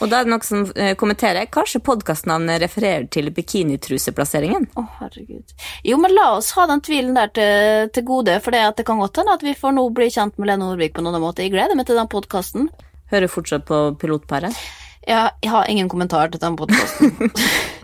Og 0.02 0.10
da 0.10 0.18
er 0.18 0.26
det 0.26 0.32
noen 0.32 0.42
som 0.42 0.64
eh, 0.74 0.94
kommenterer 0.98 1.46
kanskje 1.52 1.78
podkastnavnet 1.86 2.58
refererer 2.64 3.04
til 3.12 3.30
bikinitruseplasseringen. 3.34 4.66
Å, 4.74 4.82
herregud. 4.98 5.54
Jo, 5.86 5.98
men 6.02 6.14
la 6.16 6.32
oss 6.40 6.50
ha 6.56 6.66
den 6.70 6.82
tvilen 6.82 7.14
der 7.14 7.30
til, 7.36 7.90
til 7.94 8.06
gode, 8.08 8.34
for 8.42 8.54
det, 8.54 8.64
at 8.72 8.80
det 8.80 8.86
kan 8.88 8.98
godt 8.98 9.22
hende 9.22 9.36
at 9.38 9.44
vi 9.46 9.54
får 9.58 9.76
nå 9.76 9.84
bli 9.94 10.08
kjent 10.10 10.40
med 10.42 10.50
Lene 10.50 10.66
Nordvik 10.66 10.96
på 10.96 11.04
noen 11.06 11.22
måte. 11.22 11.44
Jeg 11.46 11.54
gleder 11.54 11.78
meg 11.78 11.86
til 11.86 12.00
den 12.00 12.10
podkasten. 12.10 12.66
Hører 13.12 13.30
fortsatt 13.30 13.68
på 13.68 13.84
pilotparet. 14.02 14.58
Ja, 15.06 15.28
jeg 15.42 15.54
har 15.54 15.70
ingen 15.70 15.90
kommentar 15.92 16.34
til 16.34 16.42
den 16.42 16.58
podkasten. 16.58 17.14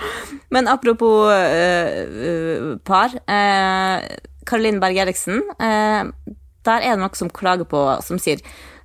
Men 0.54 0.68
apropos 0.68 1.30
øh, 1.30 1.86
øh, 2.26 2.78
par. 2.84 3.14
Uh, 3.30 4.02
Caroline 4.46 4.80
Berg 4.80 4.96
Eriksen. 4.96 5.42
der 6.64 6.80
er 6.82 6.90
det 6.90 6.98
noen 7.00 7.14
som 7.14 7.30
klager 7.30 7.64
på, 7.68 7.78
som 8.02 8.18
sier 8.18 8.40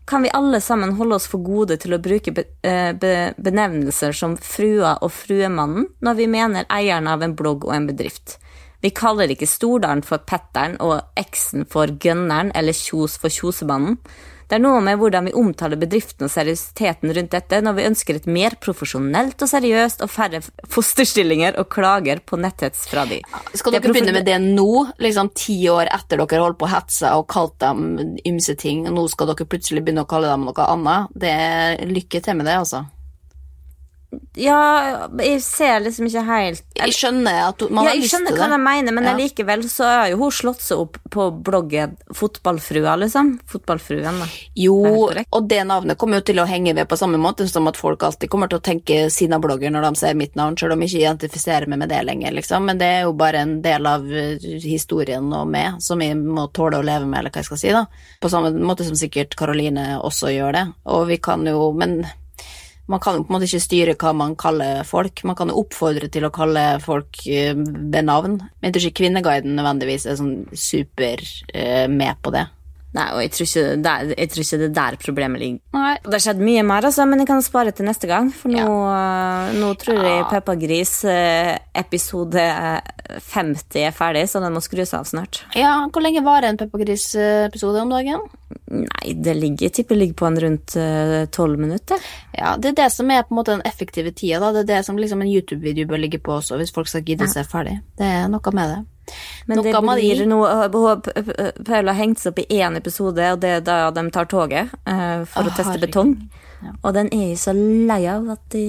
kan 0.06 0.22
vi 0.22 0.30
alle 0.34 0.62
sammen 0.62 0.94
holde 0.94 1.16
oss 1.16 1.28
for 1.28 1.42
gode 1.42 1.80
til 1.82 1.96
å 1.96 2.02
bruke 2.02 2.34
eh, 2.62 2.92
be, 2.94 3.14
benevnelser 3.38 4.14
som 4.14 4.36
frua 4.38 4.96
og 5.02 5.14
fruemannen 5.14 5.88
når 6.06 6.20
vi 6.20 6.28
mener 6.30 6.68
eieren 6.70 7.10
av 7.10 7.26
en 7.26 7.34
blogg 7.38 7.66
og 7.66 7.74
en 7.74 7.88
bedrift? 7.90 8.38
Vi 8.86 8.92
kaller 8.94 9.32
ikke 9.34 9.50
Stordalen 9.50 10.04
for 10.06 10.22
Petteren 10.30 10.78
og 10.84 11.18
eksen 11.18 11.66
for 11.72 11.90
Gønneren 11.90 12.52
eller 12.54 12.76
Kjos 12.78 13.18
for 13.18 13.34
Kjosemannen. 13.34 13.98
Det 14.46 14.60
er 14.60 14.62
noe 14.62 14.82
med 14.86 15.00
hvordan 15.02 15.26
vi 15.30 15.34
omtaler 15.38 15.80
bedriften 15.82 16.28
og 16.28 16.32
seriøsiteten 16.34 17.14
rundt 17.18 17.34
dette 17.34 17.62
når 17.66 17.78
vi 17.80 17.88
ønsker 17.90 18.20
et 18.20 18.28
mer 18.30 18.58
profesjonelt 18.62 19.42
og 19.42 19.50
seriøst 19.50 20.04
og 20.06 20.12
færre 20.14 20.42
fosterstillinger 20.72 21.58
og 21.62 21.70
klager 21.74 22.22
på 22.22 22.38
netthets 22.38 22.86
fra 22.92 23.08
de. 23.10 23.22
Skal 23.58 23.74
er 23.74 23.82
dere 23.82 23.96
begynne 23.96 24.14
med 24.16 24.28
det 24.30 24.38
nå, 24.44 24.70
liksom 25.02 25.32
ti 25.38 25.58
år 25.72 25.90
etter 25.96 26.22
dere 26.22 26.44
holdt 26.46 26.60
på 26.62 26.70
å 26.70 26.74
hetse 26.76 27.14
og 27.18 27.26
kalt 27.32 27.58
dem 27.64 28.18
ymse 28.28 28.58
ting, 28.62 28.86
og 28.86 28.98
nå 29.00 29.08
skal 29.12 29.32
dere 29.32 29.50
plutselig 29.50 29.82
begynne 29.86 30.06
å 30.06 30.10
kalle 30.10 30.30
dem 30.30 30.46
noe 30.46 30.70
annet? 30.76 31.16
Det 31.26 31.32
er 31.32 31.82
Lykke 31.96 32.22
til 32.22 32.38
med 32.38 32.50
det, 32.50 32.60
altså. 32.60 32.86
Ja, 34.36 35.08
jeg 35.20 35.42
ser 35.42 35.80
liksom 35.86 36.08
ikke 36.10 36.24
helt 36.28 36.64
Jeg 36.76 36.92
skjønner 36.96 37.38
at 37.50 37.62
man 37.70 37.86
ja, 37.86 37.92
har 37.92 38.00
jeg 38.00 38.10
skjønner 38.12 38.36
hva 38.36 38.48
det. 38.50 38.56
de 38.56 38.60
mener, 38.66 38.92
men 38.98 39.04
Ja. 39.10 39.14
likevel 39.18 39.64
så 39.72 39.84
har 39.88 40.10
jo 40.12 40.18
hun 40.18 40.32
slått 40.32 40.62
seg 40.62 40.78
opp 40.84 40.98
på 41.10 41.30
bloggen 41.44 41.96
Fotballfrua, 42.14 42.96
liksom. 43.00 43.40
Fotballfruen, 43.48 44.20
da. 44.20 44.28
Jo, 44.56 45.10
det 45.14 45.26
og 45.32 45.48
det 45.48 45.62
navnet 45.68 45.98
kommer 45.98 46.20
jo 46.20 46.26
til 46.32 46.40
å 46.44 46.48
henge 46.48 46.74
ved 46.76 46.88
på 46.88 46.98
samme 47.00 47.18
måte 47.22 47.48
som 47.50 47.68
at 47.68 47.78
folk 47.80 48.04
alltid 48.04 48.30
kommer 48.30 48.48
til 48.52 48.60
å 48.60 48.66
tenke 48.66 49.10
Sina 49.12 49.40
blogger 49.40 49.72
når 49.72 49.90
de 49.90 49.96
ser 49.96 50.14
mitt 50.20 50.36
navn, 50.36 50.58
selv 50.58 50.74
om 50.74 50.82
jeg 50.82 50.90
ikke 50.94 51.06
identifiserer 51.06 51.68
meg 51.68 51.80
med 51.80 51.90
det 51.90 52.04
lenger, 52.06 52.32
liksom. 52.36 52.66
Men 52.66 52.78
det 52.82 52.86
er 52.88 53.02
jo 53.08 53.14
bare 53.14 53.44
en 53.46 53.62
del 53.62 53.86
av 53.88 54.06
eh, 54.12 54.38
historien 54.66 55.32
og 55.34 55.48
meg, 55.48 55.80
som 55.82 56.02
jeg 56.02 56.16
må 56.18 56.48
tåle 56.54 56.80
å 56.80 56.86
leve 56.86 57.06
med, 57.06 57.20
eller 57.20 57.30
hva 57.32 57.42
jeg 57.44 57.50
skal 57.52 57.58
si, 57.62 57.72
da. 57.76 57.86
På 58.22 58.30
samme 58.32 58.52
måte 58.56 58.86
som 58.88 58.96
sikkert 58.96 59.36
Karoline 59.40 60.00
også 60.02 60.32
gjør 60.34 60.54
det. 60.60 60.66
Og 60.86 61.08
vi 61.08 61.18
kan 61.18 61.46
jo, 61.48 61.72
men 61.78 62.06
man 62.92 63.02
kan 63.02 63.18
jo 63.18 63.24
på 63.26 63.32
en 63.32 63.38
måte 63.38 63.48
ikke 63.50 63.64
styre 63.64 63.96
hva 63.98 64.12
man 64.18 64.36
kaller 64.38 64.84
folk. 64.86 65.24
Man 65.26 65.38
kan 65.38 65.50
jo 65.50 65.62
oppfordre 65.64 66.10
til 66.14 66.28
å 66.28 66.34
kalle 66.34 66.66
folk 66.84 67.24
eh, 67.26 67.56
ved 67.56 68.06
navn. 68.06 68.38
Men 68.40 68.70
jeg 68.70 68.76
tror 68.76 68.86
ikke 68.86 69.00
Kvinneguiden 69.02 69.58
nødvendigvis 69.58 70.06
er 70.06 70.20
sånn 70.20 70.36
super 70.54 71.24
eh, 71.54 71.88
med 71.90 72.22
på 72.22 72.34
det. 72.36 72.46
Nei, 72.96 73.06
og 73.12 73.20
jeg 73.26 73.32
tror 73.36 73.48
ikke 73.50 73.64
det 73.66 73.84
der, 73.84 74.12
jeg 74.16 74.32
tror 74.32 74.46
ikke 74.46 74.60
det 74.62 74.68
er 74.70 74.76
der 74.78 74.98
problemet 75.02 75.42
ligger. 75.42 75.60
Nei. 75.76 75.94
Det 76.06 76.14
har 76.16 76.24
skjedd 76.24 76.44
mye 76.48 76.64
mer, 76.64 76.88
altså, 76.88 77.06
men 77.10 77.22
jeg 77.22 77.28
kan 77.28 77.44
spare 77.44 77.74
til 77.76 77.90
neste 77.90 78.08
gang. 78.08 78.30
For 78.32 78.54
nå, 78.54 78.62
ja. 78.62 79.52
nå 79.58 79.74
tror 79.82 80.00
jeg 80.00 80.14
Ja. 80.16 80.28
Peppa 80.32 80.56
Gris 80.60 80.94
øh, 81.12 81.52
episode 81.76 82.40
øh, 82.40 83.20
50 83.34 83.82
er 83.84 83.92
ferdig, 83.96 84.24
så 84.32 84.40
den 84.44 84.56
må 84.56 84.64
skrus 84.64 84.96
av 84.96 85.04
snart. 85.10 85.42
Ja, 85.58 85.74
hvor 85.92 86.06
lenge 86.06 86.24
varer 86.24 86.54
en 86.54 86.62
Peppa 86.62 86.80
Gris-episode 86.80 87.84
om 87.84 87.92
dagen? 87.92 88.24
Nei, 88.72 89.14
det 89.20 89.36
ligger, 89.42 89.68
jeg 89.68 89.76
tipper 89.76 89.98
det 89.98 90.02
ligger 90.06 90.20
på 90.22 90.30
en 90.30 90.42
rundt 90.46 90.78
tolv 91.36 91.60
minutter. 91.60 92.10
Ja, 92.38 92.56
det 92.56 92.72
er 92.72 92.80
det 92.86 92.90
som 92.96 93.12
er 93.12 93.28
på 93.28 93.36
en 93.36 93.42
måte 93.42 93.58
den 93.58 93.68
effektive 93.68 94.16
tida, 94.16 94.40
da. 94.40 94.54
Det 94.56 94.64
er 94.64 94.72
det 94.78 94.82
som 94.88 95.00
liksom 95.00 95.22
en 95.26 95.32
YouTube-video 95.32 95.92
bør 95.92 96.06
ligge 96.06 96.24
på 96.24 96.40
også, 96.40 96.58
hvis 96.62 96.74
folk 96.76 96.88
skal 96.92 97.04
gidde 97.04 97.28
seg 97.32 97.48
ferdig. 97.50 97.82
Det 98.00 98.08
er 98.08 98.30
noe 98.32 98.56
med 98.56 98.72
det. 98.72 98.84
Men 99.48 99.58
Noe 99.60 99.66
det 99.68 99.74
må 99.86 99.96
de- 99.96 100.02
blir 100.16 100.26
noe 100.28 100.70
Paula 101.66 101.92
har 101.94 102.00
hengt 102.00 102.20
seg 102.20 102.32
opp 102.34 102.40
i 102.40 102.48
én 102.62 102.78
episode, 102.80 103.22
og 103.34 103.40
det 103.44 103.50
er 103.50 103.62
da 103.62 103.92
de 103.92 104.06
tar 104.12 104.26
toget 104.32 104.72
uh, 104.88 105.22
for 105.30 105.44
Å, 105.44 105.52
å 105.52 105.54
teste 105.56 105.76
herregud. 105.76 105.86
betong. 105.90 106.16
Og 106.84 106.94
den 106.96 107.12
er 107.14 107.28
jo 107.34 107.38
så 107.38 107.54
lei 107.54 108.06
av 108.10 108.30
at 108.34 108.42
de 108.50 108.64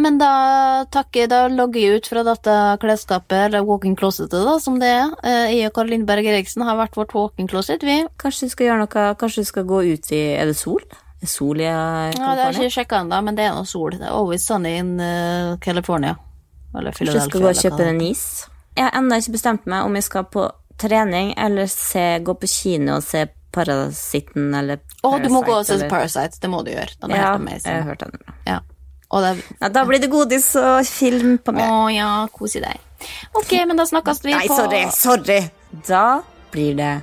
Men 0.00 0.16
da 0.18 0.84
takker 0.90 1.28
Da 1.28 1.42
logger 1.52 1.80
jeg 1.80 2.00
ut 2.00 2.06
fra 2.08 2.22
dette 2.26 2.54
klesskapet, 2.80 3.44
eller 3.50 3.62
walking 3.66 3.94
closetet, 3.94 4.40
da, 4.46 4.56
som 4.58 4.78
det 4.80 4.88
er. 4.88 5.12
Eh, 5.22 5.52
Jeg 5.58 5.68
og 5.68 5.74
Karoline 5.76 6.06
Berg 6.08 6.24
Eriksen 6.26 6.64
har 6.66 6.76
vært 6.80 6.96
vårt 6.96 7.12
walking 7.14 7.46
closet, 7.50 7.82
vi. 7.84 8.00
Kanskje 8.18 8.48
du 8.48 8.54
skal 8.56 8.66
gjøre 8.70 8.80
noe 8.86 9.14
Kanskje 9.20 9.44
du 9.44 9.50
skal 9.52 9.64
gå 9.68 9.82
ut 9.92 10.10
i 10.16 10.22
Er 10.40 10.46
det 10.50 10.56
sol? 10.56 10.80
Er 11.22 11.26
sol 11.30 11.60
i 11.60 11.68
California? 11.68 12.24
Ja, 12.24 12.34
det 12.34 12.42
har 12.44 12.52
jeg 12.52 12.70
ikke 12.70 12.78
sjekka 12.80 13.02
ennå, 13.04 13.20
men 13.24 13.36
det 13.38 13.44
er 13.44 13.54
noe 13.54 13.68
sol. 13.68 13.90
Det 14.00 14.02
er 14.08 14.16
always 14.16 14.42
sunny 14.48 14.74
in 14.80 14.98
eh, 15.00 15.54
California. 15.60 16.16
Eller 16.74 16.90
Kanskje 16.96 17.14
vi 17.20 17.28
skal 17.28 17.40
gå 17.44 17.52
og 17.52 17.60
kjøpe 17.62 17.86
en 17.92 18.00
is? 18.02 18.24
Jeg 18.76 18.84
har 18.88 18.98
ennå 18.98 19.16
ikke 19.20 19.36
bestemt 19.36 19.66
meg 19.70 19.86
om 19.86 19.94
jeg 19.94 20.06
skal 20.08 20.24
på 20.24 20.48
trening 20.80 21.34
eller 21.38 21.66
se, 21.70 22.18
gå 22.26 22.34
på 22.34 22.50
kino 22.50 22.96
og 22.98 23.04
se 23.06 23.26
Parasitten 23.54 24.48
eller 24.58 24.80
Å, 25.06 25.12
du 25.22 25.28
må 25.30 25.44
gå 25.46 25.52
og 25.60 25.66
se 25.66 25.74
eller- 25.76 25.90
Parasite. 25.90 26.40
Det 26.42 26.50
må 26.50 26.64
du 26.64 26.72
gjøre. 26.72 26.90
Den 27.00 27.10
Ja, 27.10 27.38
jeg 27.38 27.62
har 27.64 27.82
hørt 27.82 27.98
den. 28.00 28.18
Ja. 28.46 28.60
Det 29.14 29.44
Ja, 29.60 29.68
da 29.68 29.84
blir 29.84 30.00
det 30.00 30.10
godis 30.10 30.56
og 30.56 30.84
film 30.86 31.38
på 31.38 31.52
Å 31.52 31.54
meg. 31.54 31.94
ja, 31.94 32.26
kos 32.32 32.54
deg. 32.54 32.80
Ok, 33.34 33.52
men 33.66 33.76
da 33.76 33.84
snakkes 33.84 34.22
vi 34.24 34.32
på 34.32 34.38
Nei, 34.38 34.46
sorry, 34.48 34.90
sorry! 34.90 35.50
Da 35.86 36.22
blir 36.50 36.74
det 36.74 37.02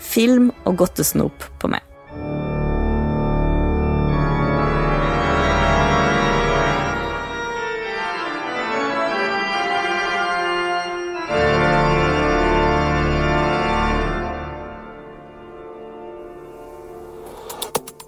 film 0.00 0.50
og 0.64 0.76
godtesnop 0.76 1.44
på 1.60 1.68
meg. 1.70 1.82